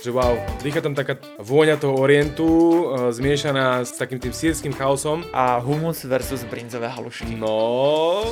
že 0.00 0.10
wow, 0.10 0.34
dýcha 0.64 0.80
tam 0.80 0.96
taká 0.96 1.20
vôňa 1.38 1.76
toho 1.76 1.96
orientu, 2.00 2.48
uh, 2.48 3.12
zmiešaná 3.12 3.84
s 3.84 3.96
takým 4.00 4.16
tým 4.16 4.32
sírským 4.32 4.72
chaosom. 4.72 5.24
A 5.36 5.60
humus 5.60 6.04
versus 6.08 6.44
brinzové 6.48 6.88
halušky. 6.88 7.36
No, 7.36 8.24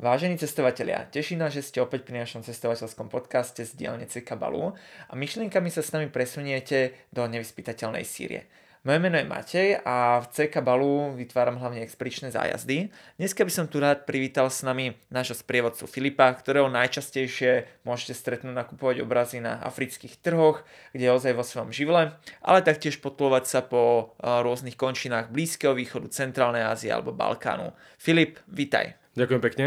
Vážení 0.00 0.40
cestovatelia, 0.40 1.04
teší 1.12 1.36
nás, 1.36 1.52
že 1.52 1.60
ste 1.60 1.84
opäť 1.84 2.08
pri 2.08 2.24
našom 2.24 2.40
cestovateľskom 2.40 3.12
podcaste 3.12 3.68
z 3.68 3.76
dielnice 3.76 4.24
Kabalu 4.24 4.72
a 4.72 5.12
myšlienkami 5.12 5.68
sa 5.68 5.84
s 5.84 5.92
nami 5.92 6.08
presuniete 6.08 6.96
do 7.12 7.28
nevyspytateľnej 7.28 8.00
Sýrie. 8.08 8.48
Moje 8.80 8.96
meno 8.96 9.20
je 9.20 9.28
Matej 9.28 9.76
a 9.84 10.24
v 10.24 10.26
CK 10.32 10.64
Balu 10.64 11.12
vytváram 11.12 11.60
hlavne 11.60 11.84
expedičné 11.84 12.32
zájazdy. 12.32 12.88
Dneska 13.20 13.44
by 13.44 13.52
som 13.52 13.68
tu 13.68 13.76
rád 13.76 14.08
privítal 14.08 14.48
s 14.48 14.64
nami 14.64 14.96
nášho 15.12 15.36
sprievodcu 15.36 15.84
Filipa, 15.84 16.32
ktorého 16.32 16.72
najčastejšie 16.72 17.84
môžete 17.84 18.16
stretnúť 18.16 18.56
nakupovať 18.56 19.04
obrazy 19.04 19.44
na 19.44 19.60
afrických 19.60 20.16
trhoch, 20.24 20.64
kde 20.96 21.12
je 21.12 21.12
ozaj 21.12 21.32
vo 21.36 21.44
svojom 21.44 21.76
živle, 21.76 22.16
ale 22.40 22.64
taktiež 22.64 23.04
potlovať 23.04 23.52
sa 23.52 23.60
po 23.60 24.16
rôznych 24.16 24.80
končinách 24.80 25.28
Blízkeho 25.28 25.76
východu, 25.76 26.08
Centrálnej 26.08 26.64
Ázie 26.64 26.88
alebo 26.88 27.12
Balkánu. 27.12 27.76
Filip, 28.00 28.40
vitaj. 28.48 28.99
Ďakujem 29.10 29.42
pekne. 29.42 29.64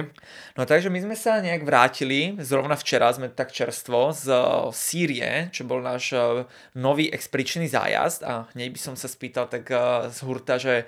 No 0.56 0.64
takže 0.64 0.88
my 0.88 1.04
sme 1.04 1.16
sa 1.20 1.44
nejak 1.44 1.68
vrátili, 1.68 2.40
zrovna 2.40 2.80
včera 2.80 3.12
sme 3.12 3.28
tak 3.28 3.52
čerstvo 3.52 4.16
z 4.16 4.32
Sýrie, 4.72 5.52
čo 5.52 5.68
bol 5.68 5.84
náš 5.84 6.16
e, 6.16 6.48
nový 6.80 7.12
expedičný 7.12 7.68
zájazd 7.68 8.24
a 8.24 8.48
hneď 8.56 8.72
by 8.72 8.80
som 8.80 8.96
sa 8.96 9.12
spýtal 9.12 9.52
tak 9.52 9.68
e, 9.68 10.08
z 10.08 10.20
hurta, 10.24 10.56
že 10.56 10.88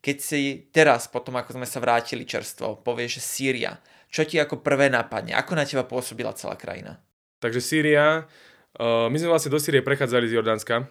keď 0.00 0.16
si 0.16 0.64
teraz, 0.72 1.12
potom 1.12 1.36
ako 1.36 1.60
sme 1.60 1.68
sa 1.68 1.76
vrátili 1.76 2.24
čerstvo, 2.24 2.80
povieš, 2.80 3.20
že 3.20 3.22
Sýria, 3.22 3.72
čo 4.08 4.24
ti 4.24 4.40
ako 4.40 4.64
prvé 4.64 4.88
napadne? 4.88 5.36
Ako 5.36 5.52
na 5.52 5.68
teba 5.68 5.84
pôsobila 5.84 6.32
celá 6.32 6.56
krajina? 6.56 6.96
Takže 7.44 7.60
Sýria, 7.60 8.24
my 8.80 9.16
sme 9.16 9.28
vlastne 9.28 9.52
do 9.52 9.60
Sýrie 9.60 9.84
prechádzali 9.84 10.24
z 10.24 10.40
Jordánska. 10.40 10.88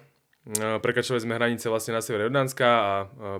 Prekračovali 0.56 1.20
sme 1.20 1.36
hranice 1.36 1.68
vlastne 1.68 1.98
na 1.98 2.00
sever 2.00 2.30
Jordánska 2.30 2.66
a 2.70 2.92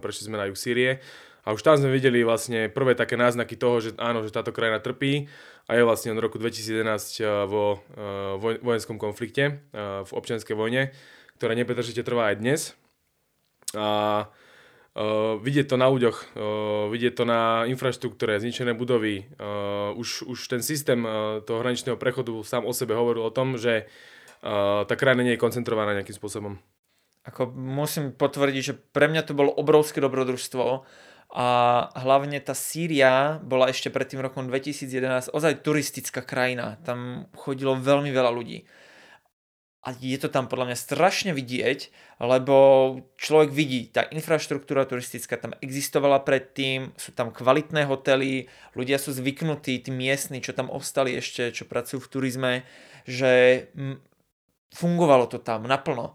prešli 0.02 0.28
sme 0.28 0.36
na 0.36 0.50
juh 0.50 0.58
Sýrie. 0.58 1.00
A 1.44 1.56
už 1.56 1.64
tam 1.64 1.76
sme 1.80 1.88
videli 1.88 2.20
vlastne 2.20 2.68
prvé 2.68 2.92
také 2.92 3.16
náznaky 3.16 3.56
toho, 3.56 3.80
že 3.80 3.90
áno, 3.96 4.20
že 4.20 4.34
táto 4.34 4.52
krajina 4.52 4.80
trpí 4.82 5.28
a 5.68 5.78
je 5.78 5.86
vlastne 5.86 6.12
od 6.12 6.20
roku 6.20 6.36
2011 6.36 6.84
eh, 6.84 7.26
vo 7.48 7.80
eh, 7.96 8.60
vojenskom 8.60 9.00
konflikte, 9.00 9.64
eh, 9.72 10.04
v 10.04 10.10
občianskej 10.10 10.52
vojne, 10.52 10.92
ktorá 11.40 11.56
nepretržite 11.56 12.04
trvá 12.04 12.32
aj 12.32 12.36
dnes. 12.40 12.60
A 13.74 14.28
Uh, 14.90 15.38
vidieť 15.38 15.70
to 15.70 15.76
na 15.78 15.86
ľuďoch, 15.86 16.34
uh, 16.34 16.90
vidieť 16.90 17.14
to 17.14 17.22
na 17.22 17.62
infraštruktúre, 17.70 18.42
zničené 18.42 18.74
budovy. 18.74 19.22
Uh, 19.38 19.94
už, 19.94 20.26
už 20.26 20.50
ten 20.50 20.66
systém 20.66 21.06
uh, 21.06 21.38
toho 21.46 21.62
hraničného 21.62 21.94
prechodu 21.94 22.34
sám 22.42 22.66
o 22.66 22.74
sebe 22.74 22.98
hovoril 22.98 23.22
o 23.22 23.30
tom, 23.30 23.54
že 23.54 23.86
uh, 23.86 24.82
tá 24.90 24.98
krajina 24.98 25.22
nie 25.22 25.38
je 25.38 25.42
koncentrovaná 25.46 25.94
nejakým 25.94 26.18
spôsobom. 26.18 26.58
Ako 27.22 27.54
musím 27.54 28.10
potvrdiť, 28.10 28.62
že 28.66 28.74
pre 28.74 29.06
mňa 29.06 29.30
to 29.30 29.38
bolo 29.38 29.54
obrovské 29.54 30.02
dobrodružstvo 30.02 30.82
a 31.30 31.86
hlavne 31.94 32.42
tá 32.42 32.58
Sýria 32.58 33.38
bola 33.46 33.70
ešte 33.70 33.86
pred 33.86 34.10
tým 34.10 34.18
rokom 34.18 34.50
2011 34.50 35.30
ozaj 35.30 35.62
turistická 35.62 36.26
krajina. 36.26 36.82
Tam 36.82 37.30
chodilo 37.38 37.78
veľmi 37.78 38.10
veľa 38.10 38.34
ľudí. 38.34 38.66
A 39.80 39.96
je 39.96 40.18
to 40.20 40.28
tam 40.28 40.44
podľa 40.44 40.74
mňa 40.74 40.76
strašne 40.76 41.32
vidieť, 41.32 41.88
lebo 42.20 42.56
človek 43.16 43.48
vidí, 43.48 43.88
tá 43.88 44.04
infraštruktúra 44.12 44.84
turistická 44.84 45.40
tam 45.40 45.56
existovala 45.64 46.20
predtým, 46.20 46.92
sú 47.00 47.16
tam 47.16 47.32
kvalitné 47.32 47.88
hotely, 47.88 48.44
ľudia 48.76 49.00
sú 49.00 49.16
zvyknutí, 49.16 49.80
tí 49.80 49.88
miestni, 49.88 50.44
čo 50.44 50.52
tam 50.52 50.68
ostali 50.68 51.16
ešte, 51.16 51.48
čo 51.56 51.64
pracujú 51.64 51.96
v 51.96 52.12
turizme, 52.12 52.52
že 53.08 53.64
fungovalo 54.76 55.32
to 55.32 55.40
tam 55.40 55.64
naplno 55.64 56.12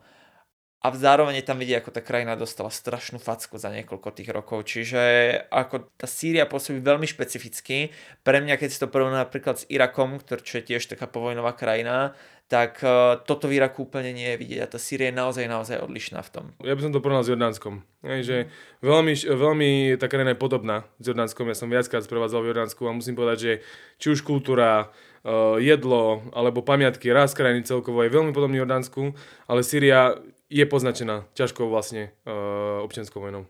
a 0.86 0.94
zároveň 0.94 1.42
tam 1.42 1.58
vidie, 1.58 1.74
ako 1.74 1.90
tá 1.90 2.06
krajina 2.06 2.38
dostala 2.38 2.70
strašnú 2.70 3.18
facku 3.18 3.58
za 3.58 3.74
niekoľko 3.74 4.10
tých 4.14 4.30
rokov. 4.30 4.70
Čiže 4.70 5.02
ako 5.50 5.90
tá 5.98 6.06
Sýria 6.06 6.46
pôsobí 6.46 6.78
veľmi 6.78 7.10
špecificky. 7.10 7.90
Pre 8.22 8.38
mňa, 8.38 8.54
keď 8.62 8.70
si 8.70 8.78
to 8.78 8.86
porovná 8.86 9.26
napríklad 9.26 9.58
s 9.58 9.66
Irakom, 9.66 10.22
ktorý 10.22 10.46
je 10.46 10.62
tiež 10.62 10.86
taká 10.86 11.10
povojnová 11.10 11.58
krajina, 11.58 12.14
tak 12.46 12.78
uh, 12.86 13.18
toto 13.26 13.50
v 13.50 13.58
Iraku 13.58 13.90
úplne 13.90 14.14
nie 14.14 14.30
je 14.30 14.38
vidieť 14.38 14.60
a 14.62 14.70
tá 14.70 14.78
Sýria 14.78 15.10
je 15.10 15.18
naozaj, 15.18 15.50
naozaj 15.50 15.82
odlišná 15.82 16.22
v 16.22 16.30
tom. 16.30 16.46
Ja 16.62 16.78
by 16.78 16.82
som 16.86 16.94
to 16.94 17.02
porovnal 17.02 17.26
s 17.26 17.34
Jordánskom. 17.34 17.82
Že 18.06 18.54
veľmi, 18.86 19.14
veľmi 19.18 19.70
tá 19.98 20.06
krajina 20.06 20.38
je 20.38 20.44
podobná 20.46 20.86
s 21.02 21.10
Jordánskom. 21.10 21.50
Ja 21.50 21.58
som 21.58 21.74
viackrát 21.74 22.06
sprevádzal 22.06 22.46
v 22.46 22.50
Jordánsku 22.54 22.86
a 22.86 22.94
musím 22.94 23.18
povedať, 23.18 23.38
že 23.42 23.52
či 23.98 24.14
už 24.14 24.22
kultúra, 24.22 24.94
uh, 25.26 25.58
jedlo 25.58 26.22
alebo 26.38 26.62
pamiatky, 26.62 27.10
raz 27.10 27.34
krajiny 27.34 27.66
celkovo 27.66 28.06
je 28.06 28.14
veľmi 28.14 28.30
podobný 28.30 28.62
Jordánsku, 28.62 29.18
ale 29.50 29.66
Sýria 29.66 30.14
je 30.50 30.66
poznačená 30.66 31.26
ťažkou 31.34 31.66
vlastne 31.66 32.14
uh, 32.26 32.86
občianskou 32.86 33.18
vojnou. 33.22 33.50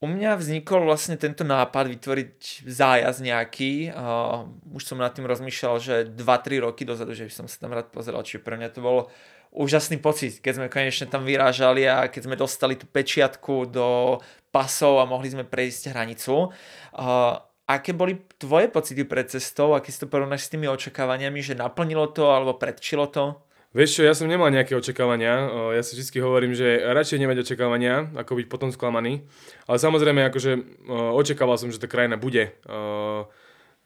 U 0.00 0.08
mňa 0.08 0.40
vznikol 0.40 0.88
vlastne 0.88 1.20
tento 1.20 1.44
nápad 1.44 1.84
vytvoriť 1.92 2.64
zájazd 2.64 3.20
nejaký. 3.20 3.92
Uh, 3.92 4.48
už 4.72 4.88
som 4.88 4.96
nad 4.96 5.12
tým 5.12 5.28
rozmýšľal, 5.28 5.76
že 5.76 5.94
2-3 6.08 6.64
roky 6.64 6.88
dozadu, 6.88 7.12
že 7.12 7.28
by 7.28 7.32
som 7.32 7.44
sa 7.44 7.60
tam 7.60 7.76
rád 7.76 7.92
pozeral. 7.92 8.24
Čiže 8.24 8.40
pre 8.40 8.56
mňa 8.56 8.72
to 8.72 8.80
bol 8.80 9.12
úžasný 9.52 10.00
pocit, 10.00 10.40
keď 10.40 10.52
sme 10.56 10.72
konečne 10.72 11.04
tam 11.04 11.28
vyrážali 11.28 11.84
a 11.84 12.08
keď 12.08 12.32
sme 12.32 12.40
dostali 12.40 12.80
tú 12.80 12.88
pečiatku 12.88 13.68
do 13.68 14.16
pasov 14.48 15.04
a 15.04 15.10
mohli 15.10 15.36
sme 15.36 15.44
prejsť 15.44 15.92
hranicu. 15.92 16.48
Uh, 16.96 17.36
aké 17.68 17.92
boli 17.92 18.24
tvoje 18.40 18.72
pocity 18.72 19.04
pred 19.04 19.28
cestou, 19.28 19.76
aké 19.76 19.92
si 19.92 20.00
to 20.00 20.08
porovnáš 20.08 20.48
s 20.48 20.52
tými 20.56 20.64
očakávaniami, 20.64 21.44
že 21.44 21.60
naplnilo 21.60 22.08
to 22.08 22.32
alebo 22.32 22.56
predčilo 22.56 23.04
to? 23.04 23.36
Vieš 23.70 23.90
čo, 23.96 24.02
ja 24.02 24.18
som 24.18 24.26
nemal 24.26 24.50
nejaké 24.50 24.74
očakávania. 24.74 25.46
Ja 25.78 25.82
si 25.86 25.94
vždy 25.94 26.18
hovorím, 26.18 26.58
že 26.58 26.82
radšej 26.82 27.22
nemať 27.22 27.46
očakávania, 27.46 28.10
ako 28.18 28.42
byť 28.42 28.46
potom 28.50 28.74
sklamaný. 28.74 29.22
Ale 29.70 29.78
samozrejme, 29.78 30.26
akože 30.26 30.82
očakával 30.90 31.54
som, 31.54 31.70
že 31.70 31.78
tá 31.78 31.86
krajina 31.86 32.18
bude 32.18 32.50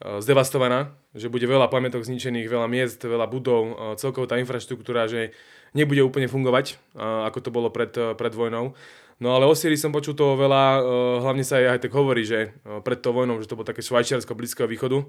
zdevastovaná, 0.01 0.97
že 1.13 1.29
bude 1.29 1.45
veľa 1.45 1.69
pamiatok 1.69 2.01
zničených, 2.01 2.49
veľa 2.49 2.65
miest, 2.65 2.99
veľa 3.05 3.29
budov, 3.29 3.95
celkovo 4.01 4.25
tá 4.25 4.41
infraštruktúra, 4.41 5.05
že 5.05 5.37
nebude 5.77 6.01
úplne 6.01 6.25
fungovať, 6.25 6.81
ako 6.97 7.37
to 7.45 7.49
bolo 7.53 7.69
pred, 7.69 7.93
pred 7.93 8.33
vojnou. 8.33 8.73
No 9.21 9.37
ale 9.37 9.47
o 9.47 9.55
Syrii 9.55 9.79
som 9.79 9.95
počul 9.95 10.11
toho 10.17 10.35
veľa, 10.35 10.81
hlavne 11.23 11.45
sa 11.45 11.61
aj 11.61 11.87
tak 11.87 11.93
hovorí, 11.95 12.25
že 12.27 12.57
pred 12.83 12.99
tou 12.99 13.15
vojnou, 13.15 13.39
že 13.39 13.47
to 13.47 13.55
bolo 13.55 13.69
také 13.69 13.85
Švajčiarsko 13.85 14.33
Blízkeho 14.33 14.67
východu 14.67 15.05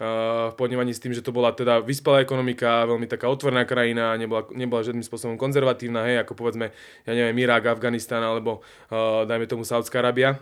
v 0.00 0.54
podnívaní 0.56 0.96
s 0.96 1.02
tým, 1.04 1.12
že 1.12 1.22
to 1.22 1.30
bola 1.30 1.52
teda 1.52 1.84
vyspelá 1.84 2.24
ekonomika, 2.24 2.88
veľmi 2.88 3.06
taká 3.06 3.28
otvorná 3.28 3.68
krajina, 3.68 4.16
nebola, 4.16 4.48
nebola 4.50 4.82
žiadnym 4.82 5.04
spôsobom 5.04 5.36
konzervatívna, 5.36 6.08
hej, 6.08 6.16
ako 6.24 6.32
povedzme, 6.32 6.72
ja 7.04 7.12
neviem, 7.12 7.36
Irak, 7.44 7.68
Afganistan 7.68 8.24
alebo 8.24 8.64
uh, 8.64 9.28
dajme 9.28 9.46
tomu 9.46 9.62
Saudská 9.62 10.00
Arábia 10.00 10.40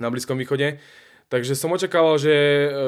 na 0.00 0.08
Blízkom 0.10 0.40
východe. 0.40 0.80
Takže 1.28 1.56
som 1.56 1.72
očakával, 1.72 2.16
že, 2.20 2.36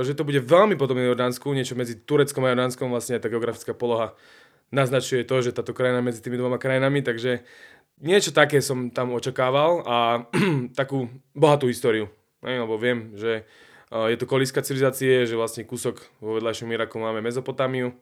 že 0.04 0.12
to 0.12 0.24
bude 0.26 0.42
veľmi 0.42 0.76
podobné 0.80 1.08
Jordánsku, 1.08 1.54
niečo 1.54 1.78
medzi 1.78 1.96
Tureckom 2.02 2.44
a 2.44 2.52
Jordánskom, 2.52 2.88
vlastne 2.90 3.20
tá 3.20 3.30
geografická 3.30 3.72
poloha 3.72 4.16
naznačuje 4.74 5.22
to, 5.22 5.38
že 5.44 5.54
táto 5.54 5.70
krajina 5.70 6.02
medzi 6.02 6.18
tými 6.18 6.40
dvoma 6.40 6.58
krajinami, 6.58 7.04
takže 7.04 7.46
niečo 8.02 8.34
také 8.34 8.58
som 8.58 8.90
tam 8.90 9.14
očakával 9.14 9.86
a 9.86 9.96
takú 10.80 11.08
bohatú 11.32 11.70
históriu, 11.70 12.10
lebo 12.42 12.74
viem, 12.76 13.14
že 13.14 13.46
je 13.90 14.16
to 14.18 14.26
kolíska 14.26 14.62
civilizácie, 14.66 15.26
že 15.26 15.38
vlastne 15.38 15.62
kúsok 15.62 16.02
vo 16.18 16.36
vedľajšom 16.36 16.66
Iraku 16.74 16.98
máme 16.98 17.22
Mezopotámiu 17.22 17.94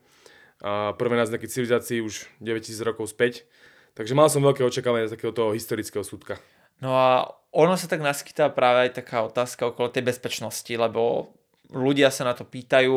a 0.63 0.95
prvé 0.97 1.19
náznaky 1.19 1.45
civilizácií 1.45 2.01
už 2.01 2.25
9000 2.41 2.87
rokov 2.87 3.13
späť. 3.13 3.45
Takže 3.93 4.17
mal 4.17 4.27
som 4.27 4.43
veľké 4.43 4.65
očakávanie 4.65 5.07
z 5.07 5.15
takého 5.15 5.31
toho 5.31 5.55
historického 5.55 6.03
súdka. 6.03 6.41
No 6.83 6.91
a 6.91 7.31
ono 7.55 7.79
sa 7.79 7.87
tak 7.87 8.03
naskytá 8.03 8.51
práve 8.51 8.89
aj 8.89 8.99
taká 8.99 9.23
otázka 9.23 9.71
okolo 9.71 9.87
tej 9.87 10.03
bezpečnosti, 10.03 10.67
lebo 10.67 11.31
ľudia 11.71 12.11
sa 12.11 12.27
na 12.27 12.35
to 12.35 12.43
pýtajú, 12.43 12.93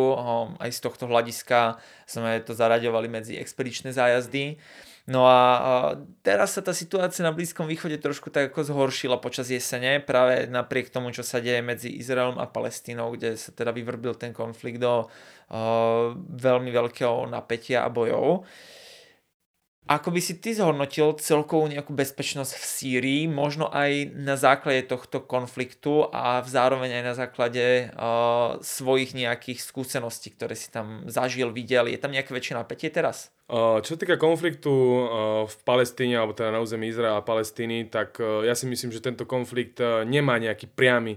aj 0.59 0.71
z 0.75 0.81
tohto 0.83 1.07
hľadiska 1.07 1.79
sme 2.03 2.43
to 2.43 2.53
zaraďovali 2.53 3.07
medzi 3.07 3.39
expedičné 3.39 3.95
zájazdy. 3.95 4.59
No 5.09 5.25
a 5.25 5.41
teraz 6.21 6.53
sa 6.53 6.61
tá 6.61 6.77
situácia 6.77 7.25
na 7.25 7.33
Blízkom 7.33 7.65
východe 7.65 7.97
trošku 7.97 8.29
tak 8.29 8.53
ako 8.53 8.61
zhoršila 8.69 9.17
počas 9.25 9.49
jesene, 9.49 10.05
práve 10.05 10.45
napriek 10.53 10.93
tomu, 10.93 11.09
čo 11.17 11.25
sa 11.25 11.41
deje 11.41 11.65
medzi 11.65 11.89
Izraelom 11.97 12.37
a 12.37 12.45
Palestínou, 12.45 13.17
kde 13.17 13.41
sa 13.41 13.49
teda 13.57 13.73
vyvrbil 13.73 14.21
ten 14.21 14.37
konflikt 14.37 14.85
do 14.85 15.09
uh, 15.09 16.13
veľmi 16.13 16.69
veľkého 16.69 17.25
napätia 17.25 17.89
a 17.89 17.89
bojov. 17.89 18.45
Ako 19.89 20.13
by 20.13 20.21
si 20.21 20.37
ty 20.37 20.53
zhodnotil 20.53 21.17
celkovú 21.17 21.65
nejakú 21.65 21.97
bezpečnosť 21.97 22.53
v 22.53 22.65
Sýrii, 22.69 23.23
možno 23.25 23.73
aj 23.73 24.13
na 24.13 24.37
základe 24.37 24.85
tohto 24.85 25.25
konfliktu 25.25 26.05
a 26.13 26.45
zároveň 26.45 27.01
aj 27.01 27.05
na 27.09 27.15
základe 27.17 27.89
uh, 27.97 28.61
svojich 28.61 29.17
nejakých 29.17 29.65
skúseností, 29.65 30.37
ktoré 30.37 30.53
si 30.53 30.69
tam 30.69 31.09
zažil, 31.09 31.57
videl. 31.57 31.89
Je 31.89 31.97
tam 31.97 32.13
nejaké 32.13 32.37
väčšie 32.37 32.61
napätie 32.61 32.93
teraz? 32.93 33.33
Čo 33.49 33.97
sa 33.97 33.97
týka 33.97 34.21
konfliktu 34.21 34.69
v 35.49 35.57
Palestíne, 35.65 36.21
alebo 36.21 36.37
teda 36.37 36.53
na 36.53 36.61
území 36.61 36.93
Izraela 36.93 37.25
a 37.25 37.25
Palestíny, 37.25 37.89
tak 37.89 38.21
ja 38.21 38.53
si 38.53 38.69
myslím, 38.69 38.93
že 38.93 39.01
tento 39.01 39.25
konflikt 39.25 39.81
nemá 40.05 40.37
nejaký 40.37 40.69
priamy 40.69 41.17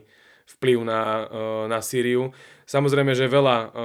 vplyv 0.55 0.79
na, 0.87 1.27
na 1.67 1.83
Sýriu. 1.83 2.31
Samozrejme, 2.63 3.11
že 3.19 3.27
veľa 3.27 3.75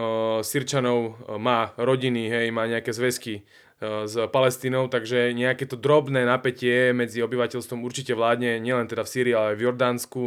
Sýrčanov 0.47 1.27
má 1.43 1.75
rodiny, 1.75 2.31
hej, 2.31 2.55
má 2.55 2.71
nejaké 2.71 2.95
zväzky 2.95 3.43
s 3.81 4.15
Palestínou, 4.33 4.89
takže 4.89 5.37
nejaké 5.37 5.69
to 5.69 5.77
drobné 5.77 6.25
napätie 6.25 6.97
medzi 6.97 7.21
obyvateľstvom 7.21 7.85
určite 7.85 8.17
vládne 8.17 8.57
nielen 8.57 8.89
teda 8.89 9.05
v 9.05 9.13
Sýrii, 9.13 9.35
ale 9.37 9.53
aj 9.53 9.57
v 9.61 9.65
Jordánsku, 9.69 10.23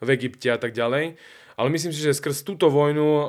v 0.00 0.08
Egypte 0.08 0.48
a 0.48 0.56
tak 0.56 0.72
ďalej. 0.72 1.20
Ale 1.54 1.68
myslím 1.70 1.94
si, 1.94 2.02
že 2.02 2.16
skrz 2.16 2.42
túto 2.42 2.66
vojnu 2.66 3.06
uh, 3.06 3.26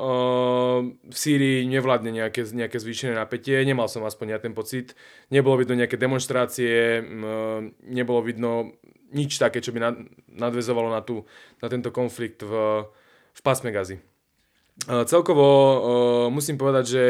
v 0.89 1.15
Sýrii 1.15 1.67
nevládne 1.69 2.09
nejaké, 2.09 2.41
nejaké 2.49 2.81
zvýšené 2.81 3.13
napätie. 3.13 3.61
Nemal 3.61 3.85
som 3.85 4.01
aspoň 4.01 4.33
ja 4.33 4.39
ten 4.41 4.57
pocit. 4.57 4.97
Nebolo 5.29 5.61
vidno 5.61 5.77
nejaké 5.77 5.93
demonstrácie, 5.93 7.05
uh, 7.05 7.61
nebolo 7.85 8.25
vidno 8.25 8.73
nič 9.13 9.37
také, 9.37 9.61
čo 9.61 9.69
by 9.75 10.09
nadvezovalo 10.41 10.89
na, 10.89 11.05
tú, 11.05 11.27
na 11.61 11.69
tento 11.69 11.93
konflikt 11.93 12.41
v, 12.41 12.87
v 13.29 13.41
pásme 13.45 13.69
Gazy. 13.69 14.01
Uh, 14.89 15.05
celkovo 15.05 15.45
musím 16.33 16.57
povedať, 16.57 16.85
že 16.89 17.03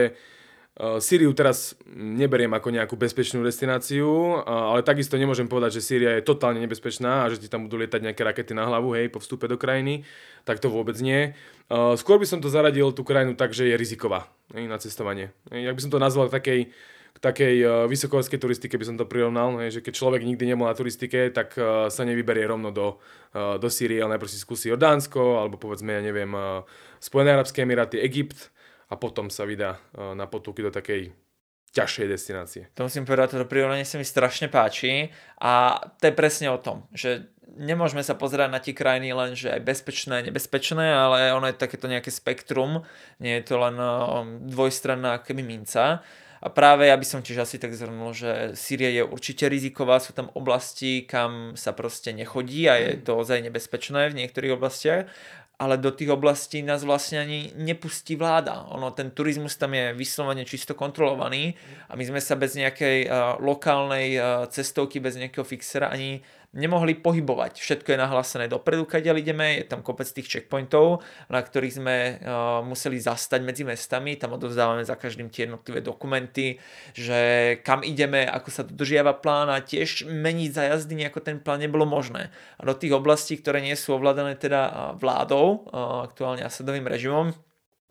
Sýriu 0.75 1.31
teraz 1.31 1.72
neberiem 1.95 2.51
ako 2.51 2.68
nejakú 2.68 3.00
bezpečnú 3.00 3.39
destináciu, 3.39 4.44
ale 4.44 4.83
takisto 4.83 5.16
nemôžem 5.16 5.48
povedať, 5.48 5.80
že 5.80 5.88
Sýria 5.88 6.19
je 6.19 6.27
totálne 6.27 6.60
nebezpečná 6.60 7.24
a 7.24 7.31
že 7.31 7.39
ti 7.39 7.48
tam 7.48 7.63
budú 7.63 7.80
lietať 7.80 8.04
nejaké 8.04 8.27
rakety 8.27 8.51
na 8.51 8.68
hlavu, 8.68 8.92
hej, 8.92 9.07
po 9.07 9.24
vstupe 9.24 9.48
do 9.48 9.56
krajiny 9.56 10.04
tak 10.45 10.62
to 10.62 10.69
vôbec 10.69 10.95
nie. 11.01 11.33
Uh, 11.68 11.98
skôr 11.98 12.22
by 12.22 12.30
som 12.30 12.39
to 12.39 12.54
zaradil 12.54 12.94
tú 12.94 13.01
krajinu 13.01 13.33
tak, 13.33 13.51
že 13.51 13.66
je 13.66 13.75
riziková 13.75 14.30
ne, 14.54 14.69
na 14.69 14.77
cestovanie. 14.77 15.33
Jak 15.50 15.74
by 15.74 15.81
som 15.81 15.92
to 15.92 16.00
nazval 16.00 16.30
takej, 16.30 16.69
k 17.16 17.18
takej 17.18 17.88
vysokohorskej 17.89 18.38
turistike 18.38 18.77
by 18.77 18.86
som 18.86 18.95
to 18.95 19.10
prirovnal, 19.10 19.57
ne, 19.57 19.74
že 19.74 19.81
keď 19.81 19.94
človek 19.98 20.22
nikdy 20.22 20.54
nebol 20.54 20.69
na 20.69 20.77
turistike, 20.77 21.33
tak 21.33 21.57
sa 21.89 22.01
nevyberie 22.06 22.45
rovno 22.45 22.69
do, 22.69 23.01
do 23.33 23.68
Sýrie, 23.72 24.04
ale 24.04 24.16
najprv 24.16 24.30
si 24.30 24.38
skúsi 24.38 24.69
Jordánsko, 24.69 25.42
alebo 25.42 25.57
povedzme, 25.57 25.98
ja 25.98 26.04
neviem, 26.04 26.30
Spojené 27.01 27.33
arabské 27.33 27.66
emiráty, 27.66 28.04
Egypt 28.04 28.54
a 28.90 28.94
potom 28.96 29.34
sa 29.34 29.48
vydá 29.48 29.78
uh, 29.78 30.14
na 30.14 30.30
potúky 30.30 30.62
do 30.62 30.70
takej 30.70 31.14
ťažšej 31.76 32.08
destinácie. 32.08 32.64
To 32.80 32.88
musím 32.88 33.04
povedať, 33.04 33.36
toto 33.36 33.52
prirovnanie 33.52 33.84
sa 33.84 34.00
mi 34.00 34.08
strašne 34.08 34.48
páči 34.48 35.12
a 35.44 35.84
to 36.00 36.08
je 36.08 36.16
presne 36.16 36.48
o 36.48 36.56
tom, 36.56 36.88
že 36.96 37.28
nemôžeme 37.60 38.00
sa 38.00 38.16
pozerať 38.16 38.50
na 38.52 38.64
tie 38.64 38.72
krajiny 38.72 39.12
len, 39.12 39.36
že 39.36 39.52
aj 39.52 39.62
bezpečné, 39.64 40.24
nebezpečné, 40.24 40.88
ale 40.96 41.36
ono 41.36 41.52
je 41.52 41.60
takéto 41.60 41.92
nejaké 41.92 42.16
spektrum, 42.16 42.88
nie 43.20 43.36
je 43.40 43.44
to 43.44 43.56
len 43.60 43.76
um, 43.76 44.00
dvojstranná 44.48 45.20
keby 45.20 45.44
minca. 45.44 46.00
A 46.46 46.48
práve 46.54 46.86
ja 46.86 46.96
by 47.00 47.08
som 47.08 47.26
tiež 47.26 47.42
asi 47.42 47.58
tak 47.58 47.74
zhrnul, 47.74 48.14
že 48.14 48.54
Sýria 48.54 48.92
je 48.94 49.02
určite 49.02 49.50
riziková, 49.50 49.98
sú 49.98 50.14
tam 50.14 50.30
oblasti, 50.38 51.02
kam 51.02 51.58
sa 51.58 51.74
proste 51.74 52.14
nechodí 52.14 52.70
a 52.70 52.78
je 52.78 53.02
to 53.02 53.18
ozaj 53.18 53.42
nebezpečné 53.42 54.14
v 54.14 54.18
niektorých 54.22 54.54
oblastiach 54.54 55.10
ale 55.56 55.80
do 55.80 55.92
tých 55.92 56.12
oblastí 56.12 56.60
nás 56.60 56.84
vlastne 56.84 57.24
ani 57.24 57.40
nepustí 57.56 58.19
vláda. 58.19 58.68
Ono, 58.75 58.92
ten 58.92 59.12
turizmus 59.16 59.56
tam 59.56 59.72
je 59.72 59.96
vyslovene 59.96 60.44
čisto 60.44 60.75
kontrolovaný 60.75 61.56
a 61.88 61.96
my 61.96 62.04
sme 62.04 62.19
sa 62.19 62.36
bez 62.36 62.60
nejakej 62.60 63.07
uh, 63.07 63.40
lokálnej 63.40 64.19
uh, 64.19 64.46
cestovky, 64.52 65.00
bez 65.00 65.16
nejakého 65.16 65.48
fixera 65.48 65.92
ani 65.92 66.19
nemohli 66.56 66.96
pohybovať. 66.96 67.60
Všetko 67.60 67.94
je 67.94 68.00
nahlásené 68.00 68.46
dopredu, 68.48 68.88
keď 68.88 69.12
ideme, 69.12 69.60
je 69.60 69.68
tam 69.68 69.84
kopec 69.84 70.07
tých 70.07 70.31
checkpointov, 70.31 71.04
na 71.28 71.44
ktorých 71.44 71.75
sme 71.75 71.96
uh, 72.16 72.63
museli 72.63 72.96
zastať 72.96 73.44
medzi 73.44 73.68
mestami, 73.68 74.16
tam 74.16 74.40
odovzdávame 74.40 74.88
za 74.88 74.96
každým 74.96 75.28
tie 75.28 75.46
jednotlivé 75.46 75.84
dokumenty, 75.84 76.57
že 76.96 77.19
kam 77.62 77.84
ideme, 77.84 78.24
ako 78.24 78.50
sa 78.50 78.63
dodržiava 78.63 79.19
plán 79.19 79.52
a 79.52 79.60
tiež 79.60 80.07
meniť 80.07 80.50
za 80.56 80.63
jazdy 80.72 80.96
nejako 80.96 81.19
ten 81.19 81.44
plán 81.44 81.60
nebolo 81.60 81.84
možné. 81.84 82.31
A 82.56 82.62
do 82.63 82.74
tých 82.74 82.96
oblastí, 82.96 83.36
ktoré 83.36 83.60
nie 83.60 83.75
sú 83.75 84.00
ovládané 84.00 84.40
teda 84.40 84.96
vládou, 84.96 85.68
uh, 85.68 86.08
aktuálne 86.08 86.48
Asadovým 86.48 86.88
režimom, 86.88 87.36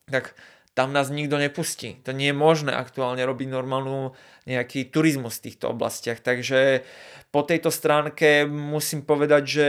tak 0.08 0.36
tam 0.74 0.90
nás 0.90 1.06
nikto 1.10 1.38
nepustí. 1.38 2.02
To 2.02 2.10
nie 2.10 2.34
je 2.34 2.36
možné 2.36 2.74
aktuálne 2.74 3.22
robiť 3.22 3.46
normálnu 3.46 4.10
nejaký 4.50 4.90
turizmus 4.90 5.38
v 5.38 5.50
týchto 5.50 5.70
oblastiach. 5.70 6.18
Takže 6.18 6.82
po 7.30 7.46
tejto 7.46 7.70
stránke 7.70 8.42
musím 8.50 9.06
povedať, 9.06 9.42
že 9.46 9.66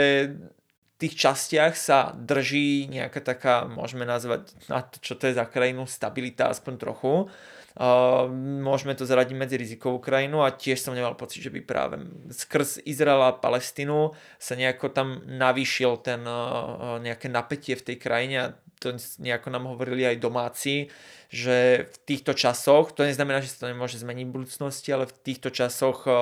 v 0.96 0.98
tých 0.98 1.14
častiach 1.14 1.78
sa 1.78 2.16
drží 2.18 2.90
nejaká 2.90 3.22
taká, 3.22 3.70
môžeme 3.70 4.08
nazvať 4.08 4.50
na 4.66 4.82
to, 4.82 4.98
čo 4.98 5.14
to 5.14 5.30
je 5.30 5.38
za 5.38 5.46
krajinu, 5.46 5.86
stabilita 5.86 6.50
aspoň 6.50 6.74
trochu. 6.82 7.30
Uh, 7.76 8.32
môžeme 8.64 8.96
to 8.96 9.04
zaradiť 9.04 9.36
medzi 9.36 9.60
rizikovú 9.60 10.00
krajinu 10.00 10.48
a 10.48 10.56
tiež 10.56 10.80
som 10.80 10.96
nemal 10.96 11.20
pocit, 11.20 11.44
že 11.44 11.52
by 11.52 11.60
práve 11.60 12.00
skrz 12.32 12.80
Izrael 12.88 13.20
a 13.20 13.36
Palestínu 13.36 14.16
sa 14.40 14.56
nejako 14.56 14.96
tam 14.96 15.20
navýšil 15.28 16.00
ten 16.00 16.24
uh, 16.24 16.96
nejaké 17.04 17.28
napätie 17.28 17.76
v 17.76 17.84
tej 17.92 17.98
krajine 18.00 18.36
a 18.40 18.54
to 18.80 18.96
nejako 19.20 19.50
nám 19.50 19.66
hovorili 19.72 20.06
aj 20.06 20.22
domáci, 20.22 20.90
že 21.30 21.90
v 21.90 21.96
týchto 22.06 22.32
časoch, 22.38 22.94
to 22.94 23.04
neznamená, 23.04 23.42
že 23.44 23.52
sa 23.52 23.66
to 23.66 23.72
nemôže 23.72 24.00
zmeniť 24.00 24.26
v 24.28 24.36
budúcnosti, 24.36 24.90
ale 24.94 25.10
v 25.10 25.16
týchto 25.26 25.50
časoch 25.52 26.08
eh, 26.08 26.14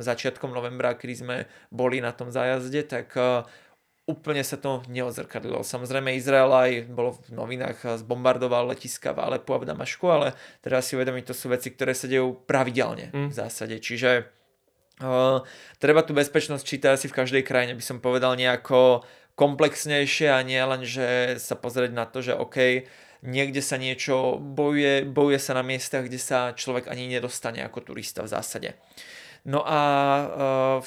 začiatkom 0.00 0.54
novembra, 0.54 0.96
kedy 0.96 1.14
sme 1.14 1.36
boli 1.68 2.00
na 2.00 2.14
tom 2.14 2.32
zájazde, 2.32 2.86
tak 2.86 3.12
eh, 3.18 3.44
úplne 4.08 4.42
sa 4.42 4.58
to 4.58 4.82
neodzrkadlilo. 4.90 5.62
Samozrejme 5.62 6.18
Izrael 6.18 6.50
aj 6.50 6.70
bolo 6.90 7.20
v 7.20 7.36
novinách, 7.36 7.78
eh, 7.84 7.88
zbombardoval 8.00 8.72
letiska 8.72 9.12
v 9.12 9.22
Alepu 9.28 9.52
a 9.54 9.60
v 9.60 9.68
Damašku, 9.68 10.06
ale 10.08 10.32
treba 10.64 10.80
si 10.80 10.96
uvedomiť, 10.96 11.24
to 11.30 11.34
sú 11.34 11.50
veci, 11.50 11.74
ktoré 11.74 11.92
sa 11.92 12.08
dejú 12.08 12.40
pravidelne 12.46 13.12
mm. 13.12 13.28
v 13.28 13.34
zásade. 13.34 13.76
Čiže 13.76 14.24
uh, 15.04 15.40
treba 15.76 16.00
tú 16.04 16.12
bezpečnosť 16.16 16.64
čítať 16.64 16.90
asi 16.96 17.06
v 17.08 17.16
každej 17.16 17.42
krajine, 17.44 17.76
by 17.76 17.84
som 17.84 17.98
povedal 18.00 18.36
nejako 18.36 19.04
komplexnejšie 19.40 20.28
a 20.28 20.44
nie 20.44 20.60
len, 20.60 20.84
že 20.84 21.40
sa 21.40 21.56
pozrieť 21.56 21.96
na 21.96 22.04
to, 22.04 22.20
že 22.20 22.36
OK, 22.36 22.84
niekde 23.24 23.64
sa 23.64 23.80
niečo 23.80 24.36
bojuje, 24.36 25.08
bojuje 25.08 25.40
sa 25.40 25.56
na 25.56 25.64
miestach, 25.64 26.04
kde 26.04 26.20
sa 26.20 26.52
človek 26.52 26.92
ani 26.92 27.08
nedostane 27.08 27.64
ako 27.64 27.92
turista 27.92 28.20
v 28.20 28.32
zásade. 28.36 28.70
No 29.48 29.64
a 29.64 29.80
uh, 30.28 30.78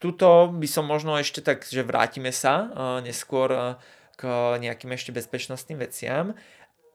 tuto 0.00 0.48
by 0.48 0.64
som 0.64 0.88
možno 0.88 1.20
ešte 1.20 1.44
tak, 1.44 1.68
že 1.68 1.84
vrátime 1.84 2.32
sa 2.32 2.72
uh, 2.72 2.98
neskôr 3.04 3.52
uh, 3.52 3.76
k 4.16 4.24
nejakým 4.64 4.88
ešte 4.96 5.12
bezpečnostným 5.12 5.84
veciam. 5.84 6.32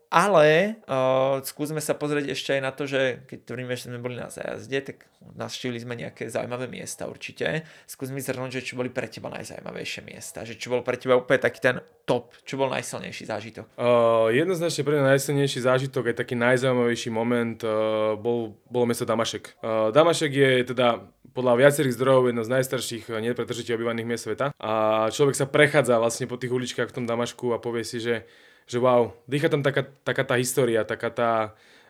Ale 0.09 0.81
uh, 0.89 1.37
skúsme 1.45 1.77
sa 1.77 1.93
pozrieť 1.93 2.33
ešte 2.33 2.57
aj 2.57 2.61
na 2.65 2.73
to, 2.73 2.89
že 2.89 3.21
keď 3.29 3.39
tvrdíme, 3.45 3.77
že 3.77 3.93
sme 3.93 4.01
boli 4.01 4.17
na 4.17 4.33
zájazde, 4.33 4.81
tak 4.81 5.05
navštívili 5.37 5.77
sme 5.85 5.93
nejaké 5.93 6.33
zaujímavé 6.33 6.65
miesta 6.65 7.05
určite. 7.05 7.61
Skús 7.85 8.09
mi 8.09 8.17
zhrnúť, 8.17 8.57
že 8.57 8.73
čo 8.73 8.73
boli 8.73 8.89
pre 8.89 9.05
teba 9.05 9.29
najzaujímavejšie 9.29 10.01
miesta, 10.09 10.41
že 10.49 10.57
čo 10.57 10.73
bol 10.73 10.81
pre 10.81 10.97
teba 10.97 11.13
úplne 11.13 11.37
taký 11.37 11.61
ten 11.61 11.77
top, 12.09 12.33
čo 12.41 12.57
bol 12.57 12.73
najsilnejší 12.73 13.29
zážitok? 13.29 13.65
Uh, 13.77 14.33
jednoznačne 14.33 14.81
pre 14.81 14.97
mňa 14.97 15.13
najsilnejší 15.13 15.59
zážitok, 15.61 16.09
aj 16.09 16.25
taký 16.25 16.33
najzaujímavejší 16.41 17.09
moment 17.13 17.61
uh, 17.61 18.17
bol, 18.17 18.57
bolo 18.65 18.89
mesto 18.89 19.05
Damašek. 19.05 19.61
Uh, 19.61 19.93
Damašek 19.93 20.31
je 20.33 20.51
teda 20.73 21.05
podľa 21.37 21.53
viacerých 21.69 21.93
zdrojov 21.93 22.33
jedno 22.33 22.41
z 22.41 22.53
najstarších 22.57 23.13
nepretržite 23.13 23.77
obývaných 23.77 24.09
miest 24.09 24.25
sveta 24.25 24.49
a 24.57 25.05
človek 25.13 25.37
sa 25.37 25.45
prechádza 25.45 26.01
vlastne 26.01 26.25
po 26.25 26.41
tých 26.41 26.49
uličkách 26.49 26.89
v 26.89 26.95
tom 26.97 27.05
Damašku 27.05 27.53
a 27.53 27.61
povie 27.61 27.85
si, 27.85 28.01
že 28.01 28.25
že 28.69 28.77
wow, 28.77 29.17
dýcha 29.25 29.49
tam 29.49 29.65
taká, 29.65 29.89
taká 30.05 30.21
tá 30.21 30.37
história, 30.37 30.85
taká 30.85 31.09
tá 31.09 31.31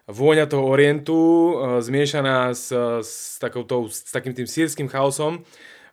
vôňa 0.08 0.48
toho 0.48 0.64
orientu 0.64 1.14
uh, 1.14 1.84
zmiešaná 1.84 2.56
s, 2.56 2.72
s, 3.04 3.38
takouto, 3.38 3.92
s 3.92 4.08
takým 4.10 4.32
tým 4.32 4.48
sírským 4.48 4.88
chaosom. 4.88 5.44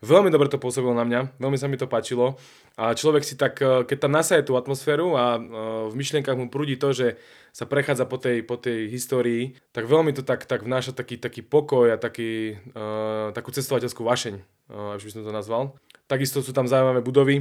Veľmi 0.05 0.28
dobre 0.28 0.47
to 0.47 0.61
pôsobilo 0.61 0.93
na 0.93 1.09
mňa, 1.09 1.40
veľmi 1.40 1.59
sa 1.59 1.66
mi 1.66 1.81
to 1.81 1.88
páčilo. 1.88 2.37
A 2.76 2.93
človek 2.93 3.25
si 3.25 3.33
tak, 3.33 3.57
e, 3.64 3.88
keď 3.88 4.05
tam 4.05 4.12
nasaje 4.12 4.45
tú 4.45 4.52
atmosféru 4.61 5.16
a 5.16 5.40
uh, 5.40 5.40
v 5.88 5.95
myšlienkach 5.97 6.37
mu 6.37 6.52
prúdi 6.52 6.76
to, 6.76 6.93
že 6.93 7.16
sa 7.57 7.64
prechádza 7.64 8.05
po 8.05 8.21
tej, 8.21 8.45
po 8.45 8.61
tej 8.61 8.93
histórii, 8.93 9.57
tak 9.73 9.88
veľmi 9.88 10.12
to 10.12 10.21
tak, 10.21 10.45
tak 10.45 10.69
vnáša 10.69 10.93
taký, 10.93 11.16
taký 11.16 11.40
pokoj 11.40 11.88
a 11.88 11.97
taký, 11.97 12.61
uh, 12.76 13.33
takú 13.33 13.49
cestovateľskú 13.57 14.05
vašeň, 14.05 14.35
uh, 14.69 15.00
by 15.00 15.09
som 15.09 15.25
to 15.25 15.33
nazval. 15.33 15.81
Takisto 16.05 16.45
sú 16.45 16.52
tam 16.52 16.69
zaujímavé 16.69 17.00
budovy, 17.00 17.40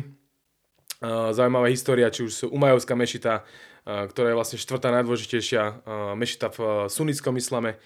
zaujímavá 1.33 1.69
história, 1.69 2.09
či 2.13 2.25
už 2.25 2.49
Umajovská 2.49 2.95
mešita, 2.97 3.45
ktorá 3.85 4.33
je 4.33 4.37
vlastne 4.37 4.57
štvrtá 4.57 4.89
najdôležitejšia 4.89 5.85
mešita 6.17 6.49
v 6.53 6.59
sunnickom 6.89 7.37
islame, 7.37 7.77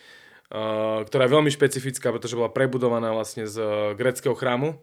ktorá 1.05 1.27
je 1.27 1.35
veľmi 1.35 1.51
špecifická, 1.53 2.09
pretože 2.09 2.39
bola 2.39 2.49
prebudovaná 2.49 3.13
vlastne 3.13 3.45
z 3.45 3.61
greckého 3.99 4.33
chrámu 4.33 4.79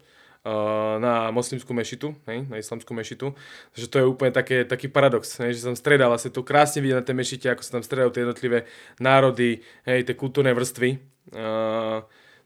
na 1.02 1.34
moslimskú 1.34 1.74
mešitu, 1.74 2.14
hej, 2.30 2.46
na 2.46 2.62
islamskú 2.62 2.94
mešitu. 2.94 3.34
Takže 3.74 3.86
to 3.90 3.96
je 3.98 4.06
úplne 4.06 4.30
také, 4.30 4.62
taký 4.62 4.86
paradox, 4.86 5.42
hej, 5.42 5.58
že 5.58 5.66
som 5.66 5.74
stredal 5.74 6.06
vlastne 6.06 6.30
to 6.30 6.46
krásne 6.46 6.86
vidieť 6.86 7.02
na 7.02 7.02
tej 7.02 7.16
mešite, 7.18 7.46
ako 7.50 7.66
sa 7.66 7.74
tam 7.74 7.82
stredajú 7.82 8.14
tie 8.14 8.22
jednotlivé 8.22 8.58
národy, 9.02 9.66
hej, 9.90 10.06
tie 10.06 10.14
kultúrne 10.14 10.54
vrstvy. 10.54 11.02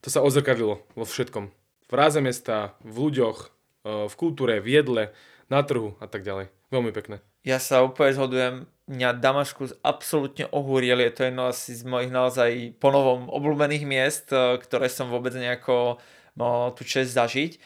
To 0.00 0.08
sa 0.08 0.24
ozrkadlilo 0.24 0.80
vo 0.96 1.04
všetkom. 1.04 1.52
V 1.90 1.92
ráze 1.92 2.24
mesta, 2.24 2.72
v 2.80 2.96
ľuďoch, 3.10 3.38
v 3.84 4.14
kultúre, 4.16 4.64
v 4.64 4.80
jedle, 4.80 5.04
na 5.50 5.60
trhu 5.66 5.98
a 5.98 6.06
tak 6.06 6.22
ďalej. 6.22 6.48
Veľmi 6.70 6.94
pekné. 6.94 7.18
Ja 7.42 7.58
sa 7.58 7.82
úplne 7.82 8.14
zhodujem. 8.14 8.54
Mňa 8.86 9.18
Damaškus 9.18 9.82
absolútne 9.82 10.46
ohúriel. 10.54 11.02
Je 11.02 11.12
to 11.14 11.26
jedno 11.26 11.50
asi 11.50 11.74
z 11.74 11.82
mojich 11.82 12.14
naozaj 12.14 12.78
ponovom 12.78 13.26
obľúbených 13.26 13.84
miest, 13.84 14.30
eh, 14.30 14.56
ktoré 14.56 14.86
som 14.86 15.10
vôbec 15.10 15.34
nejako 15.34 15.98
mal 16.38 16.70
tú 16.78 16.86
čest 16.86 17.12
zažiť. 17.18 17.58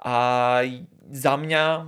A 0.00 0.16
za 1.12 1.34
mňa 1.36 1.84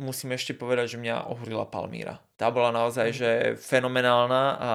musím 0.00 0.32
ešte 0.32 0.56
povedať, 0.56 0.96
že 0.96 1.02
mňa 1.02 1.28
ohorila 1.28 1.68
Palmíra. 1.68 2.20
Tá 2.40 2.48
bola 2.48 2.72
naozaj 2.72 3.12
mhm. 3.12 3.16
že 3.16 3.30
fenomenálna 3.60 4.44
a, 4.56 4.58
a 4.60 4.72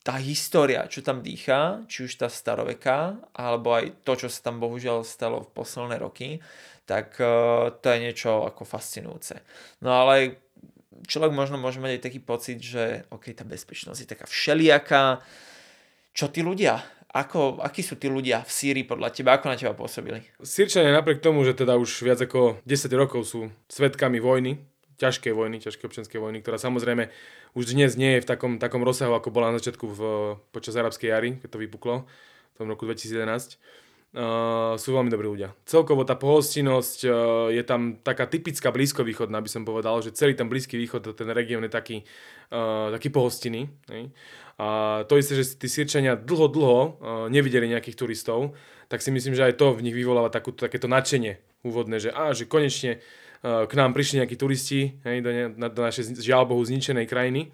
tá 0.00 0.16
história, 0.16 0.88
čo 0.88 1.04
tam 1.04 1.20
dýcha, 1.20 1.84
či 1.84 2.08
už 2.08 2.24
tá 2.24 2.28
staroveká, 2.32 3.20
alebo 3.36 3.76
aj 3.76 4.00
to, 4.00 4.16
čo 4.16 4.28
sa 4.32 4.48
tam 4.48 4.56
bohužiaľ 4.56 5.04
stalo 5.04 5.44
v 5.44 5.52
posledné 5.52 6.00
roky, 6.00 6.40
tak 6.90 7.14
uh, 7.22 7.70
to 7.78 7.86
je 7.86 8.02
niečo 8.02 8.50
ako 8.50 8.66
fascinujúce. 8.66 9.38
No 9.86 9.94
ale 9.94 10.42
človek 11.06 11.30
možno 11.30 11.54
môže 11.54 11.78
mať 11.78 12.02
aj 12.02 12.02
taký 12.02 12.18
pocit, 12.18 12.58
že 12.58 13.06
ok, 13.14 13.30
tá 13.30 13.46
bezpečnosť 13.46 14.00
je 14.02 14.10
taká 14.10 14.26
všelijaká. 14.26 15.22
Čo 16.10 16.34
tí 16.34 16.42
ľudia? 16.42 16.82
Ako, 17.10 17.62
akí 17.62 17.82
sú 17.86 17.94
tí 17.94 18.10
ľudia 18.10 18.42
v 18.42 18.50
Sýrii 18.50 18.86
podľa 18.86 19.14
teba? 19.14 19.38
Ako 19.38 19.46
na 19.50 19.58
teba 19.58 19.74
pôsobili? 19.74 20.26
Sýrčania 20.42 20.90
napriek 20.90 21.22
tomu, 21.22 21.46
že 21.46 21.54
teda 21.54 21.78
už 21.78 21.90
viac 22.02 22.18
ako 22.18 22.58
10 22.66 22.90
rokov 22.98 23.26
sú 23.26 23.50
svetkami 23.70 24.18
vojny, 24.18 24.58
ťažkej 24.98 25.32
vojny, 25.34 25.62
ťažkej 25.62 25.86
občianskej 25.86 26.18
vojny, 26.18 26.42
ktorá 26.42 26.58
samozrejme 26.58 27.10
už 27.54 27.74
dnes 27.74 27.98
nie 27.98 28.18
je 28.18 28.22
v 28.22 28.28
takom, 28.30 28.62
takom 28.62 28.82
rozsahu, 28.82 29.14
ako 29.14 29.34
bola 29.34 29.50
na 29.50 29.58
začiatku 29.58 29.86
v, 29.90 30.00
počas 30.54 30.78
arabskej 30.78 31.08
jary, 31.10 31.30
keď 31.42 31.48
to 31.50 31.58
vypuklo 31.58 31.94
v 32.54 32.56
tom 32.58 32.70
roku 32.70 32.86
2011. 32.86 33.58
Uh, 34.10 34.74
sú 34.74 34.90
veľmi 34.90 35.06
dobrí 35.06 35.30
ľudia. 35.30 35.54
Celkovo 35.62 36.02
tá 36.02 36.18
pohostinnosť 36.18 36.98
uh, 37.06 37.12
je 37.54 37.62
tam 37.62 37.94
taká 38.02 38.26
typická 38.26 38.74
blízkovýchodná, 38.74 39.38
by 39.38 39.46
som 39.46 39.62
povedal, 39.62 40.02
že 40.02 40.10
celý 40.10 40.34
ten 40.34 40.50
Blízky 40.50 40.74
východ, 40.74 41.14
ten 41.14 41.30
región 41.30 41.62
je 41.62 41.70
taký, 41.70 42.02
uh, 42.50 42.90
taký 42.90 43.14
pohostinný. 43.14 43.70
A 44.58 44.66
to 45.06 45.14
isté, 45.14 45.38
že 45.38 45.54
tí 45.54 45.70
Sýrčania 45.70 46.18
dlho, 46.18 46.50
dlho 46.50 46.80
uh, 46.82 46.90
nevideli 47.30 47.70
nejakých 47.70 47.94
turistov, 47.94 48.58
tak 48.90 48.98
si 48.98 49.14
myslím, 49.14 49.38
že 49.38 49.46
aj 49.46 49.54
to 49.54 49.78
v 49.78 49.86
nich 49.86 49.94
vyvoláva 49.94 50.26
takú, 50.26 50.50
takéto 50.58 50.90
nadšenie 50.90 51.62
úvodné, 51.62 52.02
že, 52.02 52.10
á, 52.10 52.34
že 52.34 52.50
konečne 52.50 52.98
k 53.40 53.72
nám 53.72 53.96
prišli 53.96 54.20
nejakí 54.20 54.36
turisti 54.36 55.00
hej, 55.00 55.24
do, 55.24 55.30
ne, 55.32 55.44
do 55.56 55.80
našej 55.80 56.20
žiaľ 56.20 56.44
Bohu 56.44 56.60
zničenej 56.60 57.08
krajiny. 57.08 57.48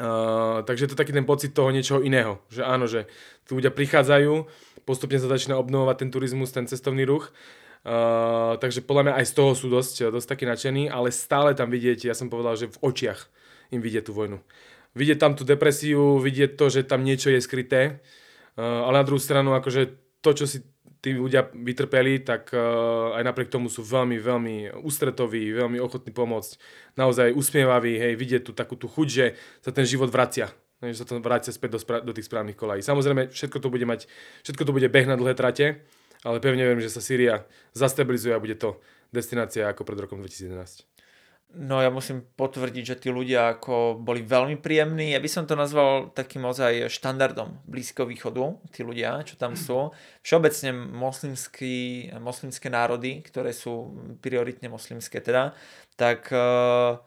Uh, 0.00 0.64
takže 0.64 0.88
to 0.88 0.96
je 0.96 1.00
taký 1.04 1.12
ten 1.12 1.28
pocit 1.28 1.52
toho 1.52 1.68
niečoho 1.68 2.00
iného. 2.00 2.40
Že 2.48 2.62
áno, 2.64 2.88
že 2.88 3.04
tu 3.44 3.60
ľudia 3.60 3.68
prichádzajú, 3.68 4.32
postupne 4.90 5.22
sa 5.22 5.30
začína 5.30 5.54
obnovovať 5.62 6.02
ten 6.02 6.10
turizmus, 6.10 6.50
ten 6.50 6.66
cestovný 6.66 7.06
ruch. 7.06 7.30
Uh, 7.80 8.58
takže 8.60 8.82
podľa 8.82 9.08
mňa 9.08 9.14
aj 9.22 9.26
z 9.30 9.32
toho 9.38 9.50
sú 9.54 9.70
dosť, 9.70 10.12
dosť 10.12 10.28
takí 10.28 10.44
nadšení, 10.44 10.92
ale 10.92 11.14
stále 11.14 11.54
tam 11.54 11.70
vidieť, 11.72 12.10
ja 12.10 12.14
som 12.18 12.28
povedal, 12.28 12.58
že 12.58 12.68
v 12.68 12.76
očiach 12.76 13.30
im 13.72 13.80
vidieť 13.80 14.10
tú 14.10 14.12
vojnu. 14.12 14.42
Vidieť 14.92 15.16
tam 15.22 15.32
tú 15.32 15.48
depresiu, 15.48 16.20
vidieť 16.20 16.60
to, 16.60 16.68
že 16.68 16.84
tam 16.84 17.06
niečo 17.06 17.32
je 17.32 17.40
skryté, 17.40 18.02
uh, 18.58 18.84
ale 18.84 19.00
na 19.00 19.06
druhú 19.06 19.22
stranu, 19.22 19.56
akože 19.56 19.96
to, 20.20 20.30
čo 20.36 20.44
si 20.44 20.60
tí 21.00 21.16
ľudia 21.16 21.48
vytrpeli, 21.56 22.20
tak 22.20 22.52
uh, 22.52 23.16
aj 23.16 23.24
napriek 23.24 23.48
tomu 23.48 23.72
sú 23.72 23.80
veľmi, 23.80 24.20
veľmi 24.20 24.56
ústretoví, 24.84 25.48
veľmi 25.56 25.80
ochotní 25.80 26.12
pomôcť. 26.12 26.60
Naozaj 27.00 27.32
usmievaví, 27.32 27.96
hej, 27.96 28.12
vidieť 28.12 28.44
tu 28.44 28.52
takú 28.52 28.76
tú 28.76 28.92
chuť, 28.92 29.08
že 29.08 29.26
sa 29.64 29.72
ten 29.72 29.88
život 29.88 30.12
vracia. 30.12 30.52
Hej, 30.80 30.96
že 30.96 30.98
sa 31.04 31.06
to 31.12 31.20
vracia 31.20 31.52
späť 31.52 31.76
do, 31.76 31.80
spra- 31.80 32.00
do 32.00 32.16
tých 32.16 32.24
správnych 32.24 32.56
kolají. 32.56 32.80
Samozrejme, 32.80 33.28
všetko 33.28 33.60
to 33.60 33.68
bude 33.68 33.84
mať, 33.84 34.08
všetko 34.48 34.64
to 34.64 34.72
bude 34.72 34.88
beh 34.88 35.06
na 35.08 35.16
dlhé 35.20 35.36
trate, 35.36 35.84
ale 36.24 36.40
pevne 36.40 36.64
viem, 36.64 36.80
že 36.80 36.88
sa 36.88 37.04
Sýria 37.04 37.44
zastabilizuje 37.76 38.32
a 38.32 38.40
bude 38.40 38.56
to 38.56 38.80
destinácia 39.12 39.68
ako 39.68 39.84
pred 39.84 40.00
rokom 40.00 40.24
2011. 40.24 40.88
No 41.50 41.82
ja 41.82 41.90
musím 41.90 42.22
potvrdiť, 42.22 42.84
že 42.94 43.00
tí 43.02 43.08
ľudia 43.10 43.58
ako 43.58 43.98
boli 43.98 44.22
veľmi 44.22 44.62
príjemní. 44.62 45.10
Ja 45.10 45.18
by 45.18 45.26
som 45.26 45.50
to 45.50 45.58
nazval 45.58 46.14
takým 46.14 46.46
ozaj 46.46 46.86
štandardom 46.86 47.66
Blízkoho 47.66 48.06
východu, 48.06 48.54
tí 48.70 48.86
ľudia, 48.86 49.26
čo 49.26 49.34
tam 49.34 49.58
sú. 49.58 49.90
Všeobecne 50.22 50.70
moslimský, 50.94 52.06
moslimské 52.22 52.70
národy, 52.70 53.26
ktoré 53.26 53.50
sú 53.50 53.90
prioritne 54.22 54.70
moslimské 54.70 55.18
teda, 55.18 55.50
tak 55.98 56.30
uh, 56.30 57.02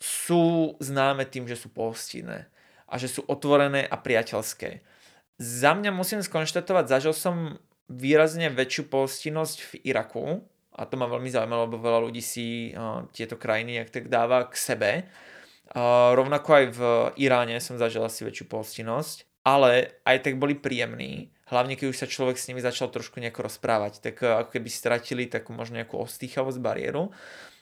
sú 0.00 0.74
známe 0.80 1.28
tým, 1.28 1.44
že 1.44 1.60
sú 1.60 1.68
pohostinné 1.68 2.49
a 2.90 2.94
že 2.98 3.06
sú 3.06 3.22
otvorené 3.30 3.86
a 3.86 3.94
priateľské. 3.94 4.82
Za 5.40 5.72
mňa 5.72 5.94
musím 5.94 6.20
skonštatovať, 6.20 6.84
zažil 6.90 7.14
som 7.16 7.56
výrazne 7.88 8.50
väčšiu 8.52 8.90
pohostinnosť 8.90 9.58
v 9.62 9.72
Iraku, 9.88 10.42
a 10.74 10.82
to 10.86 10.94
ma 10.94 11.10
veľmi 11.10 11.30
zaujímalo, 11.30 11.66
lebo 11.66 11.82
veľa 11.82 12.00
ľudí 12.10 12.22
si 12.22 12.70
uh, 12.70 13.04
tieto 13.10 13.34
krajiny 13.34 13.82
jak 13.82 13.90
tak 13.90 14.04
dáva 14.06 14.46
k 14.46 14.54
sebe. 14.54 14.90
Uh, 15.70 16.14
rovnako 16.14 16.50
aj 16.54 16.66
v 16.74 16.80
Iráne 17.18 17.58
som 17.58 17.78
zažil 17.78 18.02
asi 18.02 18.26
väčšiu 18.26 18.46
pohostinnosť, 18.46 19.46
ale 19.46 19.98
aj 20.06 20.26
tak 20.26 20.34
boli 20.38 20.54
príjemní, 20.54 21.34
hlavne 21.50 21.74
keď 21.74 21.86
už 21.90 21.98
sa 21.98 22.06
človek 22.06 22.38
s 22.38 22.46
nimi 22.50 22.62
začal 22.62 22.92
trošku 22.92 23.18
nejako 23.18 23.50
rozprávať, 23.50 24.02
tak 24.02 24.22
uh, 24.22 24.46
ako 24.46 24.56
keby 24.58 24.68
stratili 24.70 25.24
takú 25.26 25.50
možno 25.50 25.82
nejakú 25.82 25.98
ostýchavosť 25.98 26.58
bariéru 26.62 27.10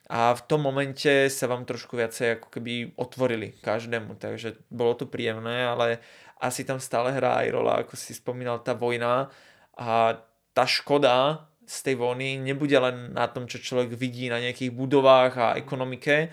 a 0.08 0.32
v 0.32 0.42
tom 0.48 0.64
momente 0.64 1.28
sa 1.28 1.44
vám 1.44 1.68
trošku 1.68 1.92
viacej 2.00 2.40
ako 2.40 2.48
keby 2.48 2.96
otvorili 2.96 3.52
každému, 3.60 4.16
takže 4.16 4.56
bolo 4.72 4.96
to 4.96 5.04
príjemné, 5.04 5.68
ale 5.68 6.00
asi 6.40 6.64
tam 6.64 6.80
stále 6.80 7.12
hrá 7.12 7.44
aj 7.44 7.48
rola, 7.52 7.84
ako 7.84 7.92
si 7.92 8.16
spomínal, 8.16 8.64
tá 8.64 8.72
vojna 8.72 9.28
a 9.76 10.16
tá 10.56 10.64
škoda 10.64 11.44
z 11.68 11.76
tej 11.84 12.00
vojny 12.00 12.40
nebude 12.40 12.72
len 12.80 13.12
na 13.12 13.28
tom, 13.28 13.44
čo 13.44 13.60
človek 13.60 13.92
vidí 13.92 14.32
na 14.32 14.40
nejakých 14.40 14.72
budovách 14.72 15.32
a 15.36 15.48
ekonomike, 15.60 16.32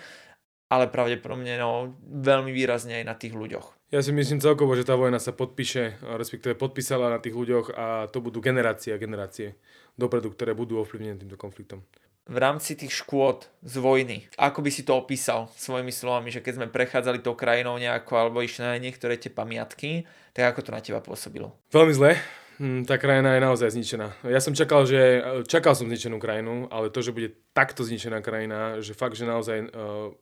ale 0.72 0.88
pravdepodobne 0.88 1.60
no, 1.60 2.00
veľmi 2.08 2.56
výrazne 2.56 3.04
aj 3.04 3.06
na 3.06 3.16
tých 3.20 3.36
ľuďoch. 3.36 3.76
Ja 3.92 4.02
si 4.02 4.16
myslím 4.16 4.42
celkovo, 4.42 4.74
že 4.74 4.88
tá 4.88 4.96
vojna 4.96 5.20
sa 5.20 5.36
podpíše, 5.36 6.00
respektíve 6.16 6.58
podpísala 6.58 7.12
na 7.12 7.20
tých 7.20 7.36
ľuďoch 7.36 7.68
a 7.76 8.08
to 8.10 8.24
budú 8.24 8.40
generácie 8.40 8.96
a 8.96 8.98
generácie 8.98 9.60
dopredu, 10.00 10.32
ktoré 10.34 10.56
budú 10.56 10.82
ovplyvnené 10.82 11.22
týmto 11.22 11.38
konfliktom. 11.38 11.86
V 12.26 12.38
rámci 12.42 12.74
tých 12.74 13.06
škôd 13.06 13.46
z 13.62 13.76
vojny, 13.78 14.26
ako 14.42 14.66
by 14.66 14.70
si 14.74 14.82
to 14.82 14.98
opísal 14.98 15.46
svojimi 15.54 15.94
slovami, 15.94 16.34
že 16.34 16.42
keď 16.42 16.54
sme 16.58 16.74
prechádzali 16.74 17.22
tou 17.22 17.38
krajinou 17.38 17.78
nejako 17.78 18.18
alebo 18.18 18.42
išli 18.42 18.66
na 18.66 18.82
niektoré 18.82 19.22
tie 19.22 19.30
pamiatky, 19.30 20.10
tak 20.34 20.58
ako 20.58 20.60
to 20.66 20.72
na 20.74 20.82
teba 20.82 21.06
pôsobilo? 21.06 21.54
Veľmi 21.70 21.94
zle, 21.94 22.12
Hm, 22.56 22.88
tá 22.88 22.96
krajina 22.96 23.36
je 23.36 23.44
naozaj 23.44 23.76
zničená. 23.76 24.32
Ja 24.32 24.40
som 24.40 24.56
čakal, 24.56 24.88
že 24.88 25.20
čakal 25.44 25.76
som 25.76 25.92
zničenú 25.92 26.24
krajinu, 26.24 26.72
ale 26.72 26.88
to, 26.88 27.04
že 27.04 27.12
bude 27.12 27.36
takto 27.52 27.84
zničená 27.84 28.24
krajina, 28.24 28.80
že 28.80 28.96
fakt, 28.96 29.20
že 29.20 29.28
naozaj 29.28 29.76
uh, 29.76 30.16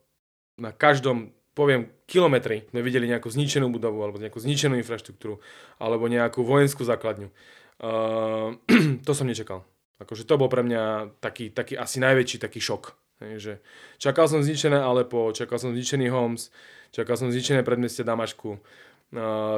na 0.58 0.74
každom 0.74 1.30
poviem, 1.54 1.94
kilometri 2.10 2.66
sme 2.74 2.82
videli 2.82 3.06
nejakú 3.06 3.30
zničenú 3.30 3.70
budovu 3.70 4.02
alebo 4.02 4.18
nejakú 4.18 4.42
zničenú 4.42 4.74
infraštruktúru 4.82 5.38
alebo 5.78 6.10
nejakú 6.10 6.42
vojenskú 6.42 6.82
základňu. 6.82 7.30
Uh, 7.78 8.58
to 9.06 9.14
som 9.14 9.30
nečakal. 9.30 9.62
Akože 10.02 10.26
to 10.26 10.40
bol 10.42 10.50
pre 10.50 10.66
mňa 10.66 11.14
taký, 11.22 11.54
taký 11.54 11.78
asi 11.78 12.02
najväčší 12.02 12.38
taký 12.42 12.60
šok. 12.64 12.98
Hej, 13.22 13.34
že 13.40 13.54
čakal 14.02 14.26
som 14.28 14.42
zničené 14.42 14.76
Alepo, 14.76 15.32
čakal 15.32 15.62
som 15.62 15.72
zničený 15.72 16.10
Homs, 16.12 16.50
čakal 16.92 17.16
som 17.16 17.32
zničené 17.32 17.64
predmestie 17.64 18.04
Damašku, 18.04 18.60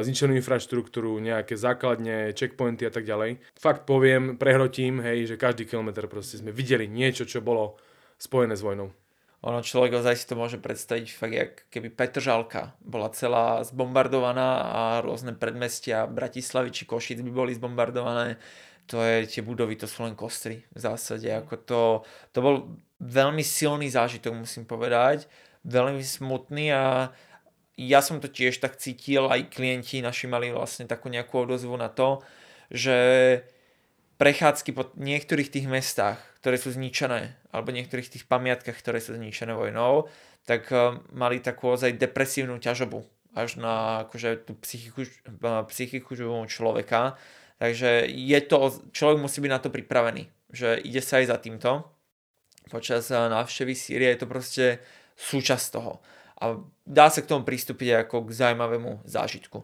zničenú 0.04 0.36
infraštruktúru, 0.36 1.18
nejaké 1.24 1.56
základne, 1.56 2.36
checkpointy 2.36 2.84
a 2.84 2.92
tak 2.92 3.08
ďalej. 3.08 3.40
Fakt 3.56 3.88
poviem, 3.88 4.36
prehrotím, 4.36 5.00
hej, 5.00 5.32
že 5.32 5.40
každý 5.40 5.64
kilometr 5.64 6.06
proste 6.12 6.38
sme 6.38 6.52
videli 6.52 6.86
niečo, 6.86 7.24
čo 7.24 7.40
bolo 7.40 7.80
spojené 8.20 8.54
s 8.54 8.62
vojnou. 8.62 8.92
Ono 9.46 9.62
človek 9.62 10.02
ozaj 10.02 10.16
si 10.18 10.26
to 10.26 10.34
môže 10.34 10.58
predstaviť 10.58 11.08
fakt, 11.14 11.36
jak 11.38 11.52
keby 11.70 11.94
Petržalka 11.94 12.74
bola 12.82 13.14
celá 13.14 13.62
zbombardovaná 13.62 14.50
a 14.66 14.82
rôzne 15.06 15.38
predmestia 15.38 16.10
Bratislavy 16.10 16.74
či 16.74 16.90
Košic 16.90 17.22
by 17.22 17.30
boli 17.30 17.54
zbombardované. 17.54 18.42
To 18.90 19.06
je, 19.06 19.30
tie 19.30 19.46
budovy, 19.46 19.78
to 19.78 19.86
sú 19.86 20.02
len 20.02 20.18
kostry 20.18 20.66
v 20.74 20.80
zásade. 20.82 21.30
Ako 21.30 21.62
to, 21.62 21.82
to 22.34 22.40
bol 22.42 22.56
veľmi 23.02 23.46
silný 23.46 23.86
zážitok, 23.90 24.34
musím 24.34 24.66
povedať. 24.66 25.30
Veľmi 25.62 26.02
smutný 26.02 26.74
a, 26.74 27.14
ja 27.78 28.00
som 28.00 28.24
to 28.24 28.32
tiež 28.32 28.58
tak 28.64 28.80
cítil, 28.80 29.28
aj 29.28 29.52
klienti 29.52 30.00
naši 30.00 30.26
mali 30.32 30.50
vlastne 30.50 30.88
takú 30.88 31.12
nejakú 31.12 31.44
odozvu 31.44 31.76
na 31.76 31.92
to, 31.92 32.24
že 32.72 32.98
prechádzky 34.18 34.70
po 34.72 34.92
niektorých 34.96 35.52
tých 35.52 35.68
mestách, 35.68 36.20
ktoré 36.40 36.56
sú 36.56 36.72
zničené, 36.72 37.36
alebo 37.52 37.76
niektorých 37.76 38.12
tých 38.12 38.26
pamiatkách, 38.26 38.78
ktoré 38.80 39.00
sú 39.04 39.16
zničené 39.16 39.56
vojnou, 39.56 40.08
tak 40.46 40.70
eh, 40.72 41.00
mali 41.12 41.42
takú 41.42 41.74
ozaj 41.74 41.98
depresívnu 41.98 42.58
ťažobu 42.62 43.04
až 43.36 43.60
na 43.60 44.08
akože, 44.08 44.48
tú 44.48 44.56
psychiku, 44.64 45.04
eh, 45.04 45.62
psychiku 45.72 46.16
človeka. 46.48 47.20
Takže 47.56 48.08
je 48.12 48.40
to, 48.44 48.84
človek 48.92 49.18
musí 49.20 49.40
byť 49.40 49.52
na 49.52 49.60
to 49.64 49.72
pripravený, 49.72 50.28
že 50.52 50.76
ide 50.84 51.00
sa 51.00 51.24
aj 51.24 51.32
za 51.32 51.38
týmto. 51.40 51.88
Počas 52.72 53.12
eh, 53.12 53.18
návštevy 53.18 53.74
Sýrie 53.76 54.12
je 54.16 54.20
to 54.24 54.28
proste 54.28 54.66
súčasť 55.16 55.68
toho 55.72 56.04
a 56.36 56.60
dá 56.84 57.08
sa 57.08 57.24
k 57.24 57.30
tomu 57.32 57.48
pristúpiť 57.48 58.06
ako 58.06 58.28
k 58.28 58.36
zaujímavému 58.36 59.08
zážitku. 59.08 59.64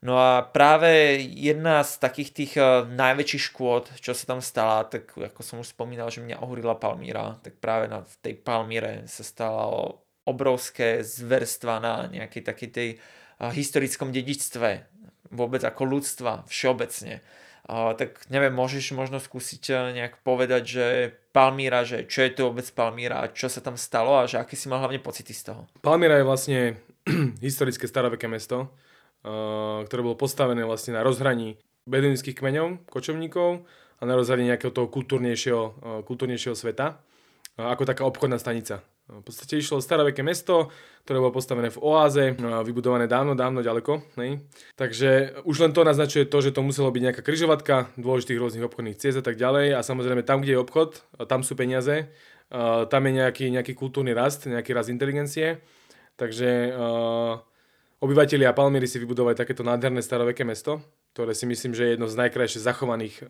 No 0.00 0.16
a 0.16 0.40
práve 0.40 1.20
jedna 1.28 1.84
z 1.84 2.00
takých 2.00 2.30
tých 2.32 2.52
uh, 2.56 2.88
najväčších 2.88 3.44
škôd, 3.52 3.84
čo 4.00 4.16
sa 4.16 4.24
tam 4.32 4.40
stala, 4.40 4.88
tak 4.88 5.12
ako 5.12 5.40
som 5.44 5.60
už 5.60 5.76
spomínal, 5.76 6.08
že 6.08 6.24
mňa 6.24 6.40
ohorila 6.40 6.72
Palmíra, 6.80 7.36
tak 7.44 7.60
práve 7.60 7.84
na 7.84 8.00
tej 8.24 8.40
Palmíre 8.40 9.04
sa 9.04 9.20
stalo 9.20 10.00
obrovské 10.24 11.04
zverstva 11.04 11.84
na 11.84 11.94
nejakej 12.08 12.42
takej 12.48 12.70
tej 12.72 12.88
uh, 12.96 13.52
historickom 13.52 14.08
dedičstve, 14.08 14.88
vôbec 15.36 15.60
ako 15.60 15.84
ľudstva 15.84 16.48
všeobecne. 16.48 17.20
Tak 17.70 18.26
neviem, 18.32 18.50
môžeš 18.50 18.96
možno 18.96 19.20
skúsiť 19.20 19.62
uh, 19.68 19.92
nejak 19.92 20.24
povedať, 20.24 20.62
že 20.64 20.84
Palmíra, 21.36 21.84
že 21.84 22.08
čo 22.08 22.24
je 22.24 22.32
to 22.32 22.48
vôbec 22.48 22.64
Palmíra, 22.72 23.28
čo 23.36 23.52
sa 23.52 23.60
tam 23.60 23.76
stalo 23.76 24.16
a 24.16 24.24
že 24.24 24.40
aké 24.40 24.56
si 24.56 24.72
mal 24.72 24.80
hlavne 24.80 24.98
pocity 24.98 25.36
z 25.36 25.52
toho? 25.52 25.68
Palmíra 25.84 26.16
je 26.16 26.24
vlastne 26.24 26.58
historické 27.44 27.84
staroveké 27.84 28.32
mesto, 28.32 28.72
ktoré 29.22 30.00
bolo 30.00 30.16
postavené 30.16 30.64
vlastne 30.64 30.96
na 30.96 31.04
rozhraní 31.04 31.60
beduínskych 31.88 32.36
kmeňov, 32.38 32.88
kočovníkov 32.88 33.64
a 34.00 34.02
na 34.08 34.16
rozhraní 34.16 34.48
nejakého 34.48 34.72
toho 34.72 34.88
kultúrnejšieho, 34.88 35.62
uh, 35.64 35.72
kultúrnejšieho 36.04 36.56
sveta, 36.56 36.96
uh, 36.96 37.68
ako 37.68 37.84
taká 37.84 38.08
obchodná 38.08 38.40
stanica. 38.40 38.80
V 39.10 39.26
podstate 39.26 39.58
išlo 39.58 39.82
staroveké 39.82 40.22
mesto, 40.22 40.70
ktoré 41.02 41.18
bolo 41.18 41.34
postavené 41.34 41.66
v 41.66 41.82
oáze, 41.82 42.38
vybudované 42.38 43.10
dávno, 43.10 43.34
dávno 43.34 43.58
ďaleko. 43.58 44.06
Ne? 44.14 44.46
Takže 44.78 45.42
už 45.42 45.66
len 45.66 45.74
to 45.74 45.82
naznačuje 45.82 46.30
to, 46.30 46.38
že 46.38 46.54
to 46.54 46.62
muselo 46.62 46.94
byť 46.94 47.02
nejaká 47.10 47.22
kryžovatka 47.26 47.90
dôležitých 47.98 48.38
rôznych 48.38 48.70
obchodných 48.70 49.02
ciest 49.02 49.18
a 49.18 49.24
tak 49.26 49.34
ďalej. 49.34 49.74
A 49.74 49.82
samozrejme 49.82 50.22
tam, 50.22 50.46
kde 50.46 50.54
je 50.54 50.62
obchod, 50.62 51.02
tam 51.26 51.42
sú 51.42 51.58
peniaze, 51.58 52.06
tam 52.86 53.02
je 53.02 53.12
nejaký, 53.18 53.50
nejaký 53.50 53.74
kultúrny 53.74 54.14
rast, 54.14 54.46
nejaký 54.46 54.70
rast 54.78 54.94
inteligencie. 54.94 55.58
Takže 56.14 56.70
obyvatelia 58.00 58.56
Palmyry 58.56 58.88
si 58.88 58.98
vybudovali 58.98 59.36
takéto 59.36 59.62
nádherné 59.62 60.00
staroveké 60.00 60.42
mesto, 60.44 60.80
ktoré 61.12 61.36
si 61.36 61.44
myslím, 61.46 61.72
že 61.76 61.84
je 61.84 61.92
jedno 61.96 62.08
z 62.08 62.18
najkrajšie 62.18 62.60
zachovaných 62.64 63.22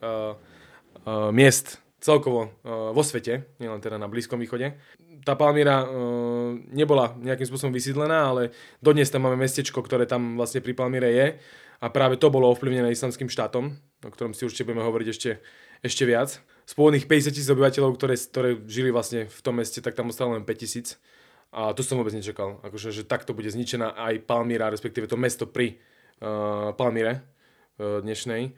miest 1.34 1.82
celkovo 2.00 2.48
uh, 2.48 2.90
vo 2.96 3.04
svete, 3.04 3.54
nielen 3.60 3.78
teda 3.78 4.00
na 4.00 4.08
Blízkom 4.08 4.40
východe. 4.40 4.72
Tá 5.20 5.36
Palmíra 5.36 5.84
uh, 5.84 6.56
nebola 6.72 7.12
nejakým 7.20 7.44
spôsobom 7.44 7.76
vysídlená, 7.76 8.32
ale 8.32 8.56
dodnes 8.80 9.12
tam 9.12 9.28
máme 9.28 9.36
mestečko, 9.36 9.84
ktoré 9.84 10.08
tam 10.08 10.40
vlastne 10.40 10.64
pri 10.64 10.72
Palmíre 10.72 11.12
je 11.12 11.26
a 11.80 11.86
práve 11.92 12.16
to 12.16 12.32
bolo 12.32 12.48
ovplyvnené 12.48 12.88
islamským 12.88 13.28
štátom, 13.28 13.76
o 14.00 14.10
ktorom 14.10 14.32
si 14.32 14.48
určite 14.48 14.64
budeme 14.64 14.84
hovoriť 14.88 15.08
ešte, 15.12 15.30
ešte 15.84 16.08
viac. 16.08 16.40
Z 16.64 16.72
pôvodných 16.72 17.04
50 17.04 17.36
tisíc 17.36 17.50
obyvateľov, 17.52 18.00
ktoré, 18.00 18.16
ktoré 18.16 18.50
žili 18.64 18.88
vlastne 18.88 19.28
v 19.28 19.40
tom 19.44 19.60
meste, 19.60 19.84
tak 19.84 19.92
tam 19.92 20.08
ostalo 20.08 20.40
len 20.40 20.44
5 20.48 20.56
tisíc. 20.56 20.96
A 21.50 21.74
to 21.74 21.82
som 21.82 21.98
vôbec 21.98 22.14
nečakal, 22.14 22.62
akože, 22.62 22.94
že 22.94 23.02
takto 23.02 23.34
bude 23.34 23.50
zničená 23.50 23.98
aj 23.98 24.22
Palmíra, 24.22 24.70
respektíve 24.70 25.10
to 25.10 25.18
mesto 25.18 25.50
pri 25.50 25.74
uh, 26.22 26.70
Palmíre 26.78 27.18
uh, 27.18 27.98
dnešnej. 28.06 28.54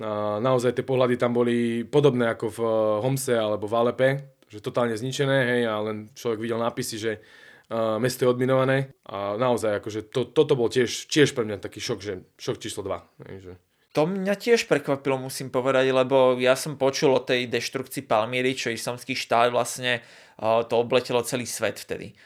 A 0.00 0.40
naozaj 0.40 0.72
tie 0.72 0.84
pohľady 0.88 1.20
tam 1.20 1.36
boli 1.36 1.84
podobné 1.84 2.32
ako 2.32 2.46
v 2.48 2.58
eh, 2.64 2.72
Homse 3.04 3.36
alebo 3.36 3.68
v 3.68 3.76
Alepe, 3.76 4.08
že 4.48 4.64
totálne 4.64 4.96
zničené, 4.96 5.36
hej, 5.44 5.62
a 5.68 5.76
len 5.84 6.08
človek 6.16 6.40
videl 6.40 6.56
nápisy, 6.56 6.96
že 6.96 7.12
uh, 7.20 8.00
mesto 8.00 8.24
je 8.24 8.32
odminované 8.32 8.96
a 9.04 9.36
naozaj 9.36 9.76
akože 9.76 10.08
to, 10.08 10.24
toto 10.24 10.56
bol 10.56 10.72
tiež, 10.72 11.04
tiež 11.04 11.36
pre 11.36 11.44
mňa 11.44 11.60
taký 11.60 11.84
šok, 11.84 12.00
že 12.00 12.24
šok 12.40 12.56
číslo 12.56 12.80
2. 12.80 13.28
Hej, 13.28 13.36
že... 13.44 13.52
To 13.92 14.08
mňa 14.08 14.40
tiež 14.40 14.64
prekvapilo, 14.64 15.20
musím 15.20 15.52
povedať, 15.52 15.92
lebo 15.92 16.40
ja 16.40 16.56
som 16.56 16.80
počul 16.80 17.12
o 17.12 17.20
tej 17.20 17.44
deštrukcii 17.52 18.08
Palmíry, 18.08 18.56
čo 18.56 18.72
islamský 18.72 19.12
štát 19.12 19.52
vlastne 19.52 20.00
uh, 20.00 20.29
to 20.40 20.74
obletelo 20.80 21.20
celý 21.20 21.44
svet 21.44 21.76
vtedy. 21.76 22.16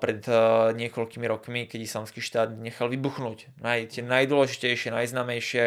Pred 0.00 0.22
uh, 0.30 0.72
niekoľkými 0.72 1.26
rokmi, 1.28 1.68
keď 1.68 1.84
islamský 1.84 2.24
štát 2.24 2.56
nechal 2.56 2.88
vybuchnúť. 2.88 3.60
Naj, 3.60 3.92
tie 3.92 4.02
najdôležitejšie, 4.06 4.94
najznamejšie 4.94 5.64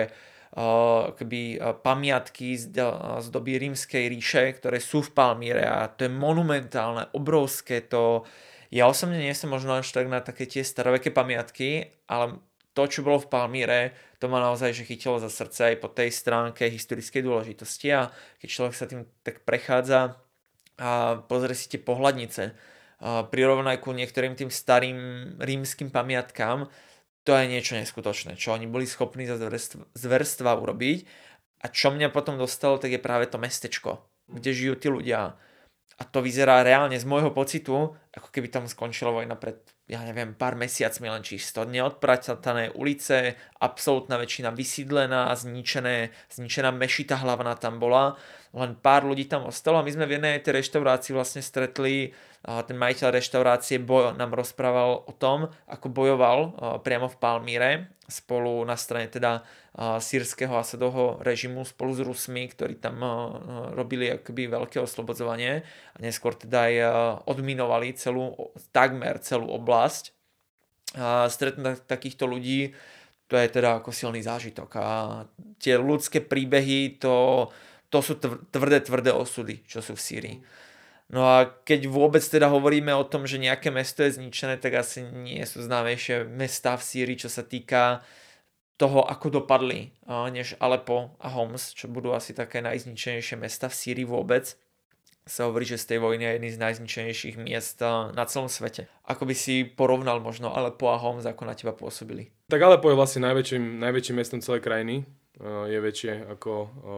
keby 1.14 1.60
pamiatky 1.84 2.58
z, 2.58 2.74
z 3.22 3.28
doby 3.30 3.62
rímskej 3.62 4.10
ríše, 4.10 4.58
ktoré 4.58 4.82
sú 4.82 5.06
v 5.06 5.14
Palmíre 5.14 5.68
a 5.68 5.86
to 5.92 6.08
je 6.08 6.12
monumentálne, 6.12 7.12
obrovské 7.14 7.84
to. 7.86 8.26
Ja 8.74 8.90
osobne 8.90 9.20
nie 9.22 9.36
som 9.38 9.52
možno 9.52 9.78
až 9.78 9.92
tak 9.94 10.10
na 10.10 10.24
také 10.24 10.50
tie 10.50 10.66
staroveké 10.66 11.14
pamiatky, 11.14 11.92
ale 12.10 12.42
to, 12.74 12.90
čo 12.90 13.06
bolo 13.06 13.22
v 13.22 13.30
Palmíre, 13.30 13.80
to 14.18 14.30
ma 14.30 14.42
naozaj 14.42 14.74
že 14.74 14.88
chytilo 14.88 15.22
za 15.22 15.30
srdce 15.30 15.74
aj 15.74 15.76
po 15.78 15.90
tej 15.94 16.10
stránke 16.10 16.66
historickej 16.70 17.22
dôležitosti 17.22 17.94
a 17.94 18.10
keď 18.42 18.48
človek 18.50 18.74
sa 18.74 18.90
tým 18.90 19.06
tak 19.22 19.46
prechádza 19.46 20.18
a 20.78 21.22
pozrie 21.26 21.58
si 21.58 21.70
tie 21.74 21.82
pohľadnice, 21.82 22.54
prirovnaj 23.04 23.78
ku 23.82 23.94
niektorým 23.94 24.34
tým 24.34 24.50
starým 24.50 24.98
rímským 25.38 25.94
pamiatkám, 25.94 26.70
to 27.28 27.36
je 27.36 27.46
niečo 27.52 27.76
neskutočné, 27.76 28.40
čo 28.40 28.56
oni 28.56 28.72
boli 28.72 28.88
schopní 28.88 29.28
za 29.28 29.36
zverstva 29.94 30.56
urobiť. 30.58 31.00
A 31.58 31.74
čo 31.74 31.90
mňa 31.90 32.14
potom 32.14 32.38
dostalo, 32.38 32.78
tak 32.78 32.94
je 32.94 33.02
práve 33.02 33.26
to 33.28 33.42
mestečko, 33.42 34.06
kde 34.30 34.54
žijú 34.54 34.74
tí 34.78 34.88
ľudia. 34.94 35.36
A 35.98 36.06
to 36.06 36.22
vyzerá 36.22 36.62
reálne 36.62 36.94
z 36.94 37.10
môjho 37.10 37.34
pocitu, 37.34 37.98
ako 38.14 38.30
keby 38.30 38.54
tam 38.54 38.70
skončila 38.70 39.10
vojna 39.10 39.34
pred, 39.34 39.58
ja 39.90 40.06
neviem, 40.06 40.38
pár 40.38 40.54
mesiacmi 40.54 41.10
len 41.10 41.26
čisto. 41.26 41.66
Neodpratané 41.66 42.70
ulice, 42.78 43.34
absolútna 43.58 44.22
väčšina 44.22 44.54
vysídlená, 44.54 45.34
zničené, 45.34 46.14
zničená 46.30 46.70
mešita 46.70 47.18
hlavná 47.18 47.58
tam 47.58 47.82
bola. 47.82 48.14
Len 48.54 48.78
pár 48.78 49.10
ľudí 49.10 49.26
tam 49.26 49.50
ostalo 49.50 49.82
a 49.82 49.86
my 49.86 49.90
sme 49.90 50.06
v 50.06 50.22
jednej 50.22 50.38
tej 50.38 50.62
reštaurácii 50.62 51.18
vlastne 51.18 51.42
stretli 51.42 52.14
ten 52.46 52.78
majiteľ 52.78 53.18
reštaurácie 53.18 53.82
Bojo 53.82 54.14
nám 54.14 54.38
rozprával 54.38 55.02
o 55.02 55.14
tom, 55.18 55.50
ako 55.66 55.90
bojoval 55.90 56.40
priamo 56.86 57.10
v 57.10 57.20
Palmíre 57.20 57.70
spolu 58.08 58.64
na 58.64 58.80
strane 58.80 59.12
teda 59.12 59.44
sírskeho 59.78 60.58
Asadovho 60.58 61.22
režimu 61.22 61.62
spolu 61.62 61.94
s 61.94 62.02
Rusmi, 62.02 62.50
ktorí 62.50 62.82
tam 62.82 62.98
robili 63.78 64.10
akoby 64.10 64.50
veľké 64.50 64.82
oslobodzovanie 64.82 65.62
a 65.64 65.98
neskôr 66.02 66.34
teda 66.34 66.66
aj 66.66 66.76
odminovali 67.30 67.94
celú, 67.94 68.34
takmer 68.74 69.22
celú 69.22 69.54
oblasť. 69.54 70.18
Stretnúť 71.30 71.86
takýchto 71.86 72.26
ľudí, 72.26 72.74
to 73.30 73.38
je 73.38 73.48
teda 73.54 73.84
ako 73.84 73.94
silný 73.94 74.26
zážitok 74.26 74.70
a 74.82 74.88
tie 75.62 75.78
ľudské 75.78 76.26
príbehy, 76.26 76.98
to, 76.98 77.46
to 77.94 78.00
sú 78.02 78.18
tvrdé, 78.50 78.82
tvrdé 78.82 79.14
osudy, 79.14 79.62
čo 79.68 79.84
sú 79.84 79.94
v 79.94 80.02
Sýrii. 80.02 80.38
No 81.14 81.28
a 81.28 81.48
keď 81.48 81.86
vôbec 81.92 82.24
teda 82.24 82.50
hovoríme 82.50 82.92
o 82.98 83.06
tom, 83.06 83.30
že 83.30 83.38
nejaké 83.38 83.70
mesto 83.70 84.02
je 84.02 84.16
zničené, 84.16 84.58
tak 84.58 84.80
asi 84.80 85.06
nie 85.06 85.44
sú 85.46 85.62
známejšie 85.64 86.28
mesta 86.28 86.74
v 86.80 86.84
Sýrii, 86.84 87.20
čo 87.20 87.30
sa 87.30 87.46
týka 87.46 88.02
toho, 88.78 89.02
ako 89.02 89.42
dopadli, 89.42 89.92
než 90.08 90.54
Alepo 90.62 91.18
a 91.18 91.34
Homs, 91.34 91.74
čo 91.74 91.90
budú 91.90 92.14
asi 92.14 92.38
také 92.38 92.62
najzničenejšie 92.62 93.36
mesta 93.42 93.68
v 93.68 93.78
Sýrii 93.78 94.06
vôbec. 94.06 94.54
Sa 95.28 95.50
hovorí, 95.50 95.68
že 95.68 95.76
z 95.76 95.92
tej 95.92 96.00
vojny 96.00 96.24
je 96.24 96.32
jedný 96.40 96.50
z 96.56 96.62
najzničenejších 96.64 97.36
miest 97.36 97.84
na 97.84 98.24
celom 98.30 98.48
svete. 98.48 98.88
Ako 99.04 99.28
by 99.28 99.36
si 99.36 99.68
porovnal 99.68 100.24
možno 100.24 100.56
Alepo 100.56 100.88
a 100.88 100.96
Homs, 100.96 101.28
ako 101.28 101.44
na 101.44 101.58
teba 101.58 101.76
pôsobili? 101.76 102.32
Tak 102.48 102.64
Alepo 102.64 102.88
je 102.88 102.96
vlastne 102.96 103.28
najväčším, 103.28 103.82
najväčším 103.82 104.16
mestom 104.16 104.40
celej 104.40 104.64
krajiny 104.64 105.04
je 105.44 105.78
väčšie 105.78 106.34
ako 106.34 106.52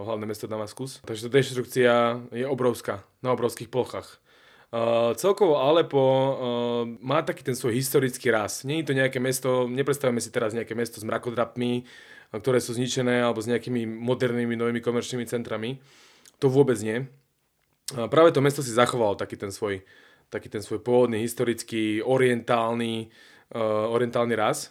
hlavné 0.07 0.23
mesto 0.29 0.47
Damaskus. 0.47 1.03
Takže 1.03 1.27
tá 1.27 1.29
deštrukcia 1.31 1.93
je 2.31 2.45
obrovská, 2.47 3.03
na 3.19 3.35
obrovských 3.35 3.67
plochách. 3.67 4.21
Uh, 4.69 5.17
celkovo 5.17 5.57
Alepo 5.57 5.97
uh, 5.97 6.29
má 7.01 7.25
taký 7.25 7.41
ten 7.41 7.57
svoj 7.57 7.73
historický 7.73 8.29
raz. 8.29 8.61
Nie 8.61 8.85
je 8.85 8.93
to 8.93 8.93
nejaké 8.93 9.17
mesto, 9.17 9.65
nepredstavujeme 9.65 10.21
si 10.21 10.29
teraz 10.29 10.53
nejaké 10.53 10.77
mesto 10.77 11.01
s 11.01 11.07
mrakodrapmi, 11.09 11.89
ktoré 12.37 12.61
sú 12.61 12.77
zničené, 12.77 13.25
alebo 13.25 13.41
s 13.41 13.49
nejakými 13.49 13.89
modernými, 13.89 14.53
novými 14.53 14.77
komerčnými 14.77 15.25
centrami. 15.25 15.81
To 16.37 16.53
vôbec 16.53 16.77
nie. 16.85 17.01
Uh, 17.97 18.05
práve 18.05 18.29
to 18.29 18.45
mesto 18.45 18.61
si 18.61 18.69
zachovalo 18.69 19.17
taký 19.17 19.41
ten 19.41 19.49
svoj, 19.49 19.81
taký 20.29 20.53
ten 20.53 20.61
svoj 20.61 20.85
pôvodný, 20.85 21.17
historický, 21.25 22.05
orientálny, 22.05 23.09
uh, 23.57 23.89
orientálny 23.89 24.37
raz. 24.37 24.69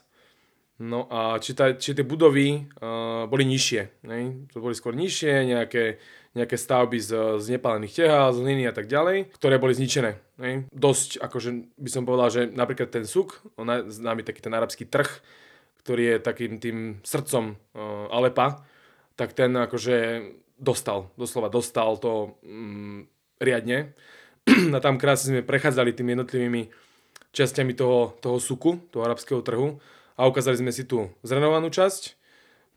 No 0.79 1.11
a 1.11 1.43
či, 1.43 1.59
tá, 1.59 1.75
či 1.75 1.91
tie 1.91 2.07
budovy 2.07 2.71
uh, 2.79 3.27
boli 3.27 3.43
nižšie, 3.51 4.07
ne? 4.07 4.47
to 4.47 4.63
boli 4.63 4.79
skôr 4.79 4.95
nižšie, 4.95 5.51
nejaké, 5.51 5.99
nejaké 6.37 6.57
stavby 6.61 6.99
z, 7.01 7.41
z 7.41 7.47
nepálených 7.57 8.05
tehál, 8.05 8.35
z 8.37 8.45
hliny 8.45 8.69
a 8.69 8.75
tak 8.75 8.91
ďalej, 8.91 9.33
ktoré 9.37 9.57
boli 9.57 9.73
zničené. 9.73 10.21
Ne? 10.38 10.69
Dosť, 10.71 11.23
akože 11.25 11.79
by 11.81 11.91
som 11.91 12.05
povedal, 12.05 12.29
že 12.29 12.43
napríklad 12.53 12.93
ten 12.93 13.09
suk, 13.09 13.41
on 13.57 13.69
známy 13.88 14.23
taký 14.23 14.45
ten 14.45 14.53
arabský 14.53 14.85
trh, 14.85 15.09
ktorý 15.83 16.03
je 16.05 16.17
takým 16.21 16.61
tým 16.61 16.79
srdcom 17.01 17.57
uh, 17.57 18.12
Alepa, 18.12 18.61
tak 19.17 19.33
ten 19.33 19.51
akože 19.57 19.97
dostal, 20.61 21.09
doslova 21.17 21.49
dostal 21.49 21.97
to 21.97 22.37
um, 22.45 23.09
riadne. 23.41 23.97
a 24.77 24.79
tam 24.85 25.01
krásne 25.01 25.38
sme 25.38 25.43
prechádzali 25.47 25.97
tými 25.97 26.12
jednotlivými 26.19 26.62
časťami 27.33 27.73
toho, 27.73 28.19
toho 28.19 28.37
suku, 28.43 28.83
toho 28.91 29.07
arabského 29.07 29.41
trhu 29.41 29.79
a 30.19 30.27
ukázali 30.27 30.59
sme 30.59 30.73
si 30.75 30.83
tú 30.85 31.09
zrenovanú 31.23 31.71
časť, 31.71 32.17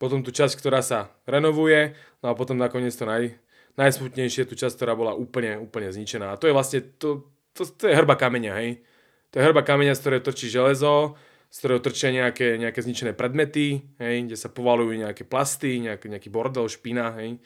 potom 0.01 0.25
tú 0.25 0.33
časť, 0.33 0.57
ktorá 0.57 0.81
sa 0.81 1.13
renovuje, 1.29 1.93
no 2.25 2.33
a 2.33 2.37
potom 2.37 2.57
nakoniec 2.57 2.89
to 2.97 3.05
naj, 3.05 3.37
najsmutnejšie, 3.77 4.49
tú 4.49 4.57
časť, 4.57 4.81
ktorá 4.81 4.97
bola 4.97 5.13
úplne, 5.13 5.61
úplne 5.61 5.93
zničená. 5.93 6.33
A 6.33 6.39
to 6.41 6.49
je 6.49 6.57
vlastne, 6.57 6.81
to, 6.97 7.29
to, 7.53 7.69
to 7.69 7.85
je 7.85 7.93
hrba 7.93 8.17
kameňa, 8.17 8.51
hej. 8.57 8.81
To 9.29 9.37
je 9.37 9.45
hrba 9.45 9.61
kameňa, 9.61 9.93
z 9.93 10.01
ktorého 10.01 10.25
trčí 10.25 10.49
železo, 10.49 11.13
z 11.53 11.55
ktorého 11.61 11.79
trčia 11.85 12.09
nejaké, 12.09 12.57
nejaké 12.57 12.81
zničené 12.81 13.13
predmety, 13.13 13.85
hej, 14.01 14.25
kde 14.25 14.37
sa 14.41 14.49
povalujú 14.49 14.97
nejaké 14.97 15.21
plasty, 15.21 15.77
nejaký, 15.85 16.09
nejaký 16.09 16.33
bordel, 16.33 16.65
špina, 16.65 17.13
hej. 17.21 17.37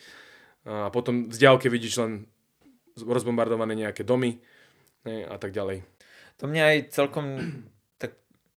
A 0.63 0.88
potom 0.96 1.28
v 1.28 1.36
diálke 1.36 1.68
vidíš 1.68 2.08
len 2.08 2.24
rozbombardované 2.96 3.76
nejaké 3.76 4.08
domy 4.08 4.39
hej, 5.04 5.28
a 5.28 5.36
tak 5.36 5.52
ďalej. 5.52 5.84
To 6.39 6.48
mňa 6.48 6.63
aj 6.63 6.78
celkom 6.96 7.28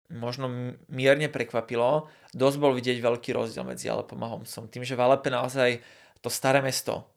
možno 0.08 0.76
mierne 0.88 1.28
prekvapilo, 1.28 2.08
dosť 2.32 2.58
bol 2.58 2.72
vidieť 2.76 3.04
veľký 3.04 3.36
rozdiel 3.36 3.68
medzi 3.68 3.92
Alepom 3.92 4.20
a 4.24 4.32
Homsom. 4.32 4.72
Tým, 4.72 4.88
že 4.88 4.96
v 4.96 5.04
Alepe 5.04 5.28
naozaj 5.28 5.84
to 6.24 6.32
staré 6.32 6.64
mesto 6.64 7.08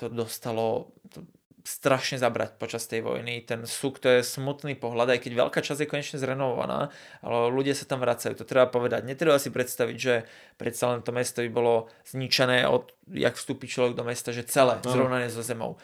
to 0.00 0.08
dostalo 0.08 0.94
to 1.12 1.26
strašne 1.60 2.16
zabrať 2.16 2.56
počas 2.56 2.88
tej 2.88 3.04
vojny. 3.04 3.44
Ten 3.44 3.68
súk 3.68 4.00
to 4.00 4.08
je 4.08 4.24
smutný 4.24 4.80
pohľad, 4.80 5.12
aj 5.12 5.20
keď 5.20 5.32
veľká 5.44 5.60
časť 5.60 5.84
je 5.84 5.90
konečne 5.92 6.16
zrenovovaná, 6.16 6.88
ale 7.20 7.52
ľudia 7.52 7.76
sa 7.76 7.84
tam 7.84 8.00
vracajú. 8.00 8.32
To 8.40 8.48
treba 8.48 8.64
povedať. 8.72 9.04
Netreba 9.04 9.36
si 9.36 9.52
predstaviť, 9.52 9.96
že 10.00 10.24
predsa 10.56 10.96
len 10.96 11.04
to 11.04 11.12
mesto 11.12 11.44
by 11.44 11.50
bolo 11.52 11.92
zničené 12.08 12.64
od, 12.64 12.88
jak 13.12 13.36
vstúpi 13.36 13.68
človek 13.68 13.92
do 13.92 14.08
mesta, 14.08 14.32
že 14.32 14.48
celé 14.48 14.80
zrovnané 14.80 15.28
so 15.28 15.44
zemou 15.44 15.76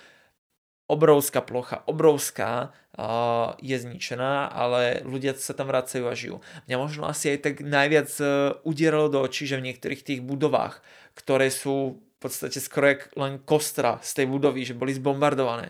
obrovská 0.86 1.42
plocha, 1.42 1.82
obrovská, 1.86 2.70
je 3.60 3.76
zničená, 3.76 4.48
ale 4.48 5.04
ľudia 5.04 5.36
sa 5.36 5.52
tam 5.52 5.68
vracajú 5.68 6.04
a 6.08 6.16
žijú. 6.16 6.40
Mňa 6.64 6.76
možno 6.80 7.04
asi 7.04 7.36
aj 7.36 7.38
tak 7.44 7.54
najviac 7.60 8.08
uh, 8.24 8.56
udieralo 8.64 9.12
do 9.12 9.20
očí, 9.20 9.44
že 9.44 9.60
v 9.60 9.68
niektorých 9.68 10.00
tých 10.00 10.20
budovách, 10.24 10.80
ktoré 11.12 11.52
sú 11.52 12.00
v 12.00 12.16
podstate 12.16 12.56
skoro 12.56 12.96
len 13.20 13.36
kostra 13.44 14.00
z 14.00 14.24
tej 14.24 14.26
budovy, 14.32 14.64
že 14.64 14.72
boli 14.72 14.96
zbombardované, 14.96 15.68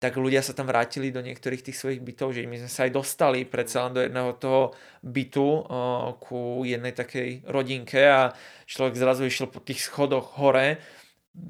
tak 0.00 0.16
ľudia 0.16 0.40
sa 0.40 0.56
tam 0.56 0.64
vrátili 0.64 1.12
do 1.12 1.20
niektorých 1.20 1.68
tých 1.68 1.76
svojich 1.76 2.00
bytov, 2.00 2.32
že 2.32 2.48
my 2.48 2.64
sme 2.64 2.70
sa 2.72 2.88
aj 2.88 2.96
dostali 2.96 3.44
predsa 3.44 3.84
len 3.84 3.92
do 3.92 4.00
jedného 4.00 4.32
toho 4.40 4.72
bytu 5.04 5.44
uh, 5.44 6.16
ku 6.16 6.64
jednej 6.64 6.96
takej 6.96 7.44
rodinke 7.44 8.00
a 8.08 8.32
človek 8.64 8.96
zrazu 8.96 9.28
išiel 9.28 9.52
po 9.52 9.60
tých 9.60 9.84
schodoch 9.84 10.40
hore, 10.40 10.80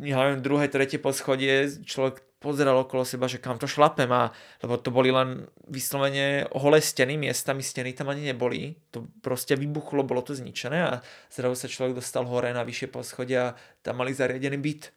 ja 0.00 0.16
neviem, 0.16 0.42
druhé, 0.42 0.66
tretie 0.72 0.98
poschodie, 0.98 1.68
človek 1.86 2.23
pozeral 2.44 2.84
okolo 2.84 3.08
seba, 3.08 3.24
že 3.24 3.40
kam 3.40 3.56
to 3.56 3.64
šlapem 3.64 4.12
a 4.12 4.28
lebo 4.60 4.76
to 4.76 4.92
boli 4.92 5.08
len 5.08 5.48
vyslovene 5.64 6.44
holé 6.52 6.84
steny, 6.84 7.16
miestami 7.16 7.64
steny 7.64 7.96
tam 7.96 8.12
ani 8.12 8.28
neboli. 8.28 8.76
To 8.92 9.08
proste 9.24 9.56
vybuchlo, 9.56 10.04
bolo 10.04 10.20
to 10.20 10.36
zničené 10.36 10.78
a 10.84 10.92
zrazu 11.32 11.64
sa 11.64 11.72
človek 11.72 11.96
dostal 11.96 12.28
hore 12.28 12.52
na 12.52 12.60
vyššie 12.60 12.92
poschodie 12.92 13.40
a 13.40 13.56
tam 13.80 14.04
mali 14.04 14.12
zariadený 14.12 14.60
byt. 14.60 14.92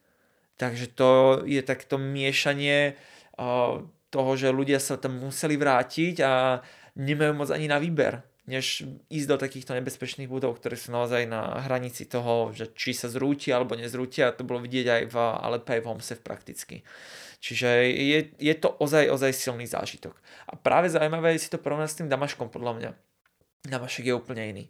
Takže 0.59 0.91
to 0.91 1.09
je 1.47 1.63
takto 1.63 1.95
miešanie 1.95 2.99
toho, 4.11 4.31
že 4.35 4.51
ľudia 4.51 4.83
sa 4.83 4.99
tam 4.99 5.23
museli 5.23 5.55
vrátiť 5.55 6.15
a 6.19 6.59
nemajú 6.99 7.31
moc 7.31 7.49
ani 7.53 7.71
na 7.71 7.79
výber 7.79 8.19
než 8.47 8.87
ísť 9.11 9.27
do 9.27 9.37
takýchto 9.37 9.75
nebezpečných 9.75 10.31
budov, 10.31 10.57
ktoré 10.57 10.79
sú 10.79 10.95
naozaj 10.95 11.27
na 11.27 11.59
hranici 11.67 12.07
toho, 12.07 12.55
že 12.55 12.71
či 12.71 12.95
sa 12.95 13.11
zrúti 13.11 13.51
alebo 13.51 13.75
nezrúti 13.75 14.23
a 14.23 14.31
to 14.31 14.47
bolo 14.47 14.63
vidieť 14.63 14.87
aj 14.87 15.03
v 15.11 15.15
Alepe 15.19 15.71
aj 15.75 15.81
v 15.83 15.89
Homse 15.91 16.15
prakticky. 16.23 16.87
Čiže 17.37 17.69
je, 17.93 18.19
je 18.41 18.55
to 18.57 18.73
ozaj, 18.81 19.13
ozaj 19.13 19.31
silný 19.33 19.69
zážitok. 19.69 20.17
A 20.49 20.57
práve 20.57 20.89
zaujímavé 20.89 21.37
je 21.37 21.45
si 21.45 21.53
to 21.53 21.61
porovnať 21.61 21.89
s 21.93 21.97
tým 22.01 22.09
Damaškom, 22.09 22.49
podľa 22.49 22.73
mňa. 22.73 22.91
Damašek 23.69 24.09
je 24.09 24.17
úplne 24.17 24.43
iný. 24.49 24.65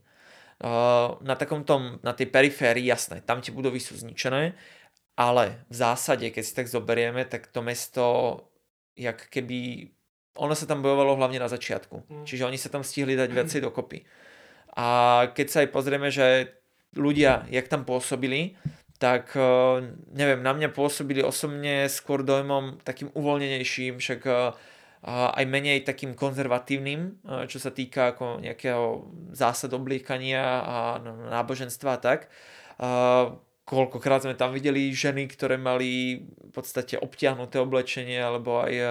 Na 1.24 1.36
takom 1.40 1.64
tom, 1.64 2.02
na 2.04 2.12
tej 2.12 2.28
periférii, 2.28 2.90
jasné, 2.90 3.24
tam 3.24 3.40
tie 3.40 3.54
budovy 3.56 3.80
sú 3.80 3.96
zničené, 3.96 4.58
ale 5.18 5.66
v 5.70 5.76
zásade, 5.76 6.30
keď 6.30 6.44
si 6.44 6.54
tak 6.54 6.68
zoberieme, 6.70 7.26
tak 7.26 7.50
to 7.50 7.64
mesto, 7.64 8.06
jak 8.94 9.32
keby, 9.32 9.90
ono 10.38 10.54
sa 10.54 10.70
tam 10.70 10.86
bojovalo 10.86 11.18
hlavne 11.18 11.42
na 11.42 11.50
začiatku. 11.50 12.06
Mm. 12.06 12.26
Čiže 12.26 12.46
oni 12.46 12.58
sa 12.60 12.70
tam 12.70 12.86
stihli 12.86 13.18
dať 13.18 13.30
viacej 13.38 13.64
dokopy. 13.64 14.06
A 14.78 14.86
keď 15.34 15.48
sa 15.50 15.58
aj 15.66 15.74
pozrieme, 15.74 16.14
že 16.14 16.58
ľudia, 16.94 17.50
jak 17.50 17.66
tam 17.66 17.86
pôsobili, 17.86 18.58
tak 18.98 19.38
eh, 19.38 19.94
neviem, 20.14 20.42
na 20.42 20.54
mňa 20.54 20.74
pôsobili 20.74 21.22
osobne 21.22 21.86
skôr 21.90 22.26
dojmom 22.26 22.82
takým 22.82 23.14
uvoľnenejším, 23.14 24.02
však 24.02 24.22
eh, 24.26 24.54
aj 25.08 25.46
menej 25.46 25.86
takým 25.86 26.18
konzervatívnym, 26.18 27.02
eh, 27.14 27.46
čo 27.46 27.62
sa 27.62 27.70
týka 27.70 28.18
ako 28.18 28.42
nejakého 28.42 29.06
zásad 29.38 29.70
obliekania 29.78 30.44
a 30.44 30.78
náboženstva 31.34 31.98
a 31.98 32.02
tak 32.02 32.20
koľkokrát 33.68 34.24
sme 34.24 34.40
tam 34.40 34.56
videli 34.56 34.96
ženy, 34.96 35.28
ktoré 35.28 35.60
mali 35.60 36.24
v 36.24 36.52
podstate 36.56 36.96
obtiahnuté 36.96 37.60
oblečenie 37.60 38.16
alebo 38.16 38.64
aj 38.64 38.74
uh, 38.80 38.88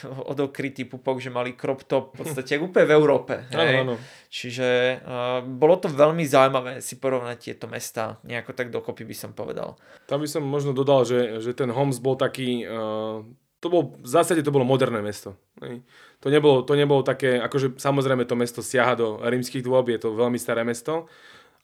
odokrytý 0.32 0.88
pupok, 0.88 1.20
že 1.20 1.28
mali 1.28 1.52
crop 1.52 1.84
top 1.84 2.16
v 2.16 2.24
podstate 2.24 2.56
úplne 2.56 2.88
v 2.88 2.96
Európe. 2.96 3.44
Hej? 3.52 3.84
Ano, 3.84 3.92
ano. 3.92 3.94
Čiže 4.32 4.68
uh, 5.04 5.44
bolo 5.44 5.76
to 5.76 5.92
veľmi 5.92 6.24
zaujímavé 6.24 6.80
si 6.80 6.96
porovnať 6.96 7.36
tieto 7.36 7.68
mesta 7.68 8.16
nejako 8.24 8.56
tak 8.56 8.72
dokopy 8.72 9.04
by 9.04 9.12
som 9.12 9.36
povedal. 9.36 9.76
Tam 10.08 10.24
by 10.24 10.26
som 10.26 10.40
možno 10.40 10.72
dodal, 10.72 11.04
že, 11.04 11.44
že 11.44 11.52
ten 11.52 11.68
Homs 11.68 12.00
bol 12.00 12.16
taký, 12.16 12.64
uh, 12.64 13.20
to 13.60 13.66
bol, 13.68 13.92
v 14.00 14.08
zásade 14.08 14.40
to 14.40 14.48
bolo 14.48 14.64
moderné 14.64 15.04
mesto. 15.04 15.36
Hej? 15.60 15.84
To, 16.24 16.32
nebolo, 16.32 16.64
to 16.64 16.72
nebolo 16.72 17.04
také, 17.04 17.36
akože 17.44 17.76
samozrejme 17.76 18.24
to 18.24 18.40
mesto 18.40 18.64
siaha 18.64 18.96
do 18.96 19.20
rímskych 19.20 19.60
dôb, 19.60 19.92
je 19.92 20.00
to 20.00 20.16
veľmi 20.16 20.40
staré 20.40 20.64
mesto, 20.64 21.12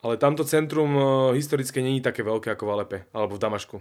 ale 0.01 0.17
tamto 0.17 0.45
centrum 0.45 0.91
uh, 0.97 1.05
historické 1.37 1.85
není 1.85 2.01
také 2.01 2.25
veľké 2.25 2.53
ako 2.57 2.65
v 2.67 2.73
Alepe 2.73 2.99
alebo 3.13 3.37
v 3.37 3.43
Damašku. 3.43 3.77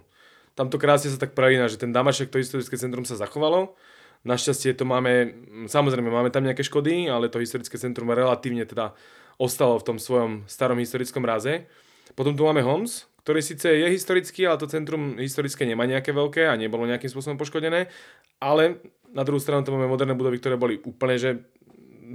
Tamto 0.57 0.75
krásne 0.75 1.13
sa 1.13 1.19
tak 1.21 1.31
prelína, 1.31 1.71
že 1.71 1.79
ten 1.79 1.95
Damašek, 1.95 2.27
to 2.27 2.41
historické 2.41 2.75
centrum 2.75 3.07
sa 3.07 3.15
zachovalo. 3.15 3.79
Našťastie 4.27 4.75
to 4.75 4.83
máme, 4.83 5.31
samozrejme 5.71 6.11
máme 6.11 6.27
tam 6.27 6.43
nejaké 6.43 6.67
škody, 6.67 7.07
ale 7.07 7.31
to 7.31 7.39
historické 7.39 7.79
centrum 7.79 8.11
relatívne 8.11 8.67
teda 8.67 8.91
ostalo 9.39 9.79
v 9.79 9.87
tom 9.87 9.97
svojom 9.97 10.43
starom 10.51 10.75
historickom 10.83 11.23
ráze. 11.23 11.63
Potom 12.11 12.35
tu 12.35 12.43
máme 12.43 12.59
Homs, 12.59 13.07
ktorý 13.23 13.39
síce 13.39 13.71
je 13.71 13.87
historický, 13.87 14.43
ale 14.43 14.59
to 14.59 14.67
centrum 14.67 15.15
historické 15.15 15.63
nemá 15.63 15.87
nejaké 15.87 16.11
veľké 16.11 16.51
a 16.51 16.59
nebolo 16.59 16.83
nejakým 16.83 17.07
spôsobom 17.07 17.39
poškodené, 17.39 17.87
ale 18.43 18.83
na 19.15 19.23
druhú 19.23 19.39
stranu 19.39 19.63
to 19.63 19.71
máme 19.71 19.87
moderné 19.87 20.11
budovy, 20.11 20.43
ktoré 20.43 20.59
boli 20.59 20.75
úplne 20.83 21.15
že 21.15 21.39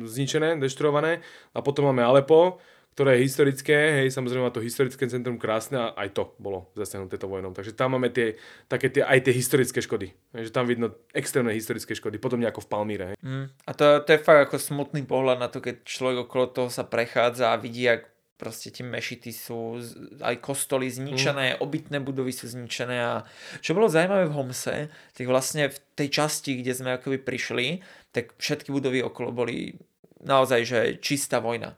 zničené, 0.04 0.60
deštruované 0.60 1.24
a 1.56 1.58
potom 1.64 1.88
máme 1.88 2.04
Alepo, 2.04 2.60
ktoré 2.94 3.18
je 3.18 3.26
historické, 3.26 3.76
hej, 4.02 4.14
samozrejme 4.14 4.46
má 4.46 4.54
to 4.54 4.62
historické 4.62 5.10
centrum 5.10 5.34
krásne 5.34 5.82
a 5.82 5.86
aj 5.98 6.14
to 6.14 6.30
bolo 6.38 6.70
zasiahnuté 6.78 7.18
to 7.18 7.26
vojnou. 7.26 7.50
Takže 7.50 7.74
tam 7.74 7.98
máme 7.98 8.14
tie, 8.14 8.38
také 8.70 8.86
tie, 8.86 9.02
aj 9.02 9.26
tie 9.26 9.34
historické 9.34 9.82
škody. 9.82 10.14
Takže 10.30 10.54
tam 10.54 10.70
vidno 10.70 10.94
extrémne 11.10 11.50
historické 11.50 11.98
škody, 11.98 12.22
podobne 12.22 12.46
ako 12.46 12.62
v 12.62 12.70
Palmíre. 12.70 13.04
Hej. 13.10 13.16
Mm, 13.18 13.46
a 13.50 13.70
to, 13.74 13.98
to 14.06 14.14
je 14.14 14.22
fakt 14.22 14.46
ako 14.46 14.62
smutný 14.62 15.02
pohľad 15.02 15.42
na 15.42 15.50
to, 15.50 15.58
keď 15.58 15.82
človek 15.82 16.30
okolo 16.30 16.54
toho 16.54 16.70
sa 16.70 16.86
prechádza 16.86 17.50
a 17.50 17.58
vidí, 17.58 17.82
ak 17.90 18.14
proste 18.38 18.70
tie 18.70 18.86
mešity 18.86 19.30
sú, 19.34 19.82
aj 20.22 20.38
kostoly 20.38 20.86
zničené, 20.86 21.58
mm. 21.58 21.66
obytné 21.66 21.98
budovy 21.98 22.30
sú 22.30 22.46
zničené 22.46 22.96
a 23.02 23.26
čo 23.58 23.74
bolo 23.74 23.90
zaujímavé 23.90 24.30
v 24.30 24.36
Homse, 24.38 24.76
tak 25.18 25.26
vlastne 25.26 25.66
v 25.66 25.78
tej 25.98 26.08
časti, 26.14 26.62
kde 26.62 26.78
sme 26.78 26.94
akoby 26.94 27.18
prišli, 27.18 27.82
tak 28.14 28.38
všetky 28.38 28.70
budovy 28.70 29.02
okolo 29.02 29.34
boli 29.34 29.74
naozaj, 30.22 30.60
že 30.62 30.78
čistá 31.02 31.42
vojna 31.42 31.74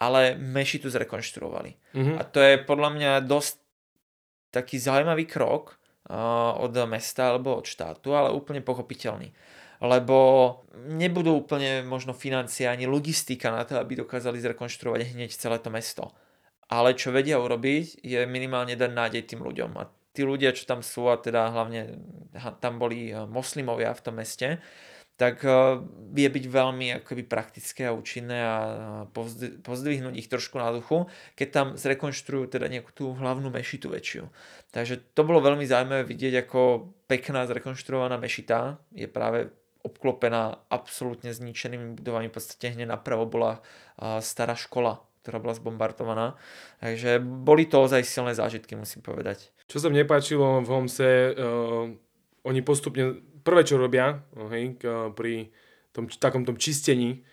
ale 0.00 0.34
mešitu 0.40 0.88
zrekonštruovali. 0.88 1.76
Mm-hmm. 1.92 2.16
A 2.16 2.22
to 2.24 2.40
je 2.40 2.54
podľa 2.64 2.90
mňa 2.96 3.12
dosť 3.28 3.60
taký 4.48 4.80
zaujímavý 4.80 5.28
krok 5.28 5.76
uh, 6.08 6.56
od 6.56 6.72
mesta 6.88 7.30
alebo 7.30 7.60
od 7.60 7.68
štátu, 7.68 8.16
ale 8.16 8.32
úplne 8.32 8.64
pochopiteľný. 8.64 9.30
Lebo 9.80 10.16
nebudú 10.92 11.40
úplne 11.44 11.80
možno 11.84 12.12
financie 12.12 12.68
ani 12.68 12.84
logistika 12.84 13.48
na 13.52 13.64
to, 13.64 13.80
aby 13.80 14.00
dokázali 14.00 14.36
zrekonštruovať 14.40 15.16
hneď 15.16 15.30
celé 15.32 15.56
to 15.60 15.72
mesto. 15.72 16.12
Ale 16.68 16.92
čo 16.96 17.12
vedia 17.12 17.40
urobiť, 17.40 18.04
je 18.04 18.20
minimálne 18.28 18.76
dať 18.76 18.90
nádej 18.92 19.22
tým 19.24 19.40
ľuďom. 19.40 19.70
A 19.80 19.88
tí 20.12 20.22
ľudia, 20.22 20.52
čo 20.52 20.68
tam 20.68 20.84
sú, 20.84 21.08
a 21.08 21.16
teda 21.16 21.48
hlavne 21.48 21.96
tam 22.60 22.76
boli 22.76 23.10
moslimovia 23.26 23.96
v 23.96 24.04
tom 24.04 24.20
meste, 24.20 24.60
tak 25.20 25.44
eh, 25.44 25.52
vie 26.16 26.28
byť 26.32 26.44
veľmi 26.48 26.86
akoby 27.04 27.28
praktické 27.28 27.92
a 27.92 27.92
účinné 27.92 28.38
a 28.40 28.56
pozdvihnúť 29.60 30.16
ich 30.16 30.32
trošku 30.32 30.56
na 30.56 30.72
duchu, 30.72 31.12
keď 31.36 31.48
tam 31.52 31.66
zrekonštruujú 31.76 32.56
teda 32.56 32.72
nejakú 32.72 32.88
tú 32.96 33.12
hlavnú 33.12 33.52
mešitu 33.52 33.92
väčšiu. 33.92 34.24
Takže 34.72 35.12
to 35.12 35.20
bolo 35.28 35.44
veľmi 35.44 35.68
zaujímavé 35.68 36.08
vidieť, 36.08 36.48
ako 36.48 36.88
pekná 37.04 37.44
zrekonštruovaná 37.44 38.16
mešita 38.16 38.80
je 38.96 39.04
práve 39.04 39.52
obklopená 39.84 40.64
absolútne 40.72 41.36
zničenými 41.36 42.00
budovami. 42.00 42.32
V 42.32 42.36
podstate 42.40 42.72
hneď 42.72 42.88
napravo 42.88 43.28
bola 43.28 43.60
eh, 43.60 44.24
stará 44.24 44.56
škola, 44.56 45.04
ktorá 45.20 45.36
bola 45.36 45.52
zbombardovaná. 45.52 46.40
Takže 46.80 47.20
boli 47.20 47.68
to 47.68 47.84
ozaj 47.84 48.08
silné 48.08 48.32
zážitky, 48.32 48.72
musím 48.72 49.04
povedať. 49.04 49.52
Čo 49.68 49.84
sa 49.84 49.92
mne 49.92 50.08
páčilo 50.08 50.64
v 50.64 50.68
Homse, 50.72 51.30
uh, 51.30 51.86
oni 52.42 52.60
postupne 52.64 53.22
prvé, 53.42 53.62
čo 53.66 53.80
robia 53.80 54.22
hej, 54.52 54.76
pri 55.16 55.50
tom 55.90 56.06
takom 56.06 56.46
tom 56.46 56.54
čistení 56.54 57.24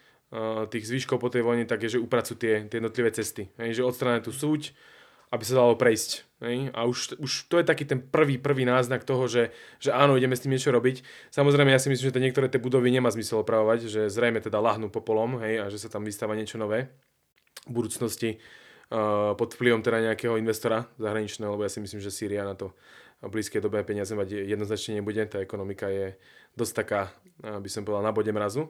tých 0.68 0.88
zvyškov 0.88 1.24
po 1.24 1.32
tej 1.32 1.46
vojne, 1.48 1.64
tak 1.64 1.88
je, 1.88 1.96
že 1.96 2.04
upracujú 2.04 2.36
tie, 2.36 2.68
tie 2.68 2.84
jednotlivé 2.84 3.16
cesty. 3.16 3.48
Hej, 3.56 3.80
že 3.80 3.88
odstránia 3.88 4.20
tú 4.20 4.36
súť, 4.36 4.76
aby 5.32 5.44
sa 5.44 5.60
dalo 5.60 5.80
prejsť. 5.80 6.28
Hej? 6.44 6.72
A 6.76 6.84
už, 6.84 7.20
už 7.20 7.48
to 7.48 7.60
je 7.60 7.66
taký 7.68 7.88
ten 7.88 8.04
prvý, 8.04 8.36
prvý 8.36 8.68
náznak 8.68 9.08
toho, 9.08 9.28
že, 9.32 9.56
že 9.80 9.96
áno, 9.96 10.20
ideme 10.20 10.36
s 10.36 10.44
tým 10.44 10.52
niečo 10.52 10.72
robiť. 10.72 11.04
Samozrejme, 11.32 11.72
ja 11.72 11.80
si 11.80 11.88
myslím, 11.88 12.12
že 12.12 12.16
to 12.16 12.24
niektoré 12.24 12.52
tie 12.52 12.60
budovy 12.60 12.92
nemá 12.92 13.08
zmysel 13.08 13.44
opravovať, 13.44 13.88
že 13.88 14.02
zrejme 14.12 14.44
teda 14.44 14.60
lahnú 14.60 14.92
popolom 14.92 15.40
hej, 15.44 15.64
a 15.64 15.66
že 15.72 15.80
sa 15.80 15.88
tam 15.88 16.04
vystáva 16.04 16.36
niečo 16.36 16.60
nové 16.60 16.92
v 17.68 17.72
budúcnosti 17.72 18.40
uh, 18.92 19.36
pod 19.36 19.56
vplyvom 19.56 19.84
teda 19.84 20.12
nejakého 20.12 20.40
investora 20.40 20.88
zahraničného, 21.00 21.56
lebo 21.56 21.64
ja 21.68 21.72
si 21.72 21.84
myslím, 21.84 22.00
že 22.00 22.12
Sýria 22.12 22.48
na 22.48 22.56
to 22.56 22.72
v 23.22 23.30
blízkej 23.34 23.62
dobe 23.62 23.82
peniaze 23.82 24.14
mať 24.14 24.46
jednoznačne 24.46 25.02
nebude. 25.02 25.26
Tá 25.26 25.42
ekonomika 25.42 25.90
je 25.90 26.18
dosť 26.54 26.74
taká, 26.74 27.02
by 27.42 27.70
som 27.70 27.82
povedal, 27.82 28.06
na 28.06 28.14
bode 28.14 28.30
mrazu. 28.30 28.70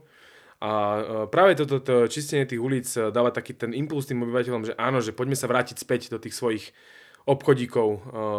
A 0.57 1.03
práve 1.29 1.53
toto 1.53 1.77
to, 1.83 2.09
čistenie 2.09 2.49
tých 2.49 2.57
ulic 2.57 2.89
dáva 3.13 3.29
taký 3.29 3.53
ten 3.53 3.75
impuls 3.77 4.09
tým 4.09 4.25
obyvateľom, 4.25 4.71
že 4.71 4.73
áno, 4.79 5.03
že 5.03 5.13
poďme 5.13 5.37
sa 5.37 5.45
vrátiť 5.45 5.77
späť 5.77 6.09
do 6.09 6.17
tých 6.17 6.33
svojich 6.33 6.73
obchodíkov, 7.27 7.87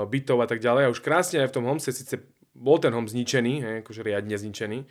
bytov 0.09 0.39
a 0.43 0.49
tak 0.49 0.59
ďalej. 0.59 0.89
A 0.89 0.93
už 0.93 1.05
krásne 1.05 1.45
aj 1.45 1.53
v 1.53 1.57
tom 1.61 1.69
Homse, 1.69 1.93
síce 1.95 2.19
bol 2.57 2.81
ten 2.83 2.91
Hom 2.91 3.07
zničený, 3.07 3.55
hej, 3.63 3.75
akože 3.85 4.01
riadne 4.03 4.35
zničený, 4.35 4.89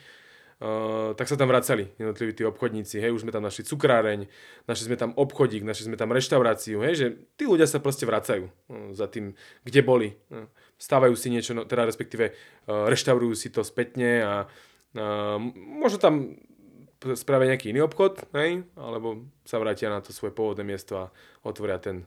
Uh, 0.58 1.14
tak 1.14 1.30
sa 1.30 1.38
tam 1.38 1.54
vracali 1.54 1.86
jednotliví 2.02 2.34
tí 2.34 2.42
obchodníci, 2.42 2.98
hej, 2.98 3.14
už 3.14 3.22
sme 3.22 3.30
tam 3.30 3.46
našli 3.46 3.62
cukráreň, 3.62 4.26
našli 4.66 4.90
sme 4.90 4.98
tam 4.98 5.14
obchodík, 5.14 5.62
našli 5.62 5.86
sme 5.86 6.02
tam 6.02 6.10
reštauráciu, 6.10 6.82
hej, 6.82 6.94
že 6.98 7.08
tí 7.38 7.46
ľudia 7.46 7.70
sa 7.70 7.78
proste 7.78 8.10
vracajú 8.10 8.50
uh, 8.50 8.90
za 8.90 9.06
tým, 9.06 9.38
kde 9.62 9.86
boli. 9.86 10.18
Uh, 10.34 10.50
stávajú 10.78 11.14
si 11.18 11.34
niečo, 11.34 11.58
no, 11.58 11.66
teda 11.66 11.86
respektíve 11.90 12.34
uh, 12.34 12.88
reštaurujú 12.90 13.34
si 13.34 13.50
to 13.50 13.66
spätne 13.66 14.22
a 14.22 14.34
uh, 14.46 15.38
možno 15.58 15.98
tam 15.98 16.14
spravia 17.14 17.54
nejaký 17.54 17.70
iný 17.74 17.86
obchod, 17.86 18.26
hej, 18.34 18.66
alebo 18.74 19.30
sa 19.46 19.62
vrátia 19.62 19.94
na 19.94 20.02
to 20.02 20.10
svoje 20.10 20.34
pôvodné 20.34 20.66
miesto 20.66 20.98
a 20.98 21.06
otvoria 21.46 21.78
ten, 21.78 22.06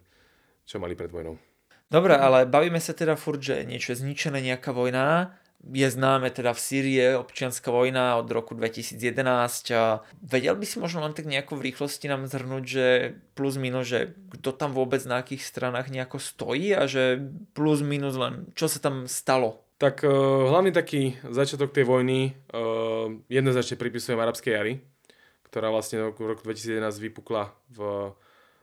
čo 0.66 0.83
mali 0.83 0.98
pred 0.98 1.11
vojnou. 1.11 1.38
Dobre, 1.90 2.14
ale 2.14 2.46
bavíme 2.46 2.78
sa 2.78 2.94
teda 2.94 3.18
furt, 3.18 3.42
že 3.42 3.66
niečo 3.66 3.94
je 3.94 4.06
zničené, 4.06 4.38
nejaká 4.38 4.70
vojna 4.70 5.35
je 5.61 5.88
známe 5.92 6.33
teda 6.33 6.57
v 6.57 6.61
Sýrie 6.61 7.07
občianská 7.20 7.68
vojna 7.68 8.16
od 8.16 8.33
roku 8.33 8.57
2011 8.57 8.96
a 9.77 10.01
vedel 10.25 10.57
by 10.57 10.64
si 10.64 10.81
možno 10.81 11.05
len 11.05 11.12
tak 11.12 11.29
nejako 11.29 11.61
v 11.61 11.70
rýchlosti 11.70 12.09
nám 12.09 12.25
zhrnúť, 12.25 12.64
že 12.64 12.87
plus 13.37 13.61
minus, 13.61 13.92
že 13.92 14.16
kto 14.40 14.57
tam 14.57 14.73
vôbec 14.73 15.05
na 15.05 15.20
akých 15.20 15.44
stranách 15.44 15.92
nejako 15.92 16.16
stojí 16.16 16.73
a 16.73 16.88
že 16.88 17.20
plus 17.53 17.85
minus 17.85 18.16
len 18.16 18.49
čo 18.57 18.73
sa 18.73 18.81
tam 18.81 19.05
stalo? 19.05 19.61
Tak 19.81 20.05
uh, 20.05 20.12
hlavný 20.49 20.73
taký 20.73 21.16
začiatok 21.25 21.73
tej 21.73 21.88
vojny 21.88 22.37
uh, 22.53 23.12
jednoznačne 23.29 23.81
pripisujem 23.81 24.20
arabskej 24.20 24.53
jary, 24.53 24.75
ktorá 25.49 25.73
vlastne 25.73 26.12
v 26.12 26.37
roku 26.37 26.44
2011 26.44 26.85
vypukla 27.01 27.53
v, 27.73 28.12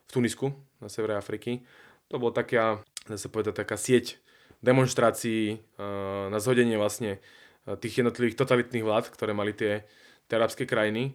v 0.06 0.10
Tunisku 0.10 0.54
na 0.82 0.90
severe 0.90 1.18
Afriky. 1.18 1.66
To 2.14 2.22
bola 2.22 2.38
taká, 2.38 2.86
dá 3.10 3.18
sa 3.18 3.34
povedať, 3.34 3.66
taká 3.66 3.82
sieť 3.82 4.22
demonstrácií 4.64 5.58
uh, 5.78 6.28
na 6.34 6.40
zhodenie 6.42 6.78
vlastne 6.78 7.18
uh, 7.18 7.78
tých 7.78 8.02
jednotlivých 8.02 8.40
totalitných 8.40 8.86
vlád, 8.86 9.10
ktoré 9.14 9.32
mali 9.34 9.54
tie, 9.54 9.86
tie 10.26 10.36
arabské 10.38 10.66
krajiny. 10.66 11.14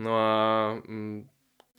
No 0.00 0.16
a 0.16 0.30
um, 0.82 1.24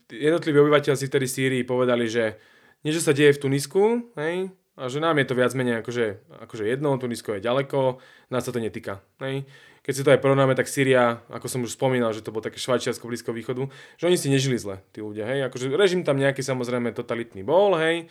jednotliví 0.08 0.58
obyvateľi 0.62 0.98
si 0.98 1.10
vtedy 1.10 1.26
Sýrii 1.26 1.64
povedali, 1.66 2.06
že 2.06 2.38
niečo 2.86 3.02
sa 3.02 3.16
deje 3.16 3.34
v 3.34 3.42
Tunisku, 3.48 4.14
hej, 4.20 4.54
a 4.74 4.90
že 4.90 4.98
nám 4.98 5.22
je 5.22 5.30
to 5.30 5.38
viac 5.38 5.54
menej 5.54 5.86
akože, 5.86 6.34
akože 6.50 6.66
jedno, 6.66 6.98
Tunisko 6.98 7.38
je 7.38 7.46
ďaleko, 7.46 8.02
nás 8.34 8.42
sa 8.42 8.50
to 8.50 8.58
netýka. 8.58 9.06
Hej. 9.22 9.46
Keď 9.84 9.94
si 9.94 10.02
to 10.02 10.14
aj 10.16 10.24
porovnáme, 10.24 10.56
tak 10.58 10.72
Syria, 10.72 11.22
ako 11.30 11.46
som 11.46 11.62
už 11.62 11.76
spomínal, 11.78 12.16
že 12.16 12.26
to 12.26 12.34
bolo 12.34 12.42
také 12.42 12.58
Švajčiarsko 12.58 13.06
blízko 13.06 13.36
východu, 13.36 13.70
že 14.00 14.08
oni 14.10 14.18
si 14.18 14.34
nežili 14.34 14.58
zle, 14.58 14.82
tí 14.96 15.04
ľudia. 15.06 15.30
Hej. 15.30 15.52
Akože 15.52 15.70
režim 15.78 16.02
tam 16.02 16.18
nejaký 16.18 16.42
samozrejme 16.42 16.90
totalitný 16.96 17.46
bol, 17.46 17.78
hej, 17.78 18.10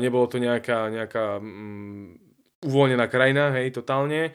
nebolo 0.00 0.24
to 0.24 0.40
nejaká, 0.40 0.88
nejaká 0.88 1.36
um, 1.36 2.16
uvoľnená 2.64 3.06
krajina, 3.12 3.52
hej, 3.60 3.76
totálne, 3.76 4.32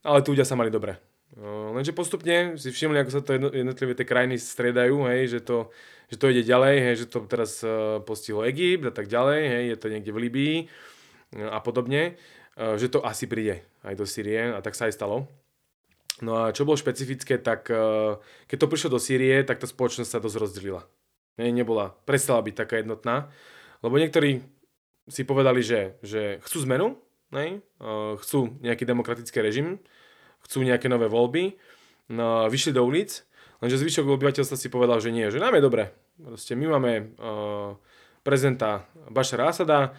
ale 0.00 0.18
tu 0.24 0.32
ľudia 0.32 0.48
sa 0.48 0.56
mali 0.56 0.72
dobre. 0.72 0.96
Uh, 1.36 1.76
lenže 1.76 1.92
postupne 1.92 2.56
si 2.56 2.72
všimli, 2.72 3.04
ako 3.04 3.10
sa 3.12 3.20
to 3.20 3.36
jednotlivé 3.52 3.92
tie 3.92 4.08
krajiny 4.08 4.40
striedajú, 4.40 5.04
hej, 5.12 5.36
že 5.36 5.40
to, 5.44 5.68
že 6.08 6.16
to 6.16 6.32
ide 6.32 6.48
ďalej, 6.48 6.74
hej, 6.80 6.94
že 7.04 7.06
to 7.12 7.24
teraz 7.28 7.60
uh, 7.60 8.00
postihlo 8.00 8.48
Egypt 8.48 8.88
a 8.88 8.92
tak 8.92 9.12
ďalej, 9.12 9.40
hej, 9.44 9.64
je 9.72 9.76
to 9.76 9.86
niekde 9.92 10.12
v 10.12 10.22
Libii 10.28 10.56
a 11.32 11.64
podobne, 11.64 12.20
že 12.52 12.92
to 12.92 13.00
asi 13.00 13.24
príde 13.24 13.64
aj 13.80 13.96
do 13.96 14.04
Sýrie 14.04 14.52
a 14.52 14.60
tak 14.60 14.76
sa 14.76 14.84
aj 14.84 14.92
stalo. 14.92 15.24
No 16.20 16.44
a 16.44 16.52
čo 16.52 16.68
bolo 16.68 16.76
špecifické, 16.76 17.40
tak 17.40 17.72
keď 18.44 18.56
to 18.60 18.68
prišlo 18.68 18.92
do 18.92 19.00
Sýrie, 19.00 19.40
tak 19.40 19.56
tá 19.56 19.64
spoločnosť 19.64 20.12
sa 20.12 20.20
dosť 20.20 20.36
rozdelila. 20.36 20.84
Hej, 21.40 21.56
nebola, 21.56 21.96
prestala 22.04 22.44
byť 22.44 22.52
taká 22.52 22.84
jednotná, 22.84 23.32
lebo 23.80 23.96
niektorí 23.96 24.44
si 25.10 25.22
povedali, 25.26 25.64
že, 25.64 25.98
že 26.02 26.38
chcú 26.46 26.58
zmenu, 26.68 26.86
ne? 27.34 27.64
chcú 28.20 28.60
nejaký 28.62 28.84
demokratický 28.86 29.42
režim, 29.42 29.82
chcú 30.46 30.62
nejaké 30.62 30.86
nové 30.86 31.08
voľby, 31.10 31.58
no, 32.12 32.46
vyšli 32.46 32.76
do 32.76 32.82
ulic, 32.84 33.24
lenže 33.62 33.80
zvyšok 33.80 34.06
obyvateľstva 34.06 34.56
si 34.58 34.68
povedal, 34.68 34.98
že 34.98 35.14
nie, 35.14 35.26
že 35.30 35.42
nám 35.42 35.58
je 35.58 35.62
dobre. 35.64 35.84
Proste 36.18 36.54
my 36.54 36.66
máme 36.78 36.92
uh, 37.18 37.74
prezidenta 38.22 38.86
Bašara 39.10 39.50
Asada, 39.50 39.96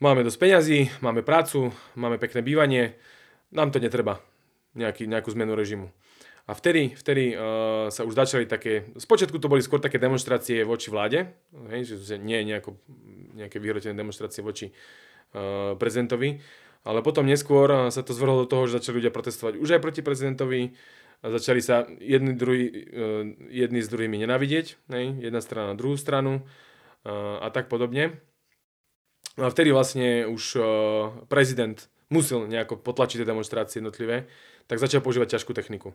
máme 0.00 0.24
dosť 0.24 0.38
peňazí, 0.38 0.80
máme 1.02 1.26
prácu, 1.26 1.74
máme 1.98 2.16
pekné 2.16 2.40
bývanie, 2.40 2.96
nám 3.52 3.72
to 3.72 3.82
netreba, 3.82 4.20
nejaký, 4.76 5.08
nejakú 5.08 5.32
zmenu 5.34 5.52
režimu. 5.56 5.88
A 6.48 6.56
vtedy, 6.56 6.96
vtedy 6.96 7.36
uh, 7.36 7.92
sa 7.92 8.08
už 8.08 8.16
začali 8.16 8.48
také, 8.48 8.88
spočiatku 8.96 9.36
to 9.36 9.52
boli 9.52 9.60
skôr 9.60 9.84
také 9.84 10.00
demonstrácie 10.00 10.64
voči 10.64 10.88
vláde, 10.88 11.28
hej, 11.68 11.92
že 12.00 12.16
nie 12.16 12.40
nejako, 12.40 12.80
nejaké 13.36 13.60
vyhrotené 13.60 13.92
demonstrácie 13.92 14.40
voči 14.40 14.72
uh, 14.72 15.76
prezidentovi, 15.76 16.40
ale 16.88 17.04
potom 17.04 17.28
neskôr 17.28 17.92
sa 17.92 18.00
to 18.00 18.16
zvrhlo 18.16 18.48
do 18.48 18.50
toho, 18.50 18.64
že 18.64 18.80
začali 18.80 19.04
ľudia 19.04 19.12
protestovať 19.12 19.60
už 19.60 19.76
aj 19.76 19.80
proti 19.84 20.00
prezidentovi, 20.00 20.72
a 21.18 21.34
začali 21.34 21.58
sa 21.58 21.82
jedni, 22.00 22.32
druhý, 22.32 22.64
uh, 22.70 23.28
jedni 23.52 23.84
s 23.84 23.92
druhými 23.92 24.16
nenavidieť, 24.22 24.88
hej, 24.88 25.04
jedna 25.20 25.44
strana 25.44 25.74
na 25.74 25.76
druhú 25.76 26.00
stranu 26.00 26.40
uh, 26.40 27.44
a 27.44 27.52
tak 27.52 27.68
podobne. 27.68 28.24
No 29.36 29.46
a 29.46 29.52
vtedy 29.52 29.68
vlastne 29.68 30.24
už 30.30 30.44
uh, 30.56 30.64
prezident 31.28 31.76
musel 32.08 32.48
nejako 32.48 32.80
potlačiť 32.80 33.20
tie 33.20 33.28
demonstrácie 33.28 33.84
jednotlivé, 33.84 34.30
tak 34.64 34.80
začal 34.80 35.04
používať 35.04 35.36
ťažkú 35.36 35.52
techniku. 35.52 35.92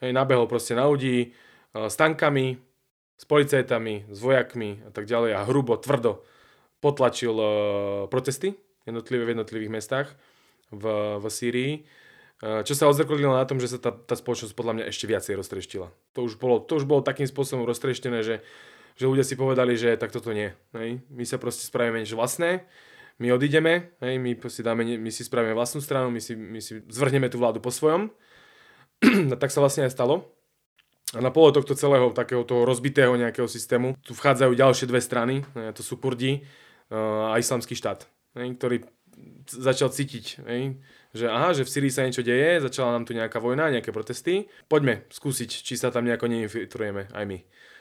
Hej, 0.00 0.16
nabehol 0.16 0.48
proste 0.48 0.72
na 0.72 0.88
ľudí 0.88 1.36
s 1.76 1.94
tankami, 1.94 2.56
s 3.20 3.24
policajtami, 3.28 4.08
s 4.08 4.18
vojakmi 4.18 4.80
a 4.88 4.90
tak 4.90 5.04
ďalej 5.04 5.36
a 5.36 5.44
hrubo, 5.44 5.76
tvrdo 5.76 6.24
potlačil 6.80 7.36
protesty 8.08 8.56
jednotlivé 8.88 9.28
v 9.28 9.32
jednotlivých 9.36 9.72
mestách 9.72 10.08
v, 10.72 10.84
v 11.20 11.24
Sýrii. 11.28 11.72
Čo 12.40 12.72
sa 12.72 12.88
odzrkodilo 12.88 13.36
na 13.36 13.44
tom, 13.44 13.60
že 13.60 13.68
sa 13.68 13.76
tá, 13.76 13.92
tá 13.92 14.16
spoločnosť 14.16 14.56
podľa 14.56 14.80
mňa 14.80 14.84
ešte 14.88 15.04
viacej 15.04 15.36
roztreštila. 15.36 15.92
To 16.16 16.24
už 16.24 16.40
bolo, 16.40 16.64
to 16.64 16.80
už 16.80 16.88
bolo 16.88 17.04
takým 17.04 17.28
spôsobom 17.28 17.68
roztreštené, 17.68 18.24
že, 18.24 18.40
že 18.96 19.04
ľudia 19.04 19.28
si 19.28 19.36
povedali, 19.36 19.76
že 19.76 20.00
tak 20.00 20.08
toto 20.08 20.32
nie. 20.32 20.56
Hej. 20.72 21.04
My 21.12 21.28
sa 21.28 21.36
proste 21.36 21.68
spravíme 21.68 22.00
niečo 22.00 22.16
vlastné, 22.16 22.64
my 23.20 23.36
odídeme, 23.36 23.92
hej, 24.00 24.16
my, 24.16 24.32
si 24.48 24.64
dáme, 24.64 24.80
my 24.80 25.10
si 25.12 25.28
spravíme 25.28 25.52
vlastnú 25.52 25.84
stranu, 25.84 26.08
my 26.08 26.24
si, 26.24 26.32
my 26.32 26.56
si 26.64 26.80
zvrhneme 26.88 27.28
tú 27.28 27.36
vládu 27.36 27.60
po 27.60 27.68
svojom 27.68 28.08
a 29.00 29.36
tak 29.42 29.50
sa 29.52 29.64
vlastne 29.64 29.88
aj 29.88 29.94
stalo. 29.96 30.28
A 31.10 31.18
na 31.18 31.34
pole 31.34 31.50
tohto 31.50 31.74
celého 31.74 32.14
takého 32.14 32.46
toho 32.46 32.62
rozbitého 32.62 33.18
nejakého 33.18 33.50
systému 33.50 33.98
tu 34.06 34.14
vchádzajú 34.14 34.54
ďalšie 34.54 34.86
dve 34.86 35.02
strany, 35.02 35.42
to 35.74 35.82
sú 35.82 35.98
Kurdi 35.98 36.46
a 36.94 37.34
islamský 37.34 37.74
štát, 37.74 38.06
ktorý 38.38 38.86
začal 39.50 39.90
cítiť, 39.90 40.38
že 41.10 41.26
aha, 41.26 41.50
že 41.50 41.66
v 41.66 41.72
Syrii 41.72 41.90
sa 41.90 42.06
niečo 42.06 42.22
deje, 42.22 42.62
začala 42.62 42.94
nám 42.94 43.10
tu 43.10 43.12
nejaká 43.18 43.42
vojna, 43.42 43.74
nejaké 43.74 43.90
protesty, 43.90 44.46
poďme 44.70 45.02
skúsiť, 45.10 45.50
či 45.50 45.74
sa 45.74 45.90
tam 45.90 46.06
nejako 46.06 46.30
neinfiltrujeme 46.30 47.10
aj 47.10 47.24
my. 47.26 47.38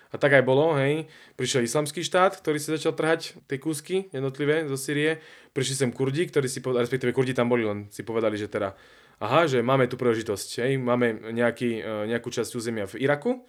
A 0.10 0.18
tak 0.18 0.34
aj 0.34 0.42
bolo, 0.42 0.74
hej. 0.74 1.06
Prišiel 1.38 1.70
islamský 1.70 2.02
štát, 2.02 2.34
ktorý 2.42 2.58
si 2.58 2.74
začal 2.74 2.98
trhať 2.98 3.38
tie 3.46 3.62
kúsky 3.62 4.10
jednotlivé 4.10 4.66
zo 4.66 4.74
Syrie. 4.74 5.22
Prišli 5.54 5.86
sem 5.86 5.90
Kurdi, 5.94 6.26
ktorí 6.26 6.50
si 6.50 6.66
respektíve 6.66 7.14
Kurdi 7.14 7.38
tam 7.38 7.46
boli, 7.46 7.62
len 7.62 7.94
si 7.94 8.02
povedali, 8.02 8.34
že 8.34 8.50
teda 8.50 8.74
aha, 9.20 9.46
že 9.46 9.60
máme 9.60 9.86
tu 9.92 10.00
príležitosť, 10.00 10.64
hej, 10.66 10.80
máme 10.80 11.32
nejaký, 11.36 11.70
e, 11.80 12.10
nejakú 12.10 12.32
časť 12.32 12.52
územia 12.56 12.88
v 12.88 13.04
Iraku, 13.04 13.44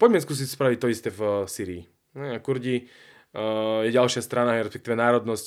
poďme 0.00 0.18
skúsiť 0.18 0.48
spraviť 0.48 0.78
to 0.80 0.88
isté 0.88 1.08
v 1.12 1.46
Syrii. 1.46 1.86
No 2.16 2.36
a 2.36 2.40
Kurdi 2.42 2.90
je 3.32 3.90
ďalšia 3.96 4.20
strana, 4.20 4.60
respektíve 4.60 4.92
národnosť 4.92 5.46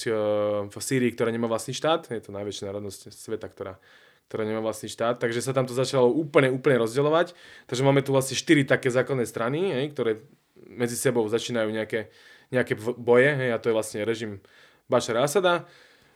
v 0.74 0.76
Sýrii, 0.82 1.14
ktorá 1.14 1.30
nemá 1.30 1.46
vlastný 1.46 1.78
štát, 1.78 2.10
je 2.10 2.18
to 2.18 2.34
najväčšia 2.34 2.66
národnosť 2.66 3.14
sveta, 3.14 3.46
ktorá, 3.46 3.78
ktorá 4.26 4.42
nemá 4.42 4.58
vlastný 4.66 4.90
štát, 4.90 5.22
takže 5.22 5.46
sa 5.46 5.54
tam 5.54 5.70
to 5.70 5.78
začalo 5.78 6.10
úplne, 6.10 6.50
úplne 6.50 6.82
rozdeľovať, 6.82 7.38
takže 7.70 7.86
máme 7.86 8.02
tu 8.02 8.10
vlastne 8.10 8.34
štyri 8.34 8.66
také 8.66 8.90
základné 8.90 9.30
strany, 9.30 9.70
hej, 9.70 9.86
ktoré 9.94 10.26
medzi 10.66 10.98
sebou 10.98 11.30
začínajú 11.30 11.70
nejaké, 11.70 12.10
nejaké 12.50 12.74
boje, 12.98 13.30
hej, 13.38 13.50
a 13.54 13.62
to 13.62 13.70
je 13.70 13.78
vlastne 13.78 14.02
režim 14.02 14.42
Bašara 14.90 15.30
Asada, 15.30 15.70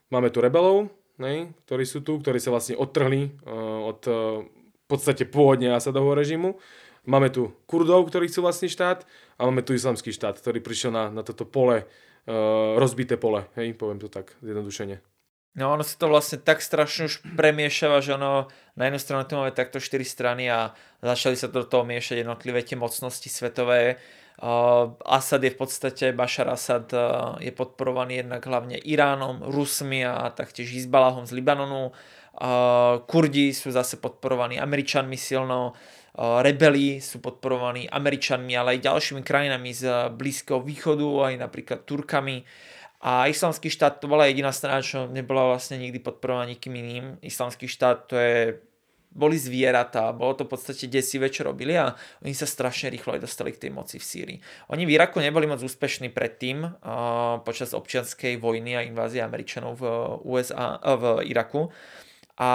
máme 0.09 0.33
tu 0.33 0.41
rebelov, 0.41 0.89
nej, 1.19 1.51
ktorí 1.67 1.83
sú 1.83 1.99
tu, 2.01 2.17
ktorí 2.17 2.39
sa 2.39 2.49
vlastne 2.49 2.79
odtrhli 2.79 3.29
uh, 3.45 3.91
od 3.91 4.01
uh, 4.07 4.15
podstate 4.89 5.29
pôvodne 5.29 5.69
Asadovho 5.75 6.17
režimu. 6.17 6.57
Máme 7.05 7.29
tu 7.29 7.53
Kurdov, 7.69 8.09
ktorí 8.09 8.27
chcú 8.27 8.43
vlastný 8.43 8.67
štát 8.67 9.05
a 9.37 9.41
máme 9.45 9.61
tu 9.61 9.77
islamský 9.77 10.09
štát, 10.09 10.41
ktorý 10.41 10.59
prišiel 10.59 10.91
na, 10.91 11.03
na 11.13 11.21
toto 11.21 11.45
pole, 11.45 11.85
uh, 11.85 12.79
rozbité 12.79 13.19
pole, 13.19 13.45
hej, 13.59 13.77
poviem 13.77 14.01
to 14.01 14.09
tak 14.09 14.33
zjednodušene. 14.41 14.99
No 15.57 15.73
ono 15.73 15.81
sa 15.81 15.97
to 15.97 16.07
vlastne 16.07 16.37
tak 16.37 16.61
strašne 16.61 17.09
už 17.09 17.25
premiešava, 17.35 18.05
že 18.05 18.15
ono 18.15 18.47
na 18.77 18.87
jednu 18.87 18.99
stranu 19.01 19.25
tu 19.25 19.33
máme 19.33 19.49
takto 19.51 19.81
štyri 19.81 20.05
strany 20.05 20.45
a 20.45 20.77
začali 21.01 21.33
sa 21.33 21.49
do 21.49 21.65
toho 21.65 21.83
miešať 21.83 22.21
jednotlivé 22.21 22.61
tie 22.61 22.77
mocnosti 22.77 23.27
svetové 23.27 23.97
Asad 25.03 25.43
je 25.43 25.51
v 25.51 25.59
podstate, 25.59 26.15
Bashar 26.15 26.47
Asad 26.47 26.87
uh, 26.95 27.35
je 27.43 27.51
podporovaný 27.51 28.23
jednak 28.23 28.39
hlavne 28.47 28.79
Iránom, 28.79 29.43
Rusmi 29.43 30.07
a 30.07 30.31
taktiež 30.31 30.71
Izbalahom 30.71 31.27
z 31.27 31.35
Libanonu. 31.35 31.91
Uh, 32.39 33.03
Kurdi 33.03 33.51
sú 33.51 33.67
zase 33.75 33.99
podporovaní 33.99 34.55
Američanmi 34.55 35.19
silno. 35.19 35.75
rebeli 36.19 37.03
sú 37.03 37.19
podporovaní 37.19 37.91
Američanmi, 37.91 38.55
ale 38.55 38.79
aj 38.79 38.87
ďalšími 38.87 39.21
krajinami 39.27 39.71
z 39.75 40.11
Blízkeho 40.15 40.63
východu, 40.63 41.31
aj 41.31 41.33
napríklad 41.35 41.79
Turkami. 41.83 42.43
A 42.99 43.31
islamský 43.31 43.71
štát 43.71 44.03
to 44.03 44.11
bola 44.11 44.27
jediná 44.27 44.51
strana, 44.51 44.83
čo 44.83 45.07
nebola 45.07 45.55
vlastne 45.55 45.79
nikdy 45.79 46.03
podporovaná 46.03 46.51
nikým 46.51 46.75
iným. 46.75 47.05
Islamský 47.23 47.67
štát 47.67 48.11
to 48.11 48.15
je 48.19 48.59
boli 49.09 49.41
zvieratá, 49.41 50.13
bolo 50.13 50.37
to 50.37 50.45
v 50.45 50.53
podstate 50.53 50.85
desivé, 50.85 51.33
čo 51.33 51.49
robili 51.49 51.73
a 51.73 51.97
oni 52.21 52.37
sa 52.37 52.45
strašne 52.45 52.93
rýchlo 52.93 53.17
aj 53.17 53.25
dostali 53.25 53.49
k 53.49 53.67
tej 53.67 53.71
moci 53.73 53.97
v 53.97 54.05
Sýrii. 54.05 54.37
Oni 54.69 54.85
v 54.85 54.93
Iraku 54.93 55.17
neboli 55.17 55.49
moc 55.49 55.59
úspešní 55.59 56.13
predtým, 56.13 56.77
počas 57.41 57.73
občianskej 57.73 58.37
vojny 58.37 58.77
a 58.77 58.85
invázie 58.85 59.25
Američanov 59.25 59.81
v, 59.81 59.85
USA, 60.29 60.77
v 60.77 61.25
Iraku. 61.25 61.73
A 62.39 62.49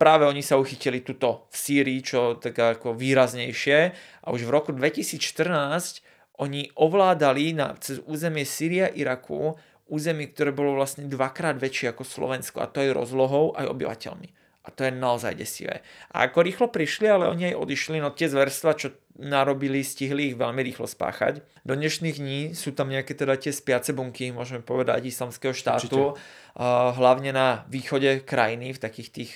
práve 0.00 0.26
oni 0.26 0.42
sa 0.42 0.58
uchytili 0.58 1.04
tuto 1.04 1.46
v 1.52 1.56
Sýrii, 1.56 2.00
čo 2.02 2.40
tak 2.40 2.58
ako 2.58 2.96
výraznejšie. 2.96 3.78
A 4.24 4.26
už 4.34 4.48
v 4.48 4.50
roku 4.50 4.74
2014 4.74 6.02
oni 6.42 6.74
ovládali 6.74 7.54
na, 7.54 7.76
cez 7.78 8.02
územie 8.02 8.42
Sýria 8.42 8.90
Iraku 8.90 9.54
územie, 9.88 10.28
ktoré 10.28 10.52
bolo 10.52 10.76
vlastne 10.76 11.08
dvakrát 11.08 11.56
väčšie 11.56 11.96
ako 11.96 12.04
Slovensko 12.04 12.60
a 12.60 12.68
to 12.68 12.84
aj 12.84 12.92
rozlohou, 12.92 13.56
aj 13.56 13.72
obyvateľmi. 13.72 14.28
A 14.68 14.72
to 14.76 14.84
je 14.84 14.92
naozaj 14.92 15.32
desivé. 15.32 15.80
A 16.12 16.28
ako 16.28 16.44
rýchlo 16.44 16.68
prišli, 16.68 17.08
ale 17.08 17.32
oni 17.32 17.56
aj 17.56 17.56
odišli, 17.56 18.04
no 18.04 18.12
tie 18.12 18.28
zverstva, 18.28 18.76
čo 18.76 18.92
narobili, 19.16 19.80
stihli 19.80 20.30
ich 20.30 20.36
veľmi 20.36 20.60
rýchlo 20.60 20.84
spáchať. 20.84 21.40
Do 21.64 21.72
dnešných 21.72 22.20
dní 22.20 22.40
sú 22.52 22.76
tam 22.76 22.92
nejaké 22.92 23.16
teda 23.16 23.40
tie 23.40 23.48
spiace 23.48 23.96
bunky, 23.96 24.28
môžeme 24.28 24.60
povedať, 24.60 25.08
islamského 25.08 25.56
štátu, 25.56 26.12
uh, 26.12 26.92
hlavne 26.92 27.32
na 27.32 27.64
východe 27.72 28.20
krajiny, 28.28 28.76
v 28.76 28.82
takých 28.82 29.08
tých 29.08 29.32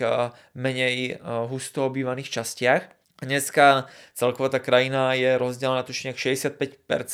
menej 0.53 1.17
husto 1.49 1.89
obývaných 1.89 2.29
častiach. 2.29 2.83
Dneska 3.23 3.87
celková 4.19 4.51
tá 4.51 4.59
krajina 4.59 5.15
je 5.15 5.39
rozdelená 5.39 5.87
tušne 5.87 6.11
65% 6.11 6.59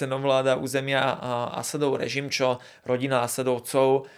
ovláda 0.09 0.57
územia 0.57 1.05
a 1.05 1.61
Asadov 1.61 2.01
režim, 2.01 2.33
čo 2.33 2.65
rodina 2.89 3.21
Asadovcov 3.21 4.09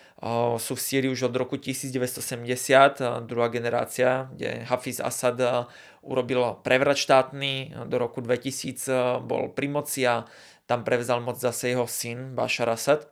sú 0.56 0.76
v 0.76 0.80
Sýrii 0.80 1.10
už 1.10 1.32
od 1.32 1.36
roku 1.36 1.56
1970, 1.56 3.24
druhá 3.24 3.48
generácia, 3.48 4.28
kde 4.36 4.68
Hafiz 4.68 5.00
Assad 5.00 5.40
urobil 6.04 6.60
prevrat 6.60 6.96
štátny, 6.96 7.72
do 7.88 7.96
roku 7.96 8.20
2000 8.20 9.24
bol 9.24 9.48
pri 9.48 9.68
moci 9.68 10.04
a 10.04 10.28
tam 10.68 10.84
prevzal 10.84 11.24
moc 11.24 11.40
zase 11.40 11.72
jeho 11.72 11.88
syn 11.88 12.36
Bashar 12.36 12.68
Assad. 12.68 13.08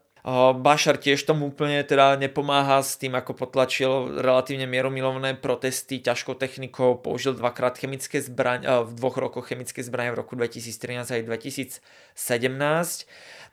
Bashar 0.59 0.99
tiež 0.99 1.23
tomu 1.23 1.51
úplne 1.51 1.81
teda 1.87 2.19
nepomáha 2.19 2.83
s 2.83 2.99
tým, 2.99 3.15
ako 3.15 3.39
potlačil 3.39 4.23
relatívne 4.23 4.67
mieromilovné 4.67 5.39
protesty 5.39 6.03
ťažkou 6.03 6.35
technikou, 6.35 6.99
použil 6.99 7.39
dvakrát 7.39 7.79
chemické 7.79 8.19
zbraň, 8.19 8.89
v 8.89 8.91
dvoch 8.99 9.17
rokoch 9.17 9.49
chemické 9.49 9.81
zbranie 9.81 10.13
v 10.13 10.21
roku 10.21 10.35
2013 10.35 11.15
aj 11.15 11.23
2017 11.23 11.83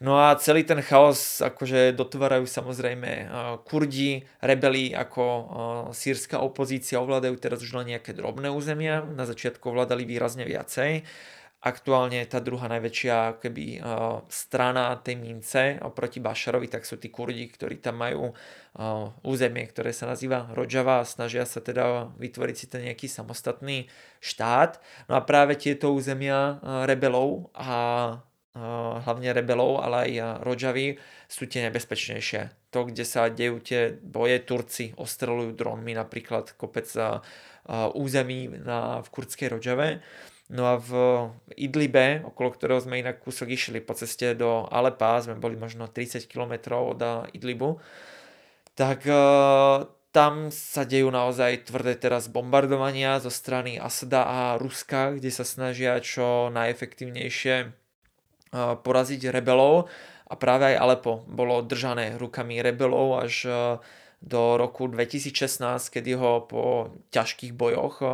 No 0.04 0.20
a 0.20 0.36
celý 0.36 0.68
ten 0.68 0.84
chaos 0.84 1.40
akože 1.40 1.96
dotvárajú 1.96 2.44
samozrejme 2.44 3.32
Kurdi, 3.64 4.28
rebeli 4.44 4.92
ako 4.92 5.24
sírska 5.96 6.44
opozícia 6.44 7.00
ovládajú 7.00 7.40
teraz 7.40 7.64
už 7.64 7.80
len 7.80 7.96
nejaké 7.96 8.12
drobné 8.12 8.52
územia, 8.52 9.08
na 9.08 9.24
začiatku 9.24 9.64
ovládali 9.72 10.04
výrazne 10.04 10.44
viacej. 10.44 11.08
Aktuálne 11.66 12.22
tá 12.30 12.38
druhá 12.46 12.70
najväčšia 12.70 13.42
keby, 13.42 13.82
strana 14.30 14.94
tej 15.02 15.18
mince 15.18 15.82
oproti 15.82 16.22
Bašarovi, 16.22 16.70
tak 16.70 16.86
sú 16.86 17.02
tí 17.02 17.10
Kurdi, 17.10 17.50
ktorí 17.50 17.82
tam 17.82 18.06
majú 18.06 18.38
územie, 19.26 19.66
ktoré 19.66 19.90
sa 19.90 20.06
nazýva 20.06 20.46
Rojava 20.54 21.02
a 21.02 21.10
snažia 21.10 21.42
sa 21.42 21.66
teda 21.66 22.14
vytvoriť 22.22 22.56
si 22.56 22.70
ten 22.70 22.86
nejaký 22.86 23.10
samostatný 23.10 23.90
štát. 24.22 24.78
No 25.10 25.18
a 25.18 25.26
práve 25.26 25.58
tieto 25.58 25.90
územia 25.90 26.62
rebelov 26.86 27.50
a 27.58 28.22
hlavne 29.02 29.34
rebelov, 29.34 29.82
ale 29.82 29.96
aj 30.06 30.46
Rodžavy, 30.46 31.02
sú 31.26 31.50
tie 31.50 31.66
nebezpečnejšie. 31.66 32.72
To, 32.72 32.86
kde 32.86 33.04
sa 33.10 33.26
dejú 33.34 33.58
tie 33.58 33.90
boje, 33.90 34.38
Turci 34.46 34.94
ostrelujú 35.02 35.58
dronmi 35.58 35.98
napríklad 35.98 36.54
kopec 36.62 36.86
území 37.98 38.54
na, 38.62 39.02
v 39.02 39.08
kurdskej 39.10 39.50
Rodžave. 39.50 40.06
No 40.46 40.64
a 40.70 40.76
v 40.78 40.92
Idlibe, 41.58 42.22
okolo 42.22 42.54
ktorého 42.54 42.78
sme 42.78 43.02
inak 43.02 43.18
kúsok 43.26 43.50
išli 43.50 43.82
po 43.82 43.98
ceste 43.98 44.38
do 44.38 44.70
Alepa, 44.70 45.18
sme 45.18 45.42
boli 45.42 45.58
možno 45.58 45.90
30 45.90 46.30
km 46.30 46.78
od 46.86 47.02
Idlibu, 47.34 47.82
tak 48.78 49.10
tam 50.14 50.54
sa 50.54 50.86
dejú 50.86 51.10
naozaj 51.10 51.66
tvrdé 51.68 51.98
teraz 51.98 52.30
bombardovania 52.30 53.18
zo 53.18 53.34
strany 53.34 53.82
Asada 53.82 54.22
a 54.24 54.40
Ruska, 54.62 55.18
kde 55.18 55.34
sa 55.34 55.44
snažia 55.44 55.98
čo 55.98 56.54
najefektívnejšie 56.54 57.74
poraziť 58.56 59.22
rebelov. 59.34 59.92
A 60.26 60.34
práve 60.40 60.74
aj 60.74 60.82
Alepo 60.82 61.22
bolo 61.30 61.62
držané 61.62 62.18
rukami 62.18 62.58
rebelov 62.58 63.22
až 63.22 63.46
e, 63.46 63.54
do 64.26 64.58
roku 64.58 64.90
2016, 64.90 65.94
kedy 65.94 66.18
ho 66.18 66.50
po 66.50 66.90
ťažkých 67.14 67.54
bojoch 67.54 68.02
e, 68.02 68.06
e, 68.06 68.12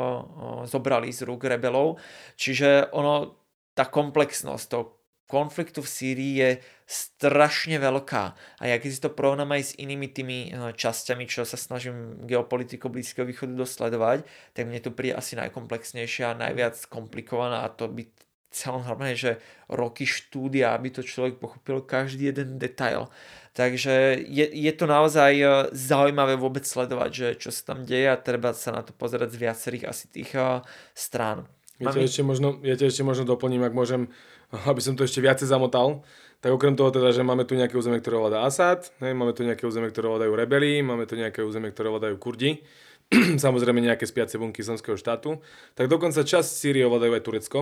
zobrali 0.67 1.07
z 1.15 1.23
rúk 1.23 1.47
rebelov. 1.47 1.97
Čiže 2.35 2.91
ono, 2.91 3.39
tá 3.71 3.87
komplexnosť 3.87 4.65
toho 4.67 5.01
konfliktu 5.31 5.79
v 5.79 5.87
Sýrii 5.87 6.33
je 6.43 6.49
strašne 6.83 7.79
veľká. 7.79 8.23
A 8.59 8.63
ja 8.67 8.75
keď 8.75 8.89
si 8.91 8.99
to 8.99 9.15
porovnám 9.15 9.55
aj 9.55 9.71
s 9.71 9.77
inými 9.79 10.11
tými 10.11 10.51
časťami, 10.75 11.23
čo 11.23 11.47
sa 11.47 11.55
snažím 11.55 12.27
geopolitiku 12.27 12.91
Blízkeho 12.91 13.23
východu 13.23 13.55
dosledovať, 13.55 14.27
tak 14.51 14.67
mne 14.67 14.83
to 14.83 14.91
príde 14.91 15.15
asi 15.15 15.39
najkomplexnejšia 15.39 16.35
a 16.35 16.39
najviac 16.43 16.75
komplikovaná 16.91 17.63
a 17.63 17.71
to 17.71 17.87
by 17.87 18.03
celom 18.51 18.83
normálne, 18.83 19.15
že 19.15 19.39
roky 19.71 20.03
štúdia, 20.03 20.75
aby 20.75 20.91
to 20.91 21.07
človek 21.07 21.39
pochopil 21.39 21.87
každý 21.87 22.35
jeden 22.35 22.59
detail. 22.59 23.07
Takže 23.51 24.23
je, 24.31 24.47
je 24.47 24.71
to 24.71 24.87
naozaj 24.87 25.31
e, 25.35 25.45
zaujímavé 25.75 26.39
vôbec 26.39 26.63
sledovať, 26.63 27.11
že 27.11 27.27
čo 27.35 27.49
sa 27.51 27.75
tam 27.75 27.83
deje 27.83 28.07
a 28.07 28.15
treba 28.15 28.55
sa 28.55 28.71
na 28.71 28.79
to 28.79 28.95
pozerať 28.95 29.35
z 29.35 29.41
viacerých 29.43 29.83
asi 29.91 30.07
tých 30.07 30.31
uh, 30.39 30.63
strán. 30.95 31.51
Ja 31.75 31.91
ťa, 31.91 32.07
ešte 32.07 32.23
možno, 32.23 32.63
ja 32.63 32.79
ťa 32.79 32.87
ešte 32.87 33.03
možno 33.03 33.27
doplním, 33.27 33.67
ak 33.67 33.75
môžem, 33.75 34.07
aby 34.71 34.79
som 34.79 34.95
to 34.95 35.03
ešte 35.03 35.19
viacej 35.19 35.51
zamotal. 35.51 36.07
Tak 36.39 36.57
okrem 36.57 36.79
toho 36.79 36.89
teda, 36.89 37.11
že 37.13 37.27
máme 37.27 37.43
tu 37.43 37.53
nejaké 37.53 37.75
územie, 37.75 38.01
ktoré 38.01 38.17
ovláda 38.17 38.47
Asad, 38.47 38.89
ne, 39.03 39.13
máme 39.13 39.35
tu 39.35 39.45
nejaké 39.45 39.67
územie, 39.67 39.93
ktoré 39.93 40.09
ovládajú 40.09 40.33
rebeli, 40.33 40.81
máme 40.81 41.05
tu 41.05 41.13
nejaké 41.13 41.45
územie, 41.45 41.69
ktoré 41.69 41.91
ovládajú 41.91 42.17
Kurdi, 42.17 42.65
samozrejme 43.45 43.77
nejaké 43.83 44.07
spiace 44.09 44.39
bunky 44.41 44.65
islamského 44.65 44.97
štátu, 44.97 45.37
tak 45.77 45.85
dokonca 45.91 46.23
časť 46.23 46.49
Sýrie 46.49 46.87
ovládajú 46.87 47.13
aj 47.13 47.23
Turecko, 47.27 47.59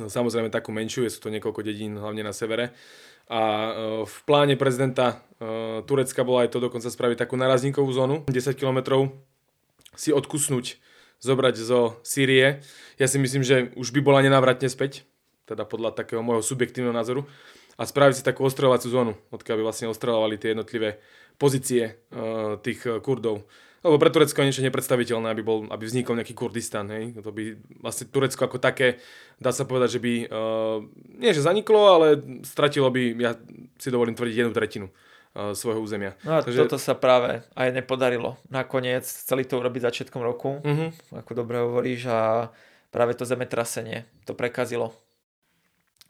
No, 0.00 0.08
samozrejme 0.08 0.48
takú 0.48 0.72
menšiu, 0.72 1.04
sú 1.12 1.20
to 1.20 1.28
niekoľko 1.28 1.60
dedín, 1.60 2.00
hlavne 2.00 2.24
na 2.24 2.32
severe. 2.32 2.72
A 3.32 3.40
e, 3.40 3.72
v 4.04 4.16
pláne 4.28 4.60
prezidenta 4.60 5.24
e, 5.40 5.80
Turecka 5.88 6.20
bola 6.20 6.44
aj 6.44 6.52
to 6.52 6.60
dokonca 6.60 6.92
spraviť 6.92 7.16
takú 7.24 7.40
narazníkovú 7.40 7.88
zónu, 7.88 8.28
10 8.28 8.52
km 8.52 9.08
si 9.96 10.12
odkusnúť, 10.12 10.76
zobrať 11.24 11.54
zo 11.56 11.96
Sýrie. 12.04 12.60
Ja 13.00 13.08
si 13.08 13.16
myslím, 13.16 13.40
že 13.40 13.72
už 13.72 13.96
by 13.96 14.00
bola 14.04 14.20
nenávratne 14.20 14.68
späť, 14.68 15.08
teda 15.48 15.64
podľa 15.64 15.96
takého 15.96 16.20
môjho 16.20 16.44
subjektívneho 16.44 16.92
názoru, 16.92 17.24
a 17.80 17.88
spraviť 17.88 18.20
si 18.20 18.28
takú 18.28 18.44
ostreľovaciu 18.44 18.92
zónu, 18.92 19.16
odkiaľ 19.32 19.56
by 19.56 19.64
vlastne 19.64 19.88
ostreľovali 19.88 20.36
tie 20.36 20.52
jednotlivé 20.52 21.00
pozície 21.40 22.04
uh, 22.12 22.60
tých 22.60 22.84
Kurdov. 23.00 23.48
Lebo 23.82 23.98
pre 23.98 24.14
Turecko 24.14 24.38
je 24.38 24.46
niečo 24.46 24.62
nepredstaviteľné, 24.62 25.34
aby, 25.34 25.42
bol, 25.42 25.66
aby 25.66 25.82
vznikol 25.82 26.14
nejaký 26.14 26.38
Kurdistan. 26.38 26.86
Hej? 26.94 27.18
To 27.18 27.34
by 27.34 27.58
vlastne 27.82 28.06
Turecko 28.06 28.46
ako 28.46 28.62
také, 28.62 29.02
dá 29.42 29.50
sa 29.50 29.66
povedať, 29.66 29.98
že 29.98 30.00
by, 30.00 30.12
uh, 30.30 30.78
nie 31.18 31.34
že 31.34 31.42
zaniklo, 31.42 31.98
ale 31.98 32.06
stratilo 32.46 32.94
by, 32.94 33.02
ja 33.18 33.34
si 33.82 33.90
dovolím 33.90 34.14
tvrdiť, 34.14 34.38
jednu 34.38 34.54
tretinu 34.54 34.86
uh, 34.86 35.50
svojho 35.50 35.82
územia. 35.82 36.14
No 36.22 36.38
a 36.38 36.46
Takže... 36.46 36.62
toto 36.62 36.78
sa 36.78 36.94
práve 36.94 37.42
aj 37.58 37.68
nepodarilo. 37.74 38.38
Nakoniec 38.54 39.02
chceli 39.02 39.42
to 39.42 39.58
urobiť 39.58 39.82
začiatkom 39.82 40.22
roku, 40.22 40.62
uh-huh. 40.62 41.18
ako 41.18 41.32
dobre 41.34 41.58
hovoríš, 41.58 42.06
a 42.06 42.54
práve 42.94 43.18
to 43.18 43.26
zemetrasenie 43.26 44.06
to 44.22 44.38
prekazilo. 44.38 44.94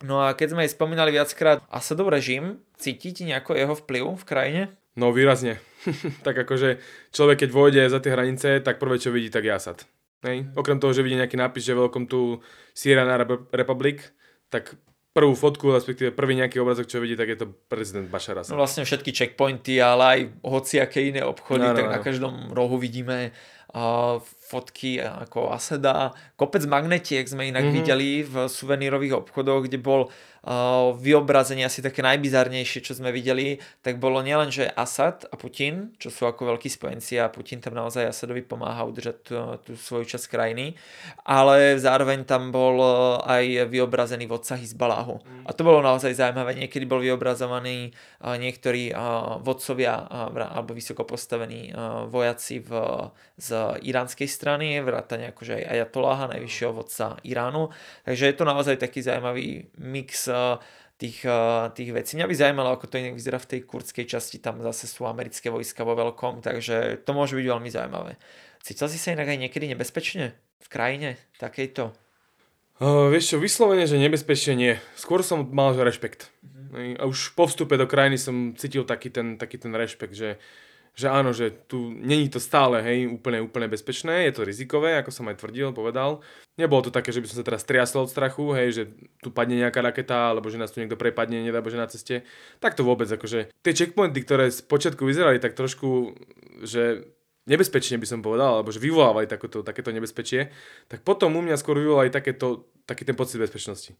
No 0.05 0.21
a 0.21 0.37
keď 0.37 0.53
sme 0.53 0.67
aj 0.67 0.75
spomínali 0.75 1.15
viackrát 1.15 1.63
Asadov 1.71 2.11
režim, 2.11 2.61
cítite 2.77 3.23
nejako 3.23 3.55
jeho 3.55 3.75
vplyv 3.81 4.05
v 4.19 4.25
krajine? 4.29 4.63
No 4.99 5.15
výrazne. 5.15 5.63
tak 6.27 6.35
akože 6.47 6.79
človek 7.11 7.47
keď 7.47 7.51
vôjde 7.51 7.83
za 7.91 7.99
tie 7.99 8.15
hranice, 8.15 8.63
tak 8.63 8.79
prvé 8.79 8.99
čo 8.99 9.11
vidí, 9.11 9.29
tak 9.29 9.47
je 9.47 9.53
Asad. 9.53 9.79
Hej. 10.23 10.55
Okrem 10.55 10.79
toho, 10.79 10.95
že 10.95 11.03
vidí 11.03 11.19
nejaký 11.19 11.35
nápis, 11.35 11.67
že 11.67 11.75
welcome 11.75 12.07
to 12.07 12.39
Sierra 12.75 13.19
Republic, 13.51 14.15
tak 14.47 14.79
prvú 15.13 15.37
fotku, 15.37 15.75
respektíve 15.77 16.17
prvý 16.17 16.41
nejaký 16.41 16.57
obrazok, 16.63 16.89
čo 16.89 17.03
vidí, 17.03 17.19
tak 17.19 17.29
je 17.29 17.39
to 17.45 17.47
prezident 17.69 18.09
Bashar 18.09 18.41
Assad. 18.41 18.57
No 18.57 18.65
vlastne 18.65 18.87
všetky 18.89 19.13
checkpointy, 19.13 19.77
ale 19.83 20.03
aj 20.03 20.21
hociaké 20.41 21.05
iné 21.05 21.21
obchody, 21.21 21.69
no, 21.69 21.75
no, 21.75 21.77
tak 21.77 21.87
no. 21.89 21.93
na 21.93 22.01
každom 22.01 22.35
rohu 22.57 22.81
vidíme 22.81 23.35
fotky 24.53 25.01
ako 25.01 25.49
Aseda. 25.49 26.13
Kopec 26.37 26.69
magnetiek 26.69 27.25
sme 27.25 27.49
inak 27.49 27.65
mm-hmm. 27.65 27.79
videli 27.81 28.11
v 28.21 28.47
suvenírových 28.47 29.25
obchodoch, 29.25 29.65
kde 29.65 29.81
bol 29.81 30.13
vyobrazenie 30.99 31.63
asi 31.63 31.87
také 31.87 32.03
najbizarnejšie, 32.03 32.83
čo 32.83 32.99
sme 32.99 33.15
videli, 33.15 33.63
tak 33.79 34.03
bolo 34.03 34.19
nielen, 34.27 34.51
že 34.51 34.67
Asad 34.67 35.23
a 35.31 35.39
Putin, 35.39 35.95
čo 36.03 36.11
sú 36.11 36.27
ako 36.27 36.51
veľkí 36.51 36.67
spojenci 36.67 37.15
a 37.23 37.31
Putin 37.31 37.63
tam 37.63 37.79
naozaj 37.79 38.11
Asadovi 38.11 38.43
pomáha 38.43 38.83
udržať 38.83 39.17
tú, 39.23 39.39
tú 39.63 39.73
svoju 39.79 40.03
časť 40.03 40.27
krajiny, 40.27 40.75
ale 41.23 41.79
zároveň 41.79 42.27
tam 42.27 42.51
bol 42.51 42.75
e, 42.83 42.91
aj 43.23 43.45
vyobrazený 43.71 44.27
vodca 44.27 44.59
Hizbaláhu. 44.59 45.23
Mm. 45.23 45.47
A 45.47 45.51
to 45.55 45.63
bolo 45.63 45.79
naozaj 45.79 46.11
zaujímavé. 46.11 46.59
Niekedy 46.59 46.91
bol 46.91 46.99
vyobrazovaný 46.99 47.95
niektorí 48.19 48.91
vodcovia 49.47 49.95
alebo 50.27 50.75
vysoko 50.75 51.07
postavení 51.07 51.71
vojaci 52.11 52.67
v, 52.67 52.71
z 53.39 53.62
iránskej 53.83 54.29
strany, 54.29 54.81
vrátane 54.81 55.31
akože 55.31 55.59
aj 55.59 55.65
Ayatollaha, 55.69 56.33
najvyššieho 56.37 56.73
vodca 56.73 57.17
Iránu. 57.23 57.71
Takže 58.07 58.25
je 58.29 58.37
to 58.37 58.45
naozaj 58.45 58.77
taký 58.81 59.01
zaujímavý 59.03 59.71
mix 59.79 60.27
tých, 61.03 61.27
tých 61.75 61.91
vecí. 61.91 62.15
Mňa 62.15 62.31
by 62.31 62.35
zaujímalo, 62.39 62.71
ako 62.79 62.87
to 62.87 63.03
inak 63.03 63.19
vyzerá 63.19 63.43
v 63.43 63.51
tej 63.57 63.61
kurdskej 63.67 64.07
časti, 64.07 64.39
tam 64.39 64.63
zase 64.63 64.87
sú 64.87 65.03
americké 65.03 65.51
vojska 65.51 65.83
vo 65.83 65.99
veľkom, 65.99 66.47
takže 66.47 67.03
to 67.03 67.11
môže 67.11 67.35
byť 67.35 67.47
veľmi 67.47 67.71
zaujímavé. 67.71 68.15
Cítil 68.63 68.87
si 68.87 68.99
sa 69.03 69.11
inak 69.11 69.27
aj 69.27 69.39
niekedy 69.43 69.67
nebezpečne 69.75 70.39
v 70.63 70.69
krajine 70.71 71.19
takejto? 71.43 71.91
Uh, 72.79 73.11
vieš 73.11 73.35
čo, 73.35 73.37
vyslovene, 73.43 73.87
že 73.87 73.99
nebezpečne 73.99 74.55
nie. 74.55 74.75
Skôr 74.95 75.27
som 75.27 75.51
mal 75.51 75.75
rešpekt. 75.75 76.31
Uh-huh. 76.43 76.95
A 76.99 77.03
už 77.11 77.35
po 77.35 77.51
vstupe 77.51 77.75
do 77.75 77.91
krajiny 77.91 78.19
som 78.19 78.55
cítil 78.55 78.87
taký 78.87 79.11
ten, 79.11 79.39
taký 79.39 79.59
ten 79.59 79.75
rešpekt, 79.75 80.15
že 80.15 80.39
že 80.93 81.09
áno, 81.09 81.33
že 81.33 81.49
tu 81.49 81.89
není 81.89 82.29
to 82.29 82.37
stále, 82.37 82.85
hej, 82.85 83.09
úplne, 83.09 83.41
úplne 83.41 83.65
bezpečné, 83.65 84.29
je 84.29 84.37
to 84.37 84.43
rizikové, 84.45 85.01
ako 85.01 85.09
som 85.09 85.25
aj 85.33 85.41
tvrdil, 85.41 85.73
povedal. 85.73 86.21
Nebolo 86.61 86.85
to 86.85 86.93
také, 86.93 87.17
že 87.17 87.25
by 87.25 87.33
som 87.33 87.41
sa 87.41 87.49
teraz 87.49 87.65
triasol 87.65 88.05
od 88.05 88.13
strachu, 88.13 88.53
hej, 88.53 88.69
že 88.77 88.83
tu 89.25 89.33
padne 89.33 89.57
nejaká 89.57 89.81
raketa, 89.81 90.37
alebo 90.37 90.53
že 90.53 90.61
nás 90.61 90.69
tu 90.69 90.85
niekto 90.85 91.01
prepadne, 91.01 91.41
nedá 91.41 91.65
Bože 91.65 91.81
na 91.81 91.89
ceste. 91.89 92.29
Tak 92.61 92.77
to 92.77 92.85
vôbec, 92.85 93.09
akože 93.09 93.49
tie 93.65 93.73
checkpointy, 93.73 94.21
ktoré 94.21 94.53
z 94.53 94.61
počiatku 94.69 95.09
vyzerali 95.09 95.41
tak 95.41 95.57
trošku, 95.57 96.13
že 96.61 97.09
nebezpečne 97.49 97.97
by 97.97 98.07
som 98.07 98.21
povedal, 98.21 98.61
alebo 98.61 98.69
že 98.69 98.79
vyvolávali 98.85 99.25
takéto, 99.25 99.65
takéto 99.65 99.97
nebezpečie, 99.97 100.53
tak 100.93 101.01
potom 101.09 101.33
u 101.35 101.43
mňa 101.43 101.57
skôr 101.57 101.81
vyvolali 101.81 102.13
takéto, 102.13 102.69
taký 102.85 103.09
ten 103.09 103.17
pocit 103.17 103.41
bezpečnosti. 103.41 103.97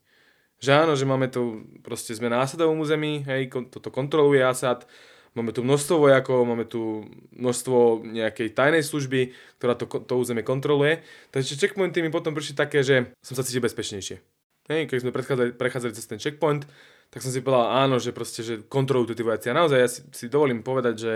Že 0.61 0.71
áno, 0.85 0.93
že 0.93 1.09
máme 1.09 1.27
tu, 1.27 1.65
proste 1.81 2.13
sme 2.13 2.29
na 2.29 2.45
Asadovom 2.45 2.79
území, 2.79 3.25
hej, 3.25 3.51
toto 3.67 3.89
kontroluje 3.89 4.45
Asad, 4.45 4.85
Máme 5.33 5.49
tu 5.49 5.65
množstvo 5.65 5.97
vojakov, 5.97 6.45
máme 6.45 6.69
tu 6.69 7.09
množstvo 7.33 8.05
nejakej 8.05 8.53
tajnej 8.53 8.85
služby, 8.85 9.33
ktorá 9.57 9.73
to, 9.73 9.89
to 9.89 10.13
územie 10.13 10.45
kontroluje. 10.45 11.01
Takže 11.33 11.57
checkpointy 11.57 12.05
mi 12.05 12.13
potom 12.13 12.37
prišli 12.37 12.53
také, 12.53 12.85
že 12.85 13.17
som 13.25 13.33
sa 13.33 13.41
cítil 13.41 13.65
bezpečnejšie. 13.65 14.21
Hej, 14.69 14.87
keď 14.87 14.97
sme 15.01 15.11
prechádzali 15.57 15.91
cez 15.97 16.05
ten 16.05 16.21
checkpoint, 16.21 16.69
tak 17.09 17.25
som 17.25 17.33
si 17.33 17.41
povedal 17.41 17.65
áno, 17.81 17.97
že 17.97 18.13
proste, 18.13 18.45
že 18.45 18.61
kontrolujú 18.61 19.17
tí 19.17 19.25
vojaci. 19.25 19.49
A 19.49 19.57
naozaj 19.57 19.79
ja 19.81 19.89
si, 19.89 20.01
si 20.13 20.25
dovolím 20.29 20.61
povedať, 20.61 20.95
že, 21.01 21.15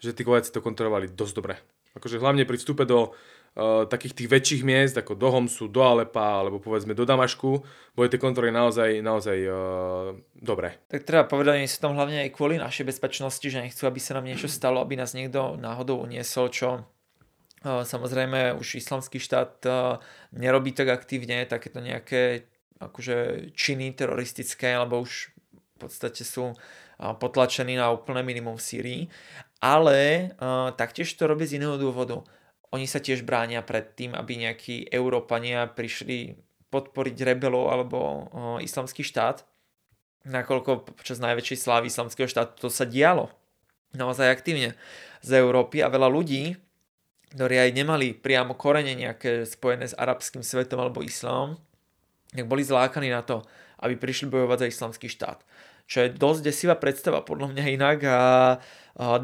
že 0.00 0.10
tí 0.16 0.24
vojaci 0.24 0.48
to 0.48 0.64
kontrolovali 0.64 1.12
dosť 1.12 1.34
dobre. 1.36 1.60
Akože 1.92 2.20
hlavne 2.20 2.48
pri 2.48 2.56
vstupe 2.56 2.88
do 2.88 3.12
uh, 3.56 3.84
takých 3.88 4.14
tých 4.16 4.28
väčších 4.28 4.62
miest, 4.64 4.94
ako 4.96 5.16
do 5.16 5.28
Homsu, 5.28 5.68
do 5.68 5.82
Alepa, 5.84 6.40
alebo 6.40 6.62
povedzme 6.62 6.96
do 6.96 7.04
Damašku, 7.04 7.62
boli 7.92 8.08
tie 8.08 8.20
kontroly 8.20 8.52
naozaj, 8.52 9.04
naozaj 9.04 9.38
uh, 9.44 10.16
dobré. 10.36 10.80
Tak 10.88 11.04
treba 11.04 11.24
povedať, 11.28 11.64
že 11.64 11.76
sú 11.76 11.88
tam 11.88 11.96
hlavne 11.96 12.24
aj 12.24 12.34
kvôli 12.36 12.56
našej 12.56 12.88
bezpečnosti, 12.88 13.44
že 13.44 13.60
nechcú, 13.60 13.84
aby 13.84 14.00
sa 14.00 14.16
nám 14.16 14.28
niečo 14.28 14.48
stalo, 14.48 14.80
aby 14.80 14.96
nás 14.96 15.12
niekto 15.12 15.60
náhodou 15.60 16.00
uniesol, 16.00 16.48
čo 16.48 16.68
uh, 16.80 17.82
samozrejme 17.84 18.56
už 18.56 18.80
islamský 18.80 19.20
štát 19.20 19.52
uh, 19.68 19.74
nerobí 20.32 20.72
tak 20.72 20.88
aktívne, 20.92 21.44
takéto 21.44 21.84
nejaké 21.84 22.48
akože 22.82 23.50
činy 23.54 23.94
teroristické, 23.94 24.74
alebo 24.74 25.06
už 25.06 25.30
v 25.54 25.76
podstate 25.78 26.26
sú 26.26 26.54
potlačení 26.98 27.74
na 27.74 27.90
úplné 27.90 28.22
minimum 28.22 28.58
v 28.58 28.66
Sýrii. 28.66 29.02
Ale 29.62 30.30
uh, 30.38 30.74
taktiež 30.74 31.14
to 31.14 31.30
robí 31.30 31.46
z 31.46 31.62
iného 31.62 31.78
dôvodu 31.78 32.26
oni 32.72 32.88
sa 32.88 32.98
tiež 32.98 33.22
bránia 33.28 33.60
pred 33.60 33.92
tým, 33.92 34.16
aby 34.16 34.40
nejakí 34.40 34.88
Európania 34.88 35.68
prišli 35.68 36.40
podporiť 36.72 37.16
rebelov 37.28 37.68
alebo 37.68 37.98
o, 38.00 38.16
islamský 38.64 39.04
štát, 39.04 39.44
nakoľko 40.24 40.96
počas 40.96 41.20
najväčšej 41.20 41.58
slávy 41.60 41.92
islamského 41.92 42.24
štátu 42.24 42.56
to 42.56 42.68
sa 42.72 42.88
dialo 42.88 43.28
naozaj 43.92 44.32
aktívne 44.32 44.72
z 45.20 45.30
Európy 45.36 45.84
a 45.84 45.92
veľa 45.92 46.08
ľudí, 46.08 46.56
ktorí 47.36 47.60
aj 47.60 47.70
nemali 47.76 48.16
priamo 48.16 48.56
korene 48.56 48.96
nejaké 48.96 49.44
spojené 49.44 49.92
s 49.92 49.96
arabským 49.96 50.40
svetom 50.40 50.80
alebo 50.80 51.04
islamom, 51.04 51.60
tak 52.32 52.48
boli 52.48 52.64
zlákaní 52.64 53.12
na 53.12 53.20
to, 53.20 53.44
aby 53.84 54.00
prišli 54.00 54.32
bojovať 54.32 54.64
za 54.64 54.70
islamský 54.72 55.12
štát 55.12 55.44
čo 55.86 56.06
je 56.06 56.14
dosť 56.14 56.40
desivá 56.46 56.74
predstava 56.76 57.24
podľa 57.24 57.52
mňa 57.52 57.64
inak 57.72 57.98
a, 58.06 58.18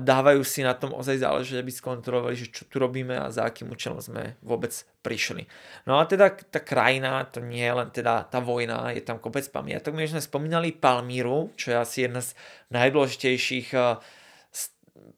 dávajú 0.00 0.40
si 0.48 0.64
na 0.64 0.72
tom 0.72 0.96
ozaj 0.96 1.20
záležať, 1.20 1.60
aby 1.60 1.68
skontrolovali, 1.68 2.32
že 2.40 2.48
čo 2.48 2.64
tu 2.64 2.80
robíme 2.80 3.12
a 3.12 3.28
za 3.28 3.44
akým 3.44 3.68
účelom 3.68 4.00
sme 4.00 4.40
vôbec 4.40 4.72
prišli. 5.04 5.44
No 5.84 6.00
a 6.00 6.08
teda 6.08 6.32
tá 6.32 6.64
krajina, 6.64 7.28
to 7.28 7.44
nie 7.44 7.60
je 7.60 7.76
len 7.76 7.92
teda 7.92 8.24
tá 8.32 8.40
vojna, 8.40 8.96
je 8.96 9.04
tam 9.04 9.20
kopec 9.20 9.44
pamiatok. 9.52 9.92
My 9.92 10.08
sme 10.08 10.24
spomínali 10.24 10.72
Palmíru, 10.72 11.52
čo 11.52 11.76
je 11.76 11.76
asi 11.76 11.98
jedna 12.08 12.24
z 12.24 12.32
najdôležitejších 12.72 13.76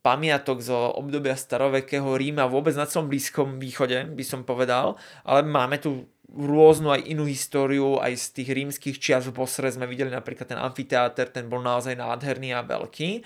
pamiatok 0.03 0.59
zo 0.65 0.99
obdobia 0.99 1.37
starovekého 1.39 2.17
Ríma 2.17 2.49
vôbec 2.51 2.73
na 2.75 2.89
celom 2.89 3.07
Blízkom 3.07 3.61
východe, 3.61 4.03
by 4.09 4.25
som 4.25 4.43
povedal, 4.43 4.97
ale 5.23 5.45
máme 5.45 5.79
tu 5.79 6.09
rôznu 6.35 6.95
aj 6.95 7.03
inú 7.11 7.27
históriu, 7.27 7.99
aj 7.99 8.15
z 8.15 8.27
tých 8.41 8.49
rímskych 8.55 8.97
čias 9.03 9.27
v 9.27 9.35
Bosre 9.35 9.67
sme 9.71 9.91
videli 9.91 10.15
napríklad 10.15 10.47
ten 10.47 10.61
amfiteáter, 10.61 11.31
ten 11.31 11.51
bol 11.51 11.59
naozaj 11.59 11.99
nádherný 11.99 12.55
a 12.55 12.63
veľký. 12.63 13.23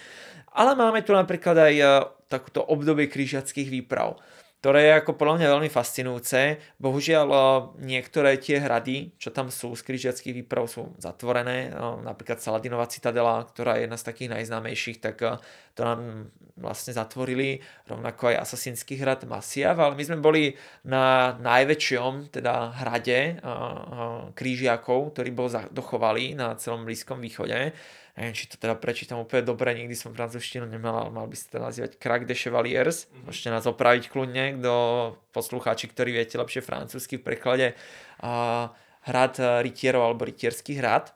Ale 0.54 0.78
máme 0.78 1.04
tu 1.04 1.12
napríklad 1.12 1.56
aj 1.58 1.74
e, 1.74 1.86
takúto 2.30 2.62
obdobie 2.64 3.10
krížiackých 3.10 3.68
výprav 3.68 4.16
ktoré 4.64 4.88
je 4.88 4.96
ako 4.96 5.20
podľa 5.20 5.36
mňa 5.44 5.52
veľmi 5.60 5.68
fascinujúce. 5.68 6.56
Bohužiaľ 6.80 7.28
e, 7.28 7.38
niektoré 7.84 8.40
tie 8.40 8.56
hrady, 8.56 9.12
čo 9.20 9.28
tam 9.28 9.52
sú 9.52 9.76
z 9.76 9.84
križiackých 9.84 10.40
výprav, 10.40 10.64
sú 10.72 10.88
zatvorené. 10.96 11.68
E, 11.68 12.00
napríklad 12.00 12.40
Saladinová 12.40 12.88
citadela, 12.88 13.44
ktorá 13.44 13.76
je 13.76 13.84
jedna 13.84 14.00
z 14.00 14.08
takých 14.08 14.32
najznámejších, 14.32 15.04
tak 15.04 15.20
e, 15.20 15.36
to 15.76 15.84
nám 15.84 16.32
vlastne 16.56 16.96
zatvorili. 16.96 17.60
Rovnako 17.84 18.32
aj 18.32 18.40
Asasínsky 18.40 18.96
hrad 18.96 19.28
Masiav, 19.28 19.76
ale 19.76 20.00
my 20.00 20.04
sme 20.08 20.24
boli 20.24 20.56
na 20.88 21.36
najväčšom 21.44 22.32
teda 22.32 22.72
hrade 22.80 23.42
krížiakov, 24.32 25.12
ktorý 25.12 25.30
bol 25.34 25.52
dochovali 25.74 26.38
na 26.38 26.56
celom 26.56 26.88
Blízkom 26.88 27.20
východe 27.20 27.76
neviem, 28.14 28.34
či 28.34 28.46
to 28.46 28.56
teda 28.56 28.78
prečítam 28.78 29.18
úplne 29.18 29.42
dobre, 29.42 29.74
nikdy 29.74 29.94
som 29.98 30.14
francúzštinu 30.14 30.70
nemal, 30.70 30.94
ale 30.94 31.10
mal 31.10 31.26
by 31.26 31.34
sa 31.34 31.46
to 31.50 31.58
nazývať 31.58 31.98
Crack 31.98 32.30
de 32.30 32.34
Chevaliers. 32.38 33.10
Mm-hmm. 33.10 33.22
Môžete 33.26 33.48
nás 33.50 33.66
opraviť 33.66 34.10
kľudne, 34.10 34.58
kto 34.58 34.72
poslucháči, 35.34 35.90
ktorí 35.90 36.14
viete 36.14 36.38
lepšie 36.38 36.62
francúzsky 36.62 37.18
v 37.18 37.26
preklade. 37.26 37.66
Uh, 38.22 38.70
hrad 39.04 39.36
rytierov 39.36 40.06
alebo 40.06 40.24
rytierský 40.24 40.80
hrad. 40.80 41.12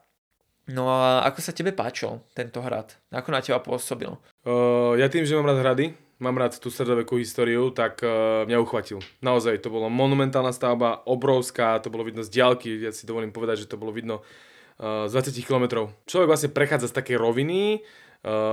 No 0.69 0.85
a 0.93 1.25
ako 1.25 1.41
sa 1.41 1.49
tebe 1.49 1.73
páčil 1.73 2.21
tento 2.37 2.61
hrad? 2.61 2.93
Ako 3.09 3.33
na 3.33 3.41
teba 3.41 3.57
pôsobil? 3.57 4.13
Uh, 4.45 4.93
ja 5.01 5.09
tým, 5.09 5.25
že 5.25 5.33
mám 5.33 5.49
rád 5.49 5.65
hrady, 5.65 5.97
mám 6.21 6.37
rád 6.37 6.61
tú 6.61 6.69
stredovekú 6.69 7.17
históriu, 7.17 7.73
tak 7.73 8.05
uh, 8.05 8.45
mňa 8.45 8.61
uchvatil. 8.61 9.01
Naozaj, 9.25 9.65
to 9.65 9.73
bola 9.73 9.89
monumentálna 9.89 10.53
stavba, 10.53 11.01
obrovská, 11.09 11.81
to 11.81 11.89
bolo 11.89 12.05
vidno 12.05 12.21
z 12.21 12.29
diálky, 12.29 12.77
ja 12.85 12.93
si 12.93 13.09
dovolím 13.09 13.33
povedať, 13.33 13.65
že 13.65 13.71
to 13.71 13.81
bolo 13.81 13.89
vidno 13.89 14.21
z 14.79 15.11
20 15.11 15.35
km. 15.43 15.91
Človek 16.07 16.27
vlastne 16.31 16.55
prechádza 16.55 16.87
z 16.87 16.95
takej 16.95 17.17
roviny 17.19 17.83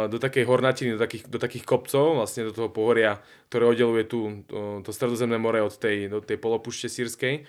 do 0.07 0.19
takej 0.23 0.47
hornatiny, 0.47 0.95
do 0.95 1.01
takých, 1.03 1.27
do 1.27 1.39
takých 1.43 1.67
kopcov, 1.67 2.23
vlastne 2.23 2.47
do 2.47 2.55
toho 2.55 2.71
pohoria, 2.71 3.19
ktoré 3.51 3.67
oddeluje 3.67 4.05
tu 4.07 4.47
to, 4.47 4.79
to 4.87 4.91
stredozemné 4.95 5.43
more 5.43 5.59
od 5.59 5.75
tej, 5.75 6.07
do 6.07 6.23
tej 6.23 6.39
polopušte 6.39 6.87
sírskej. 6.87 7.43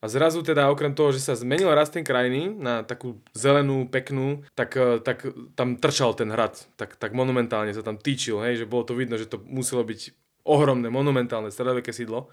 A 0.00 0.08
zrazu 0.08 0.40
teda 0.40 0.72
okrem 0.72 0.96
toho, 0.96 1.12
že 1.12 1.20
sa 1.20 1.36
zmenil 1.36 1.68
rast 1.76 1.92
ten 1.92 2.06
krajiny 2.06 2.54
na 2.56 2.86
takú 2.86 3.20
zelenú, 3.36 3.84
peknú, 3.84 4.46
tak, 4.56 4.72
tak 5.04 5.28
tam 5.52 5.76
trčal 5.76 6.16
ten 6.16 6.32
hrad, 6.32 6.56
tak, 6.80 6.96
tak 6.96 7.12
monumentálne 7.12 7.74
sa 7.74 7.84
tam 7.84 8.00
týčil, 8.00 8.40
hej, 8.40 8.64
že 8.64 8.70
bolo 8.70 8.88
to 8.88 8.96
vidno, 8.96 9.20
že 9.20 9.28
to 9.28 9.42
muselo 9.44 9.84
byť 9.84 10.16
ohromné, 10.48 10.88
monumentálne 10.88 11.52
stredoveké 11.52 11.92
sídlo, 11.92 12.32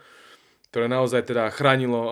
ktoré 0.71 0.88
naozaj 0.88 1.28
teda 1.28 1.51
chránilo 1.51 1.99
uh, 1.99 2.11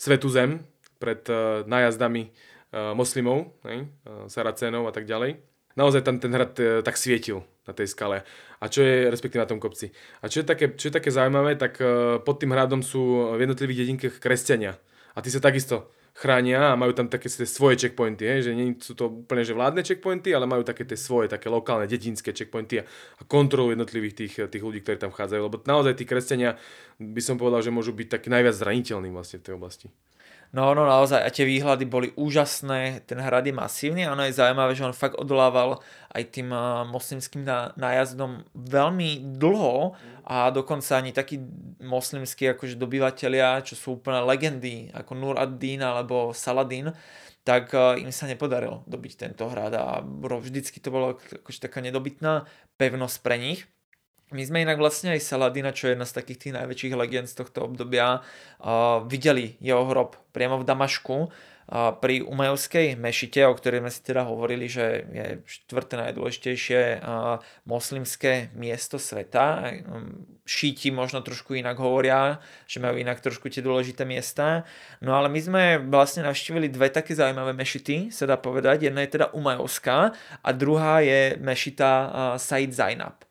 svetú 0.00 0.32
zem 0.32 0.64
pred 0.96 1.20
uh, 1.28 1.68
nájazdami 1.68 2.32
moslimov, 2.72 3.56
hej, 3.64 3.88
uh, 4.04 4.28
Saracénov 4.28 4.88
a 4.88 4.92
tak 4.92 5.08
ďalej. 5.08 5.40
Naozaj 5.78 6.02
tam 6.02 6.18
ten 6.18 6.32
hrad 6.34 6.52
uh, 6.58 6.82
tak 6.84 7.00
svietil 7.00 7.44
na 7.64 7.72
tej 7.72 7.88
skale. 7.88 8.24
A 8.58 8.66
čo 8.66 8.80
je, 8.82 9.08
respektíve 9.12 9.44
na 9.44 9.48
tom 9.48 9.60
kopci. 9.60 9.92
A 10.20 10.28
čo 10.28 10.40
je 10.40 10.46
také, 10.48 10.72
čo 10.74 10.88
je 10.88 10.96
také 10.96 11.12
zaujímavé, 11.12 11.60
tak 11.60 11.78
pod 12.24 12.40
tým 12.40 12.56
hradom 12.56 12.80
sú 12.80 13.36
v 13.36 13.44
jednotlivých 13.44 13.84
dedinkách 13.84 14.16
kresťania. 14.18 14.80
A 15.12 15.20
tí 15.20 15.28
sa 15.28 15.38
takisto 15.38 15.92
chránia 16.18 16.74
a 16.74 16.78
majú 16.78 16.90
tam 16.90 17.06
také 17.06 17.30
svoje 17.30 17.78
checkpointy, 17.78 18.26
hej, 18.26 18.50
že 18.50 18.52
nie 18.56 18.74
sú 18.82 18.98
to 18.98 19.22
úplne 19.22 19.46
že 19.46 19.54
vládne 19.54 19.86
checkpointy, 19.86 20.34
ale 20.34 20.50
majú 20.50 20.66
také 20.66 20.82
tie 20.82 20.98
svoje, 20.98 21.30
také 21.30 21.46
lokálne, 21.46 21.86
dedinské 21.86 22.34
checkpointy 22.34 22.82
a, 22.82 22.84
a 23.18 23.22
kontrolu 23.22 23.70
jednotlivých 23.70 24.14
tých, 24.18 24.34
tých 24.50 24.62
ľudí, 24.66 24.82
ktorí 24.82 24.98
tam 24.98 25.14
vchádzajú, 25.14 25.40
lebo 25.46 25.62
naozaj 25.62 25.94
tí 25.94 26.04
kresťania 26.10 26.58
by 26.98 27.22
som 27.22 27.38
povedal, 27.38 27.62
že 27.62 27.70
môžu 27.70 27.94
byť 27.94 28.18
tak 28.18 28.26
najviac 28.26 28.50
zraniteľní 28.58 29.14
vlastne 29.14 29.38
v 29.38 29.44
tej 29.46 29.54
oblasti. 29.54 29.86
No, 30.48 30.72
no 30.72 30.88
naozaj, 30.88 31.20
a 31.20 31.28
tie 31.28 31.44
výhľady 31.44 31.84
boli 31.84 32.08
úžasné, 32.16 33.04
ten 33.04 33.20
hrad 33.20 33.44
je 33.44 33.52
masívny 33.52 34.08
ono 34.08 34.24
je 34.24 34.32
zaujímavé, 34.32 34.72
že 34.72 34.88
on 34.88 34.96
fakt 34.96 35.20
odolával 35.20 35.84
aj 36.16 36.24
tým 36.32 36.48
moslimským 36.88 37.44
nájazdom 37.76 38.48
veľmi 38.56 39.36
dlho 39.36 39.92
a 40.24 40.48
dokonca 40.48 40.96
ani 40.96 41.12
takí 41.12 41.36
moslimskí 41.84 42.48
akože 42.56 42.80
dobyvatelia, 42.80 43.60
čo 43.60 43.76
sú 43.76 44.00
úplne 44.00 44.24
legendy, 44.24 44.88
ako 44.96 45.12
Nur 45.12 45.36
ad-Din 45.36 45.84
alebo 45.84 46.32
Saladin, 46.32 46.96
tak 47.44 47.76
im 48.00 48.08
sa 48.08 48.24
nepodarilo 48.24 48.88
dobiť 48.88 49.12
tento 49.28 49.52
hrad 49.52 49.76
a 49.76 50.00
vždycky 50.04 50.80
to 50.80 50.88
bolo 50.88 51.20
akože 51.20 51.60
taká 51.60 51.84
nedobytná 51.84 52.48
pevnosť 52.80 53.16
pre 53.20 53.36
nich. 53.36 53.68
My 54.28 54.44
sme 54.44 54.60
inak 54.60 54.76
vlastne 54.76 55.16
aj 55.16 55.24
Saladina, 55.24 55.72
čo 55.72 55.88
je 55.88 55.96
jedna 55.96 56.04
z 56.04 56.16
takých 56.20 56.38
tých 56.38 56.56
najväčších 56.60 56.94
legend 57.00 57.32
z 57.32 57.38
tohto 57.40 57.64
obdobia, 57.64 58.20
uh, 58.20 59.00
videli 59.08 59.56
jeho 59.56 59.88
hrob 59.88 60.20
priamo 60.36 60.60
v 60.60 60.68
Damašku 60.68 61.16
uh, 61.16 61.96
pri 61.96 62.20
Umajovskej 62.28 63.00
mešite, 63.00 63.48
o 63.48 63.56
ktorej 63.56 63.80
sme 63.80 63.88
si 63.88 64.00
teda 64.04 64.28
hovorili, 64.28 64.68
že 64.68 65.08
je 65.08 65.26
štvrté 65.48 65.96
najdôležitejšie 66.04 67.00
uh, 67.00 67.40
moslimské 67.64 68.52
miesto 68.52 69.00
sveta. 69.00 69.80
Um, 69.88 70.28
šíti 70.44 70.92
možno 70.92 71.24
trošku 71.24 71.56
inak 71.56 71.80
hovoria, 71.80 72.36
že 72.68 72.84
majú 72.84 73.00
inak 73.00 73.24
trošku 73.24 73.48
tie 73.48 73.64
dôležité 73.64 74.04
miesta. 74.04 74.68
No 75.00 75.16
ale 75.16 75.32
my 75.32 75.40
sme 75.40 75.62
vlastne 75.88 76.28
navštívili 76.28 76.68
dve 76.68 76.92
také 76.92 77.16
zaujímavé 77.16 77.56
mešity, 77.56 78.12
sa 78.12 78.28
dá 78.28 78.36
povedať. 78.36 78.92
Jedna 78.92 79.04
je 79.04 79.12
teda 79.16 79.32
Umajovská 79.32 80.12
a 80.44 80.48
druhá 80.52 81.00
je 81.00 81.36
mešita 81.40 81.88
Said 82.36 82.72
Zainab. 82.72 83.27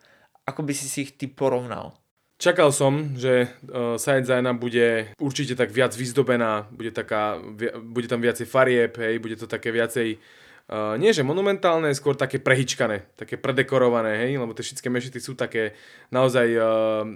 Ako 0.48 0.64
by 0.64 0.72
si 0.72 0.88
si 0.88 1.04
ich 1.04 1.20
ty 1.20 1.28
porovnal? 1.28 1.92
Čakal 2.38 2.70
som, 2.70 3.18
že 3.18 3.50
uh, 3.68 3.98
Science 3.98 4.30
Zaina 4.30 4.54
bude 4.54 5.12
určite 5.18 5.58
tak 5.58 5.74
viac 5.74 5.92
vyzdobená, 5.98 6.70
bude, 6.70 6.94
taká, 6.94 7.42
bude 7.82 8.06
tam 8.06 8.22
viacej 8.22 8.46
farieb, 8.46 8.94
hej, 9.02 9.18
bude 9.18 9.36
to 9.36 9.50
také 9.50 9.74
viacej, 9.74 10.22
uh, 10.70 10.94
nie 11.02 11.10
že 11.18 11.26
monumentálne, 11.26 11.90
skôr 11.98 12.14
také 12.14 12.38
prehyčkané, 12.38 13.10
také 13.18 13.42
predekorované, 13.42 14.22
hej, 14.22 14.38
lebo 14.38 14.54
tie 14.54 14.62
všetky 14.62 14.86
mešity 14.86 15.18
sú 15.18 15.34
také 15.34 15.74
naozaj 16.14 16.48
uh, 16.62 17.10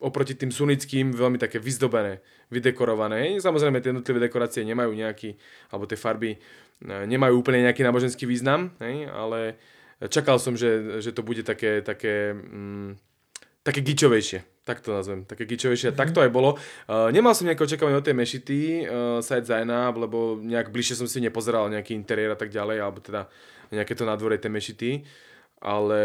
oproti 0.00 0.32
tým 0.32 0.48
sunickým 0.48 1.12
veľmi 1.12 1.36
také 1.36 1.60
vyzdobené, 1.60 2.24
vydekorované. 2.48 3.20
Hej. 3.20 3.44
Samozrejme, 3.44 3.84
tie 3.84 3.92
jednotlivé 3.92 4.32
dekorácie 4.32 4.64
nemajú 4.64 4.96
nejaký, 4.96 5.36
alebo 5.68 5.84
tie 5.84 6.00
farby 6.00 6.40
uh, 6.40 7.04
nemajú 7.04 7.36
úplne 7.36 7.68
nejaký 7.68 7.84
náboženský 7.84 8.24
význam, 8.24 8.72
hej, 8.80 9.12
ale 9.12 9.60
čakal 10.08 10.36
som, 10.38 10.58
že, 10.58 11.00
že 11.00 11.10
to 11.14 11.24
bude 11.24 11.42
také, 11.46 11.80
také, 11.80 12.34
mm, 12.34 12.98
také 13.64 13.80
gičovejšie. 13.80 14.64
Tak 14.64 14.80
to 14.80 14.96
nazvem, 14.96 15.28
také 15.28 15.44
gičovejšie. 15.44 15.92
Mm-hmm. 15.92 16.00
Tak 16.00 16.16
to 16.16 16.24
aj 16.24 16.30
bolo. 16.32 16.56
Uh, 16.88 17.12
nemal 17.12 17.36
som 17.36 17.44
nejaké 17.44 17.68
očakávanie 17.68 18.00
od 18.00 18.06
tej 18.06 18.16
mešity, 18.16 18.60
uh, 18.84 19.20
Side 19.20 19.44
Zainab, 19.44 20.00
lebo 20.00 20.40
nejak 20.40 20.72
bližšie 20.72 20.96
som 20.96 21.08
si 21.08 21.20
nepozeral 21.20 21.68
nejaký 21.68 21.92
interiér 21.92 22.32
a 22.32 22.38
tak 22.40 22.48
ďalej, 22.48 22.80
alebo 22.80 23.04
teda 23.04 23.28
nejaké 23.68 23.92
to 23.92 24.08
nádvorie 24.08 24.40
tej 24.40 24.52
mešity. 24.52 24.90
Ale 25.64 26.00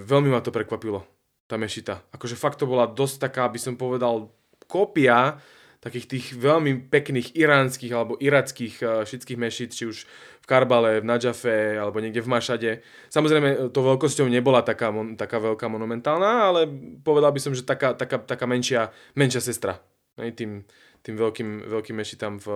veľmi 0.00 0.32
ma 0.32 0.44
to 0.44 0.52
prekvapilo, 0.52 1.04
tá 1.48 1.56
mešita. 1.56 2.04
Akože 2.12 2.36
fakt 2.36 2.60
to 2.60 2.68
bola 2.68 2.88
dosť 2.88 3.28
taká, 3.28 3.44
by 3.48 3.60
som 3.60 3.80
povedal, 3.80 4.28
kópia 4.68 5.40
takých 5.82 6.06
tých 6.06 6.26
veľmi 6.38 6.88
pekných 6.88 7.34
iránskych 7.34 7.90
alebo 7.90 8.14
irackých 8.20 8.74
uh, 8.80 8.88
všetkých 9.08 9.40
mešit, 9.40 9.72
či 9.72 9.84
už 9.88 10.04
v 10.42 10.46
Karbale, 10.50 10.98
v 10.98 11.06
Nadžafe 11.06 11.78
alebo 11.78 12.02
niekde 12.02 12.18
v 12.18 12.32
Mašade. 12.34 12.70
Samozrejme, 13.14 13.70
to 13.70 13.80
veľkosťou 13.80 14.26
nebola 14.26 14.66
taká, 14.66 14.90
taká 15.14 15.38
veľká 15.38 15.70
monumentálna, 15.70 16.50
ale 16.50 16.66
povedal 17.06 17.30
by 17.30 17.40
som, 17.40 17.54
že 17.54 17.62
taká, 17.62 17.94
taká, 17.94 18.18
taká 18.18 18.44
menšia, 18.50 18.90
menšia 19.14 19.38
sestra. 19.38 19.78
Tým, 20.18 20.66
tým 21.00 21.14
veľkým, 21.14 21.70
veľkým 21.70 21.96
mešitám 21.96 22.42
v, 22.42 22.46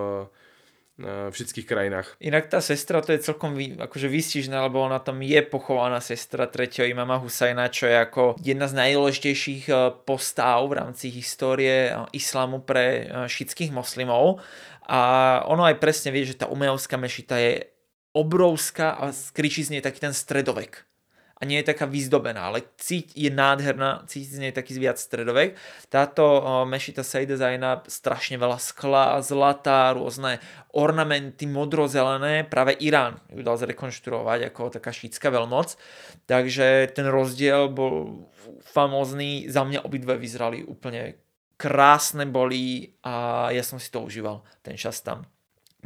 v 0.98 1.30
všetkých 1.30 1.68
krajinách. 1.68 2.18
Inak 2.18 2.48
tá 2.48 2.64
sestra 2.64 3.04
to 3.04 3.12
je 3.12 3.20
celkom 3.20 3.52
vy, 3.52 3.76
akože 3.76 4.08
vystižná, 4.08 4.64
lebo 4.64 4.80
ona 4.80 4.96
tam 4.96 5.20
je 5.20 5.38
pochovaná 5.44 6.02
sestra 6.02 6.48
3. 6.50 6.88
imama 6.88 7.20
Husajna, 7.20 7.68
čo 7.68 7.84
je 7.86 7.96
ako 8.00 8.22
jedna 8.40 8.64
z 8.64 8.80
najdôležitejších 8.80 9.64
e, 9.68 9.74
postáv 10.08 10.72
v 10.72 10.76
rámci 10.80 11.12
histórie 11.12 11.92
e, 11.92 12.02
islamu 12.16 12.64
pre 12.64 13.12
šitských 13.28 13.76
moslimov. 13.76 14.40
A 14.88 15.42
ono 15.50 15.68
aj 15.68 15.82
presne 15.82 16.14
vie, 16.14 16.24
že 16.24 16.38
tá 16.38 16.48
umejovská 16.48 16.96
mešita 16.96 17.36
je 17.44 17.75
obrovská 18.16 18.96
a 18.96 19.12
kričí 19.36 19.60
z 19.60 19.76
nej 19.76 19.82
taký 19.84 20.00
ten 20.00 20.16
stredovek 20.16 20.88
a 21.36 21.44
nie 21.44 21.60
je 21.60 21.68
taká 21.68 21.84
vyzdobená, 21.84 22.48
ale 22.48 22.64
cíť 22.80 23.12
je 23.12 23.28
nádherná, 23.28 24.08
cíti 24.08 24.40
z 24.40 24.40
nej 24.40 24.52
taký 24.56 24.80
viac 24.80 24.96
stredovek. 24.96 25.52
Táto 25.92 26.40
mešita 26.64 27.04
Sejde 27.04 27.36
Zajna 27.36 27.84
strašne 27.84 28.40
veľa 28.40 28.56
skla, 28.56 29.20
zlata, 29.20 29.92
rôzne 29.92 30.40
ornamenty 30.72 31.44
modrozelené, 31.44 32.48
práve 32.48 32.80
Irán 32.80 33.20
ju 33.28 33.44
dal 33.44 33.60
zrekonštruovať 33.60 34.48
ako 34.48 34.80
taká 34.80 34.96
šítska 34.96 35.28
veľmoc, 35.28 35.76
takže 36.24 36.88
ten 36.96 37.04
rozdiel 37.04 37.68
bol 37.68 38.24
famózny, 38.72 39.52
za 39.52 39.60
mňa 39.60 39.84
obidve 39.84 40.16
vyzerali 40.16 40.64
úplne 40.64 41.20
krásne 41.60 42.24
boli 42.24 42.96
a 43.04 43.48
ja 43.52 43.60
som 43.60 43.76
si 43.76 43.92
to 43.92 44.00
užíval, 44.00 44.40
ten 44.64 44.80
čas 44.80 45.04
tam. 45.04 45.28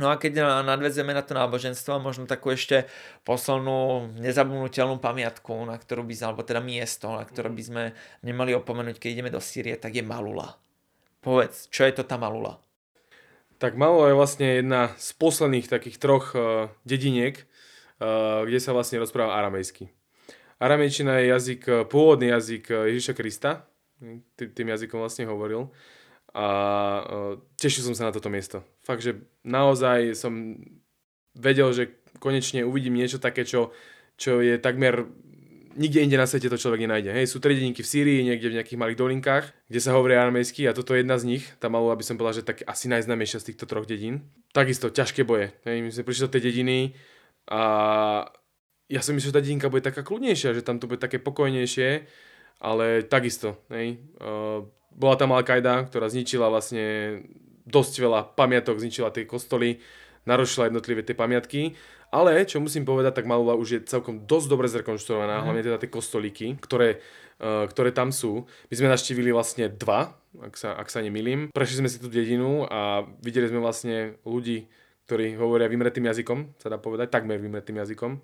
No 0.00 0.08
a 0.08 0.16
keď 0.16 0.64
nadvezeme 0.64 1.12
na 1.12 1.20
to 1.20 1.36
náboženstvo, 1.36 2.00
možno 2.00 2.24
takú 2.24 2.56
ešte 2.56 2.88
poslednú 3.28 4.08
nezabudnutelnú 4.16 4.96
pamiatku, 4.96 5.52
na 5.68 5.76
ktorú 5.76 6.08
by, 6.08 6.14
alebo 6.24 6.40
teda 6.40 6.64
miesto, 6.64 7.12
na 7.12 7.28
ktoré 7.28 7.52
by 7.52 7.60
sme 7.60 7.82
nemali 8.24 8.56
opomenúť, 8.56 8.96
keď 8.96 9.10
ideme 9.12 9.28
do 9.28 9.44
Sýrie, 9.44 9.76
tak 9.76 9.92
je 9.92 10.00
Malula. 10.00 10.56
Povedz, 11.20 11.68
čo 11.68 11.84
je 11.84 11.92
to 11.92 12.08
tá 12.08 12.16
Malula? 12.16 12.56
Tak 13.60 13.76
Malula 13.76 14.08
je 14.08 14.16
vlastne 14.16 14.48
jedna 14.64 14.96
z 14.96 15.12
posledných 15.20 15.68
takých 15.68 16.00
troch 16.00 16.32
uh, 16.32 16.72
dediniek, 16.88 17.36
uh, 18.00 18.48
kde 18.48 18.56
sa 18.56 18.72
vlastne 18.72 19.04
rozpráva 19.04 19.36
aramejsky. 19.36 19.92
Aramejčina 20.56 21.20
je 21.20 21.26
jazyk, 21.28 21.62
pôvodný 21.92 22.32
jazyk 22.32 22.68
Ježiša 22.68 23.12
Krista, 23.16 23.68
tým 24.36 24.68
jazykom 24.72 25.00
vlastne 25.00 25.28
hovoril 25.28 25.68
a 26.30 26.46
tešil 27.58 27.82
som 27.82 27.94
sa 27.96 28.08
na 28.08 28.14
toto 28.14 28.30
miesto. 28.30 28.62
Fakt, 28.86 29.02
že 29.02 29.18
naozaj 29.42 30.14
som 30.14 30.62
vedel, 31.34 31.74
že 31.74 31.84
konečne 32.22 32.62
uvidím 32.62 32.98
niečo 32.98 33.18
také, 33.18 33.42
čo, 33.42 33.74
čo 34.14 34.38
je 34.38 34.58
takmer 34.58 35.10
nikde 35.76 36.02
inde 36.02 36.18
na 36.18 36.26
svete 36.26 36.50
to 36.50 36.58
človek 36.58 36.82
nenájde. 36.82 37.14
Hej, 37.14 37.30
sú 37.30 37.38
tri 37.38 37.54
v 37.54 37.74
Sýrii, 37.74 38.26
niekde 38.26 38.50
v 38.50 38.56
nejakých 38.58 38.80
malých 38.80 38.98
dolinkách, 38.98 39.44
kde 39.70 39.80
sa 39.80 39.94
hovorí 39.94 40.18
aramejsky 40.18 40.66
a 40.66 40.74
toto 40.74 40.94
je 40.94 41.02
jedna 41.06 41.16
z 41.18 41.24
nich. 41.36 41.44
Tá 41.62 41.70
malú, 41.70 41.94
aby 41.94 42.02
som 42.02 42.18
povedal, 42.18 42.42
že 42.42 42.48
tak 42.48 42.66
asi 42.66 42.90
najznámejšia 42.90 43.38
z 43.42 43.46
týchto 43.54 43.70
troch 43.70 43.86
dedín. 43.86 44.26
Takisto 44.50 44.90
ťažké 44.90 45.22
boje. 45.22 45.54
Hej, 45.62 45.78
my 45.86 45.90
sme 45.94 46.06
prišli 46.06 46.26
do 46.26 46.32
tej 46.34 46.42
dediny 46.50 46.78
a 47.50 47.62
ja 48.90 49.00
som 49.00 49.14
myslel, 49.14 49.30
že 49.30 49.36
tá 49.38 49.42
dedinka 49.42 49.70
bude 49.70 49.86
taká 49.86 50.02
kľudnejšia, 50.02 50.58
že 50.58 50.66
tam 50.66 50.82
to 50.82 50.90
bude 50.90 50.98
také 50.98 51.22
pokojnejšie, 51.22 52.10
ale 52.58 53.06
takisto. 53.06 53.62
Hej, 53.70 54.02
uh, 54.18 54.66
bola 54.94 55.14
tam 55.16 55.32
Al-Qaida, 55.32 55.86
ktorá 55.88 56.10
zničila 56.10 56.50
vlastne 56.50 57.20
dosť 57.66 57.94
veľa 58.02 58.20
pamiatok, 58.34 58.82
zničila 58.82 59.14
tie 59.14 59.24
kostoly, 59.24 59.78
narušila 60.26 60.68
jednotlivé 60.68 61.06
tie 61.06 61.16
pamiatky. 61.16 61.78
Ale, 62.10 62.42
čo 62.42 62.58
musím 62.58 62.82
povedať, 62.82 63.22
tak 63.22 63.30
Malula 63.30 63.54
už 63.54 63.68
je 63.70 63.80
celkom 63.86 64.26
dosť 64.26 64.46
dobre 64.50 64.66
zrekonštruovaná, 64.66 65.40
mm. 65.40 65.42
hlavne 65.46 65.62
teda 65.62 65.78
tie 65.78 65.94
kostolíky, 65.94 66.58
ktoré, 66.58 66.98
uh, 67.38 67.70
ktoré 67.70 67.94
tam 67.94 68.10
sú. 68.10 68.50
My 68.66 68.74
sme 68.74 68.90
naštívili 68.90 69.30
vlastne 69.30 69.70
dva, 69.70 70.18
ak 70.42 70.58
sa, 70.58 70.74
ak 70.74 70.90
sa 70.90 71.06
nemýlim. 71.06 71.54
Prešli 71.54 71.86
sme 71.86 71.88
si 71.88 72.02
tú 72.02 72.10
dedinu 72.10 72.66
a 72.66 73.06
videli 73.22 73.46
sme 73.46 73.62
vlastne 73.62 74.18
ľudí, 74.26 74.66
ktorí 75.06 75.38
hovoria 75.38 75.70
vymretým 75.70 76.10
jazykom, 76.10 76.58
sa 76.58 76.66
dá 76.66 76.82
povedať, 76.82 77.14
takmer 77.14 77.38
vymretým 77.38 77.78
jazykom. 77.78 78.18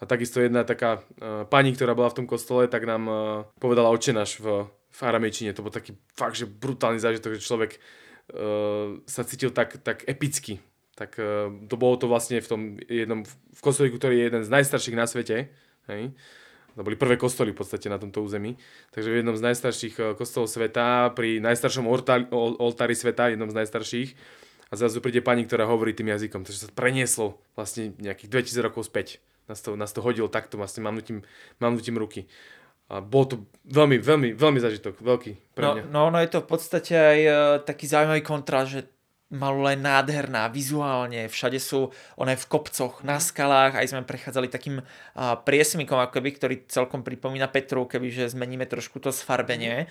A 0.00 0.02
takisto 0.08 0.40
jedna 0.40 0.64
taká 0.64 1.04
uh, 1.20 1.44
pani, 1.44 1.76
ktorá 1.76 1.92
bola 1.92 2.08
v 2.08 2.24
tom 2.24 2.26
kostole, 2.28 2.72
tak 2.72 2.88
nám 2.88 3.04
uh, 3.04 3.18
povedala 3.60 3.92
očenáš 3.92 4.40
v, 4.40 4.64
v 4.96 5.00
aramejčine. 5.04 5.52
To 5.52 5.64
bol 5.64 5.74
taký 5.74 5.92
fakt, 6.16 6.40
že 6.40 6.48
brutálny 6.48 6.96
zážitok, 6.96 7.36
že 7.36 7.44
človek 7.44 7.76
uh, 7.76 8.96
sa 9.04 9.22
cítil 9.28 9.52
tak, 9.52 9.76
tak 9.84 10.08
epicky. 10.08 10.64
Tak 10.96 11.20
uh, 11.20 11.52
to 11.68 11.76
bolo 11.76 12.00
to 12.00 12.08
vlastne 12.08 12.40
v 12.40 12.48
tom 12.48 12.60
jednom, 12.88 13.20
v 13.28 13.60
kostolíku, 13.60 14.00
ktorý 14.00 14.16
je 14.16 14.26
jeden 14.32 14.42
z 14.42 14.50
najstarších 14.50 14.96
na 14.96 15.04
svete. 15.04 15.52
Hej. 15.92 16.16
To 16.76 16.84
boli 16.84 16.96
prvé 16.96 17.16
kostoly 17.16 17.56
v 17.56 17.60
podstate 17.60 17.88
na 17.88 17.96
tomto 17.96 18.24
území. 18.24 18.56
Takže 18.92 19.08
v 19.08 19.18
jednom 19.20 19.36
z 19.36 19.44
najstarších 19.52 19.94
uh, 20.00 20.04
kostolov 20.16 20.48
sveta, 20.48 21.12
pri 21.12 21.44
najstaršom 21.44 21.84
oltári 22.56 22.96
sveta, 22.96 23.28
jednom 23.32 23.52
z 23.52 23.58
najstarších, 23.60 24.10
a 24.66 24.74
zrazu 24.74 24.98
príde 24.98 25.22
pani, 25.22 25.46
ktorá 25.46 25.68
hovorí 25.68 25.94
tým 25.94 26.10
jazykom. 26.10 26.42
Takže 26.42 26.66
sa 26.66 26.68
prenieslo 26.74 27.38
vlastne 27.54 27.94
nejakých 28.02 28.50
2000 28.50 28.66
rokov 28.66 28.90
späť. 28.90 29.22
Nás 29.46 29.62
to, 29.62 29.78
nás 29.78 29.94
to 29.94 30.02
hodilo 30.02 30.26
takto, 30.26 30.58
vlastne 30.58 30.82
mamnutím, 30.82 31.22
mamnutím 31.62 31.94
ruky. 32.02 32.26
A 32.86 33.02
bol 33.02 33.26
to 33.26 33.42
veľmi, 33.66 33.98
veľmi, 33.98 34.28
veľmi 34.38 34.60
zažitok, 34.62 35.02
veľký 35.02 35.32
pre 35.58 35.64
no, 35.66 35.70
mňa. 35.74 35.82
No, 35.90 36.06
no, 36.06 36.14
no 36.14 36.18
je 36.22 36.30
to 36.30 36.38
v 36.42 36.48
podstate 36.48 36.94
aj 36.94 37.18
uh, 37.26 37.36
taký 37.66 37.90
zaujímavý 37.90 38.22
kontrast, 38.22 38.70
že 38.78 38.80
Malula 39.26 39.74
je 39.74 39.82
nádherná 39.82 40.46
vizuálne, 40.46 41.26
všade 41.26 41.58
sú, 41.58 41.90
ona 42.14 42.38
je 42.38 42.46
v 42.46 42.46
kopcoch, 42.46 43.02
na 43.02 43.18
skalách, 43.18 43.74
aj 43.74 43.90
sme 43.90 44.06
prechádzali 44.06 44.46
takým 44.46 44.78
uh, 44.78 45.34
priesmikom, 45.42 45.98
akoby, 45.98 46.30
ktorý 46.38 46.54
celkom 46.70 47.02
pripomína 47.02 47.50
Petru, 47.50 47.90
keby 47.90 48.06
že 48.14 48.30
zmeníme 48.30 48.70
trošku 48.70 49.02
to 49.02 49.10
sfarbenie. 49.10 49.90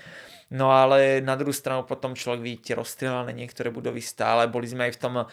No 0.54 0.70
ale 0.70 1.26
na 1.26 1.34
druhú 1.34 1.50
stranu 1.50 1.90
potom 1.90 2.14
človek 2.14 2.42
vidí 2.46 2.70
tie 2.70 2.78
rozstrelané 2.78 3.34
niektoré 3.34 3.74
budovy 3.74 3.98
stále. 3.98 4.46
Boli 4.46 4.70
sme 4.70 4.86
aj 4.86 4.94
v 4.94 5.02
tom 5.02 5.16
uh, 5.18 5.26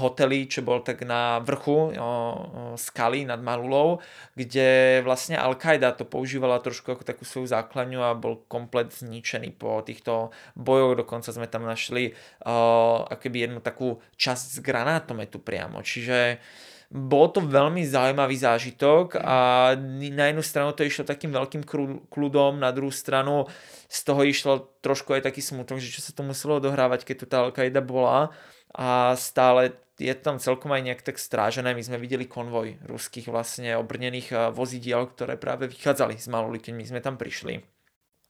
hoteli, 0.00 0.48
čo 0.48 0.64
bol 0.64 0.80
tak 0.80 1.04
na 1.04 1.36
vrchu 1.44 1.92
uh, 1.92 2.72
skaly 2.80 3.28
nad 3.28 3.44
Malulou, 3.44 4.00
kde 4.32 5.00
vlastne 5.04 5.36
Al-Qaida 5.36 5.92
to 5.92 6.08
používala 6.08 6.64
trošku 6.64 6.96
ako 6.96 7.04
takú 7.04 7.28
svoju 7.28 7.52
základňu 7.52 8.00
a 8.00 8.16
bol 8.16 8.40
komplet 8.48 8.88
zničený 8.88 9.52
po 9.52 9.84
týchto 9.84 10.32
bojoch. 10.56 10.96
Dokonca 10.96 11.28
sme 11.28 11.44
tam 11.44 11.68
našli 11.68 12.16
uh, 12.48 13.04
akoby 13.04 13.52
jednu 13.52 13.60
takú 13.60 14.00
časť 14.16 14.56
z 14.56 14.58
granátometu 14.64 15.44
priamo. 15.44 15.84
Čiže 15.84 16.40
bol 16.88 17.28
to 17.28 17.44
veľmi 17.44 17.84
zaujímavý 17.84 18.32
zážitok 18.40 19.20
a 19.20 19.72
na 20.08 20.32
jednu 20.32 20.40
stranu 20.40 20.72
to 20.72 20.88
išlo 20.88 21.04
takým 21.04 21.36
veľkým 21.36 21.60
kľudom, 22.08 22.56
na 22.56 22.72
druhú 22.72 22.88
stranu 22.88 23.44
z 23.92 23.98
toho 24.08 24.24
išlo 24.24 24.72
trošku 24.80 25.12
aj 25.12 25.28
taký 25.28 25.44
smutok, 25.44 25.76
že 25.84 25.92
čo 25.92 26.00
sa 26.00 26.16
to 26.16 26.24
muselo 26.24 26.64
dohrávať, 26.64 27.04
keď 27.04 27.16
tu 27.20 27.26
tá 27.28 27.44
al 27.44 27.52
bola 27.84 28.32
a 28.72 29.12
stále 29.20 29.76
je 29.98 30.14
tam 30.14 30.38
celkom 30.38 30.70
aj 30.72 30.82
nejak 30.86 31.02
tak 31.02 31.18
strážené. 31.18 31.74
My 31.74 31.82
sme 31.82 31.98
videli 31.98 32.24
konvoj 32.24 32.78
ruských 32.86 33.28
vlastne 33.28 33.74
obrnených 33.76 34.28
eh, 34.30 34.38
vozidiel, 34.54 35.10
ktoré 35.10 35.34
práve 35.34 35.66
vychádzali 35.66 36.16
z 36.16 36.26
Maluly, 36.30 36.62
keď 36.62 36.72
my 36.72 36.84
sme 36.86 37.00
tam 37.02 37.18
prišli. 37.18 37.60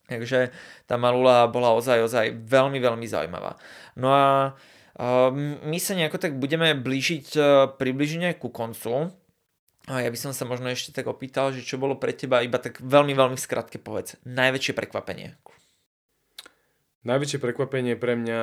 Takže 0.09 0.49
tá 0.89 0.97
Malula 0.97 1.53
bola 1.53 1.77
ozaj, 1.77 2.01
ozaj 2.01 2.27
veľmi, 2.33 2.81
veľmi 2.81 3.05
zaujímavá. 3.05 3.61
No 4.01 4.09
a 4.09 4.57
my 4.99 5.79
sa 5.79 5.95
nejako 5.95 6.19
tak 6.19 6.43
budeme 6.43 6.75
blížiť 6.75 7.27
e, 7.39 7.41
približne 7.79 8.35
ku 8.35 8.51
koncu. 8.51 9.15
Ja 9.89 10.11
by 10.11 10.19
som 10.21 10.37
sa 10.37 10.45
možno 10.45 10.69
ešte 10.69 10.93
tak 10.93 11.09
opýtal, 11.09 11.55
že 11.55 11.65
čo 11.65 11.81
bolo 11.81 11.97
pre 11.97 12.13
teba, 12.13 12.45
iba 12.45 12.61
tak 12.61 12.77
veľmi, 12.83 13.17
veľmi 13.17 13.39
skratke 13.41 13.81
povedz, 13.81 14.21
najväčšie 14.29 14.77
prekvapenie. 14.77 15.33
Najväčšie 17.09 17.41
prekvapenie 17.41 17.97
pre 17.97 18.13
mňa, 18.21 18.43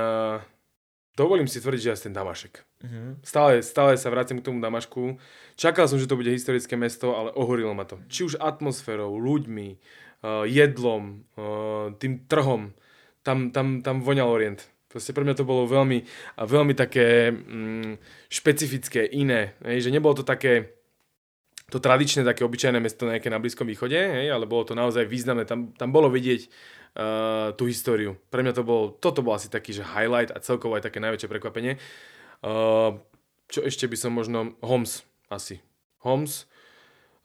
dovolím 1.14 1.46
si 1.46 1.62
tvrdiť, 1.62 1.82
že 1.86 1.94
asi 1.94 2.06
ten 2.10 2.18
Damašek. 2.18 2.66
Uh-huh. 2.82 3.14
Stále, 3.22 3.62
stále 3.62 3.94
sa 3.94 4.10
vrátim 4.10 4.42
k 4.42 4.48
tomu 4.50 4.58
Damašku. 4.58 5.22
Čakal 5.54 5.86
som, 5.86 6.02
že 6.02 6.10
to 6.10 6.18
bude 6.18 6.34
historické 6.34 6.74
mesto, 6.74 7.14
ale 7.14 7.30
ohorilo 7.38 7.78
ma 7.78 7.86
to. 7.86 8.02
Či 8.10 8.26
už 8.26 8.42
atmosférou, 8.42 9.14
ľuďmi, 9.14 9.70
uh, 9.78 10.50
jedlom, 10.50 11.30
uh, 11.38 11.94
tým 12.02 12.26
trhom. 12.26 12.74
Tam, 13.22 13.54
tam, 13.54 13.86
tam 13.86 14.02
voňal 14.02 14.34
Orient. 14.34 14.66
Proste 14.96 15.12
pre 15.12 15.28
mňa 15.28 15.36
to 15.36 15.44
bolo 15.44 15.68
veľmi, 15.68 16.08
veľmi 16.40 16.72
také 16.72 17.28
mm, 17.36 18.00
špecifické, 18.32 19.04
iné. 19.04 19.60
Hej, 19.68 19.92
že 19.92 19.92
nebolo 19.92 20.16
to 20.16 20.24
také 20.24 20.72
to 21.68 21.84
tradičné, 21.84 22.24
také 22.24 22.48
obyčajné 22.48 22.80
mesto 22.80 23.04
nejaké 23.04 23.28
na 23.28 23.44
Blízkom 23.44 23.68
východe, 23.68 24.00
hej, 24.00 24.32
ale 24.32 24.48
bolo 24.48 24.64
to 24.64 24.72
naozaj 24.72 25.04
významné. 25.04 25.44
Tam, 25.44 25.76
tam 25.76 25.92
bolo 25.92 26.08
vidieť 26.08 26.48
uh, 26.48 27.52
tú 27.60 27.68
históriu. 27.68 28.16
Pre 28.32 28.40
mňa 28.40 28.56
to 28.56 28.64
bolo, 28.64 28.96
toto 28.96 29.20
bol 29.20 29.36
asi 29.36 29.52
taký, 29.52 29.76
že 29.76 29.84
highlight 29.84 30.32
a 30.32 30.40
celkovo 30.40 30.80
aj 30.80 30.88
také 30.88 31.04
najväčšie 31.04 31.28
prekvapenie. 31.28 31.76
Uh, 32.40 32.96
čo 33.52 33.68
ešte 33.68 33.92
by 33.92 34.00
som 34.00 34.16
možno... 34.16 34.56
Homs 34.64 35.04
asi. 35.28 35.60
Homs, 36.08 36.48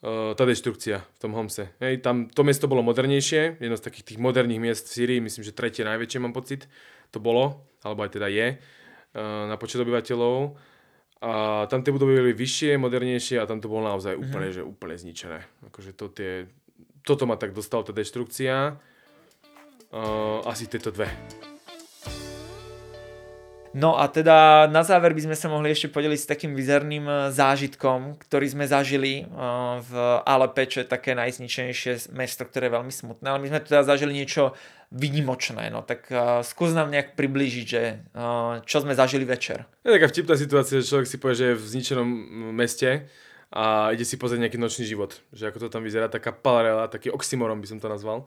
uh, 0.02 0.34
tá 0.34 0.42
deštrukcia 0.42 1.06
v 1.06 1.18
tom 1.22 1.38
Homse. 1.38 1.70
Hej, 1.78 2.02
tam 2.02 2.26
to 2.26 2.42
mesto 2.42 2.66
bolo 2.66 2.82
modernejšie, 2.82 3.62
jedno 3.62 3.78
z 3.78 3.86
takých 3.86 4.10
tých 4.10 4.18
moderných 4.18 4.58
miest 4.58 4.90
v 4.90 4.94
Syrii, 4.98 5.20
myslím, 5.22 5.46
že 5.46 5.54
tretie 5.54 5.86
najväčšie 5.86 6.18
mám 6.18 6.34
pocit 6.34 6.66
to 7.10 7.18
bolo, 7.18 7.66
alebo 7.82 8.06
aj 8.06 8.10
teda 8.16 8.26
je, 8.30 8.56
eh, 8.56 9.44
na 9.46 9.54
počet 9.58 9.82
obyvateľov. 9.82 10.56
A 11.20 11.68
tam 11.68 11.84
tie 11.84 11.92
budovy 11.92 12.16
boli 12.16 12.32
vyššie, 12.32 12.80
modernejšie 12.80 13.36
a 13.36 13.44
tam 13.44 13.60
to 13.60 13.68
bolo 13.68 13.84
naozaj 13.84 14.16
mm-hmm. 14.16 14.24
úplne, 14.24 14.48
že 14.56 14.64
úplne 14.64 14.96
zničené. 14.96 15.44
Akože 15.68 15.92
to 15.92 16.08
tie, 16.08 16.48
toto 17.04 17.28
ma 17.28 17.36
tak 17.36 17.52
dostalo, 17.52 17.84
tá 17.84 17.92
deštrukcia. 17.92 18.80
Uh, 19.90 20.40
asi 20.48 20.64
tieto 20.64 20.88
dve. 20.88 21.12
No 23.70 23.94
a 23.94 24.10
teda 24.10 24.66
na 24.66 24.82
záver 24.82 25.14
by 25.14 25.30
sme 25.30 25.36
sa 25.38 25.46
mohli 25.46 25.70
ešte 25.70 25.94
podeliť 25.94 26.18
s 26.18 26.26
takým 26.26 26.58
vizerným 26.58 27.06
e, 27.06 27.14
zážitkom, 27.30 28.18
ktorý 28.18 28.50
sme 28.50 28.66
zažili 28.66 29.30
v 29.86 29.92
Alepe, 30.26 30.66
čo 30.66 30.82
je 30.82 30.90
také 30.90 31.14
najzničenejšie 31.14 32.10
mesto, 32.10 32.42
ktoré 32.42 32.66
je 32.66 32.74
veľmi 32.74 32.90
smutné, 32.90 33.26
ale 33.30 33.38
my 33.38 33.48
sme 33.54 33.60
teda 33.62 33.86
zažili 33.86 34.18
niečo 34.18 34.58
vynimočné, 34.90 35.70
no 35.70 35.86
tak 35.86 36.10
uh, 36.10 36.42
skús 36.42 36.74
nám 36.74 36.90
nejak 36.90 37.14
priblížiť, 37.14 37.66
že 37.66 37.82
uh, 38.10 38.58
čo 38.66 38.82
sme 38.82 38.98
zažili 38.98 39.22
večer. 39.22 39.62
Je 39.86 39.94
taká 39.94 40.10
vtipná 40.10 40.34
situácia, 40.34 40.82
že 40.82 40.90
človek 40.90 41.06
si 41.06 41.16
povie, 41.22 41.38
že 41.38 41.46
je 41.54 41.58
v 41.58 41.64
zničenom 41.78 42.08
meste 42.50 43.06
a 43.54 43.94
ide 43.94 44.02
si 44.02 44.18
pozrieť 44.18 44.46
nejaký 44.46 44.58
nočný 44.58 44.86
život, 44.90 45.22
že 45.30 45.46
ako 45.46 45.62
to 45.62 45.68
tam 45.70 45.86
vyzerá, 45.86 46.10
taká 46.10 46.34
paralela, 46.34 46.90
taký 46.90 47.10
oxymoron 47.14 47.62
by 47.62 47.70
som 47.70 47.78
to 47.78 47.86
nazval. 47.86 48.26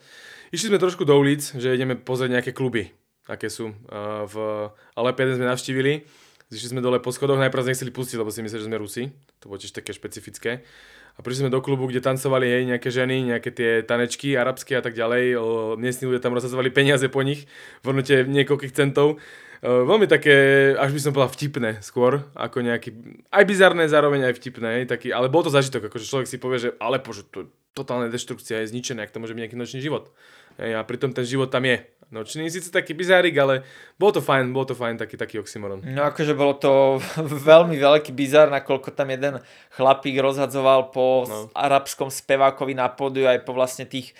Išli 0.55 0.71
sme 0.71 0.79
trošku 0.79 1.03
do 1.03 1.15
ulic, 1.19 1.43
že 1.51 1.75
ideme 1.75 1.99
pozrieť 1.99 2.39
nejaké 2.39 2.51
kluby, 2.55 2.95
aké 3.27 3.51
sú 3.51 3.71
uh, 3.71 4.23
v 4.23 4.35
Alepe, 4.95 5.27
sme 5.35 5.51
navštívili. 5.51 6.07
Zišli 6.47 6.77
sme 6.77 6.85
dole 6.85 7.01
po 7.01 7.09
schodoch, 7.09 7.39
najprv 7.39 7.71
nechceli 7.71 7.89
pustiť, 7.89 8.19
lebo 8.21 8.29
si 8.29 8.45
mysleli, 8.45 8.61
že 8.61 8.69
sme 8.69 8.77
Rusi. 8.77 9.03
To 9.41 9.49
bolo 9.49 9.57
tiež 9.57 9.73
také 9.73 9.89
špecifické. 9.89 10.61
A 11.13 11.21
prišli 11.21 11.45
sme 11.45 11.53
do 11.53 11.61
klubu, 11.61 11.85
kde 11.85 12.01
tancovali 12.01 12.49
hej, 12.49 12.63
nejaké 12.65 12.89
ženy, 12.89 13.29
nejaké 13.29 13.53
tie 13.53 13.85
tanečky 13.85 14.33
arabské 14.33 14.77
a 14.77 14.83
tak 14.83 14.97
ďalej. 14.97 15.37
Miestni 15.77 16.09
ľudia 16.09 16.25
tam 16.25 16.33
rozhazovali 16.33 16.73
peniaze 16.73 17.05
po 17.05 17.21
nich 17.21 17.45
v 17.81 17.85
hodnote 17.85 18.25
niekoľkých 18.25 18.73
centov. 18.73 19.21
Veľmi 19.63 20.11
také, 20.11 20.35
až 20.75 20.91
by 20.91 20.99
som 20.99 21.11
povedal 21.15 21.31
vtipné 21.31 21.79
skôr, 21.79 22.27
ako 22.35 22.65
nejaký, 22.65 22.91
aj 23.31 23.43
bizarné, 23.47 23.87
zároveň 23.87 24.27
aj 24.27 24.35
vtipné, 24.35 24.83
taký, 24.89 25.15
ale 25.15 25.31
bol 25.31 25.39
to 25.39 25.53
zažitok, 25.53 25.87
akože 25.87 26.03
človek 26.03 26.27
si 26.27 26.35
povie, 26.35 26.59
že 26.59 26.69
ale 26.83 26.99
pože, 26.99 27.23
to 27.31 27.47
totálna 27.71 28.11
deštrukcia 28.11 28.59
je 28.59 28.75
zničená, 28.75 29.07
ak 29.07 29.15
to 29.15 29.23
môže 29.23 29.31
byť 29.31 29.41
nejaký 29.47 29.55
nočný 29.55 29.79
život. 29.79 30.11
Hej, 30.59 30.77
a 30.77 30.83
pritom 30.83 31.15
ten 31.15 31.23
život 31.23 31.47
tam 31.47 31.63
je. 31.63 31.79
Nočný 32.11 32.51
síce 32.51 32.73
taký 32.73 32.91
bizárik, 32.97 33.37
ale 33.37 33.63
bol 33.95 34.11
to 34.11 34.19
fajn, 34.19 34.51
bol 34.51 34.67
to 34.67 34.75
fajn, 34.75 34.99
taký, 34.99 35.15
taký 35.15 35.39
oxymoron. 35.39 35.85
No 35.85 36.09
akože 36.09 36.33
bolo 36.35 36.57
to 36.57 36.99
veľmi 37.51 37.79
veľký 37.79 38.11
bizár, 38.11 38.51
nakoľko 38.51 38.91
tam 38.91 39.13
jeden 39.13 39.39
chlapík 39.77 40.19
rozhadzoval 40.19 40.91
po 40.91 41.23
no. 41.29 41.47
arabskom 41.55 42.11
spevákovi 42.11 42.75
na 42.75 42.89
pódiu 42.91 43.29
aj 43.29 43.45
po 43.47 43.55
vlastne 43.55 43.87
tých 43.87 44.11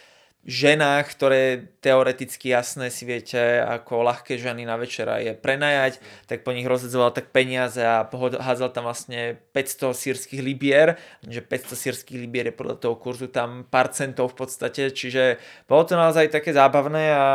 ženách, 0.43 1.07
ktoré 1.15 1.71
teoreticky 1.79 2.51
jasné 2.51 2.91
si 2.91 3.07
viete, 3.07 3.63
ako 3.63 4.03
ľahké 4.03 4.35
ženy 4.35 4.67
na 4.67 4.75
večera 4.75 5.23
je 5.23 5.31
prenajať, 5.31 6.03
tak 6.27 6.43
po 6.43 6.51
nich 6.51 6.67
rozhadzoval 6.67 7.15
tak 7.15 7.31
peniaze 7.31 7.79
a 7.79 8.03
hádzal 8.11 8.75
tam 8.75 8.91
vlastne 8.91 9.39
500 9.55 9.95
sírskych 9.95 10.43
libier, 10.43 10.99
že 11.23 11.39
500 11.39 11.79
sírskych 11.79 12.19
libier 12.19 12.51
je 12.51 12.59
podľa 12.59 12.75
toho 12.75 12.99
kurzu 12.99 13.31
tam 13.31 13.63
pár 13.63 13.95
centov 13.95 14.35
v 14.35 14.43
podstate, 14.43 14.91
čiže 14.91 15.39
bolo 15.63 15.87
to 15.87 15.95
naozaj 15.95 16.27
také 16.27 16.51
zábavné 16.51 17.15
a, 17.15 17.27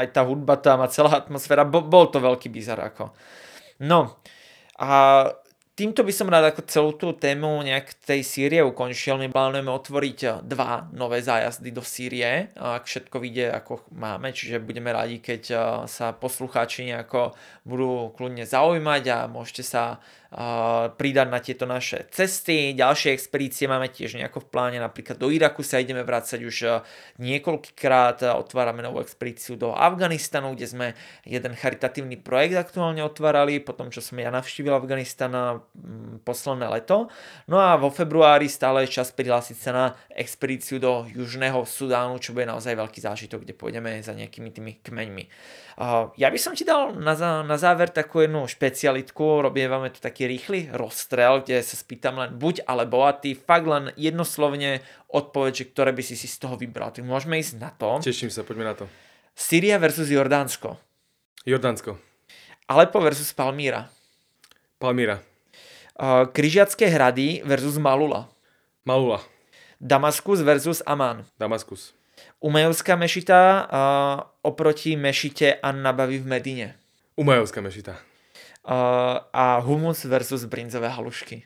aj 0.00 0.08
tá 0.16 0.24
hudba 0.24 0.56
tam 0.56 0.80
a 0.80 0.88
celá 0.88 1.20
atmosféra, 1.20 1.68
bol 1.68 2.08
to 2.08 2.16
veľký 2.16 2.48
bizar 2.48 2.80
ako. 2.80 3.12
No, 3.84 4.24
a 4.80 5.28
Týmto 5.72 6.04
by 6.04 6.12
som 6.12 6.28
rád 6.28 6.52
ako 6.52 6.68
celú 6.68 6.90
tú 7.00 7.16
tému 7.16 7.64
nejak 7.64 7.96
tej 8.04 8.20
Sýrie 8.20 8.60
ukončil. 8.60 9.16
My 9.16 9.32
plánujeme 9.32 9.72
otvoriť 9.72 10.18
eh, 10.28 10.32
dva 10.44 10.92
nové 10.92 11.24
zájazdy 11.24 11.72
do 11.72 11.80
Sýrie, 11.80 12.52
ak 12.60 12.84
všetko 12.84 13.16
vyjde 13.16 13.56
ako 13.56 13.88
máme, 13.96 14.36
čiže 14.36 14.60
budeme 14.60 14.92
radi, 14.92 15.24
keď 15.24 15.42
eh, 15.48 15.60
sa 15.88 16.12
poslucháči 16.12 16.92
nejako 16.92 17.32
budú 17.64 18.12
kľudne 18.12 18.44
zaujímať 18.44 19.02
a 19.08 19.18
môžete 19.32 19.64
sa 19.64 19.96
pridať 20.96 21.28
na 21.28 21.44
tieto 21.44 21.68
naše 21.68 22.08
cesty. 22.08 22.72
Ďalšie 22.72 23.12
expedície 23.12 23.68
máme 23.68 23.92
tiež 23.92 24.16
nejako 24.16 24.48
v 24.48 24.48
pláne, 24.48 24.78
napríklad 24.80 25.20
do 25.20 25.28
Iraku 25.28 25.60
sa 25.60 25.76
ideme 25.76 26.00
vrácať 26.00 26.40
už 26.40 26.56
niekoľkýkrát. 27.20 28.24
Otvárame 28.40 28.80
novú 28.80 29.04
expedíciu 29.04 29.60
do 29.60 29.76
Afganistanu, 29.76 30.56
kde 30.56 30.66
sme 30.72 30.86
jeden 31.28 31.52
charitatívny 31.52 32.16
projekt 32.16 32.56
aktuálne 32.56 33.04
otvárali, 33.04 33.60
potom 33.60 33.92
čo 33.92 34.00
som 34.00 34.16
ja 34.16 34.32
navštívil 34.32 34.72
Afganistan 34.72 35.60
posledné 36.24 36.64
leto. 36.80 37.12
No 37.44 37.60
a 37.60 37.76
vo 37.76 37.92
februári 37.92 38.48
stále 38.48 38.88
je 38.88 38.96
čas 38.96 39.12
prihlásiť 39.12 39.56
sa 39.60 39.70
na 39.76 39.86
expedíciu 40.16 40.80
do 40.80 41.04
Južného 41.12 41.60
Sudánu, 41.68 42.16
čo 42.16 42.32
bude 42.32 42.48
naozaj 42.48 42.72
veľký 42.72 43.04
zážitok, 43.04 43.44
kde 43.44 43.52
pôjdeme 43.52 44.00
za 44.00 44.16
nejakými 44.16 44.48
tými 44.48 44.80
kmeňmi. 44.80 45.24
Ja 46.16 46.28
by 46.28 46.38
som 46.38 46.52
ti 46.52 46.68
dal 46.68 46.92
na, 47.00 47.16
na 47.42 47.56
záver 47.56 47.88
takú 47.88 48.20
jednu 48.20 48.44
špecialitku, 48.44 49.40
robíme 49.40 49.88
tu 49.88 50.04
taký 50.04 50.28
rýchly 50.28 50.68
rozstrel, 50.68 51.40
kde 51.40 51.64
sa 51.64 51.80
spýtam 51.80 52.20
len 52.20 52.36
buď 52.36 52.68
alebo 52.68 53.08
a 53.08 53.16
ty 53.16 53.32
fakt 53.32 53.64
len 53.64 53.88
jednoslovne 53.96 54.84
odpoveď, 55.08 55.52
že 55.52 55.64
ktoré 55.72 55.96
by 55.96 56.02
si 56.04 56.14
si 56.16 56.28
z 56.28 56.36
toho 56.36 56.60
vybral. 56.60 56.92
Tak 56.92 57.08
môžeme 57.08 57.40
ísť 57.40 57.54
na 57.56 57.72
to. 57.72 58.04
Teším 58.04 58.28
sa, 58.28 58.44
poďme 58.44 58.68
na 58.68 58.74
to. 58.76 58.84
Syria 59.32 59.80
versus 59.80 60.12
Jordánsko. 60.12 60.76
Jordánsko. 61.48 61.96
Alepo 62.68 63.00
versus 63.00 63.32
Palmíra. 63.32 63.88
Palmíra. 64.76 65.24
Kryžiacké 66.32 66.88
hrady 66.88 67.42
versus 67.44 67.80
Malula. 67.80 68.28
Malula. 68.84 69.24
Damaskus 69.80 70.44
versus 70.44 70.84
Amán. 70.84 71.24
Damaskus. 71.40 71.96
Umejovská 72.38 72.94
mešita 72.96 73.68
oproti 74.42 74.96
mešite 74.96 75.54
Annabavi 75.54 76.18
v 76.18 76.26
Medine. 76.26 76.68
Umejovská 77.16 77.60
mešita. 77.60 77.96
a 79.32 79.58
humus 79.58 80.04
versus 80.04 80.44
brinzové 80.44 80.88
halušky. 80.88 81.44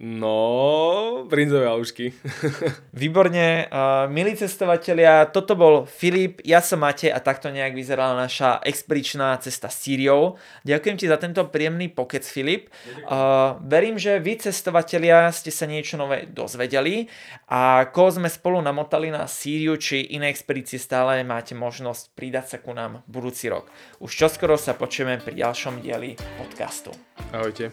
No, 0.00 1.24
brinzové 1.28 1.66
halušky. 1.66 2.12
Výborne. 2.92 3.68
Uh, 3.68 4.10
milí 4.10 4.34
cestovatelia, 4.34 5.30
toto 5.30 5.54
bol 5.54 5.86
Filip, 5.86 6.40
ja 6.42 6.58
som 6.58 6.82
Matej 6.82 7.12
a 7.12 7.20
takto 7.20 7.52
nejak 7.52 7.76
vyzerala 7.76 8.16
naša 8.16 8.58
expedičná 8.66 9.36
cesta 9.38 9.70
s 9.70 9.84
Sýriou. 9.84 10.40
Ďakujem 10.64 10.96
ti 10.96 11.06
za 11.06 11.20
tento 11.20 11.46
príjemný 11.46 11.86
pokec, 11.92 12.24
Filip. 12.26 12.72
Uh, 13.06 13.60
verím, 13.62 14.00
že 14.00 14.18
vy 14.18 14.42
cestovatelia 14.42 15.30
ste 15.30 15.54
sa 15.54 15.70
niečo 15.70 16.00
nové 16.00 16.26
dozvedeli 16.26 17.06
a 17.46 17.86
koho 17.92 18.10
sme 18.10 18.32
spolu 18.32 18.58
namotali 18.64 19.12
na 19.12 19.30
Sýriu 19.30 19.78
či 19.78 20.16
iné 20.16 20.32
expedície 20.32 20.80
stále 20.82 21.22
máte 21.22 21.54
možnosť 21.54 22.16
pridať 22.16 22.46
sa 22.48 22.58
ku 22.58 22.74
nám 22.74 23.04
budúci 23.06 23.46
rok. 23.52 23.70
Už 24.02 24.10
čoskoro 24.10 24.58
sa 24.58 24.74
počujeme 24.74 25.22
pri 25.22 25.46
ďalšom 25.46 25.78
dieli 25.78 26.18
podcastu. 26.40 26.90
Ahojte. 27.30 27.70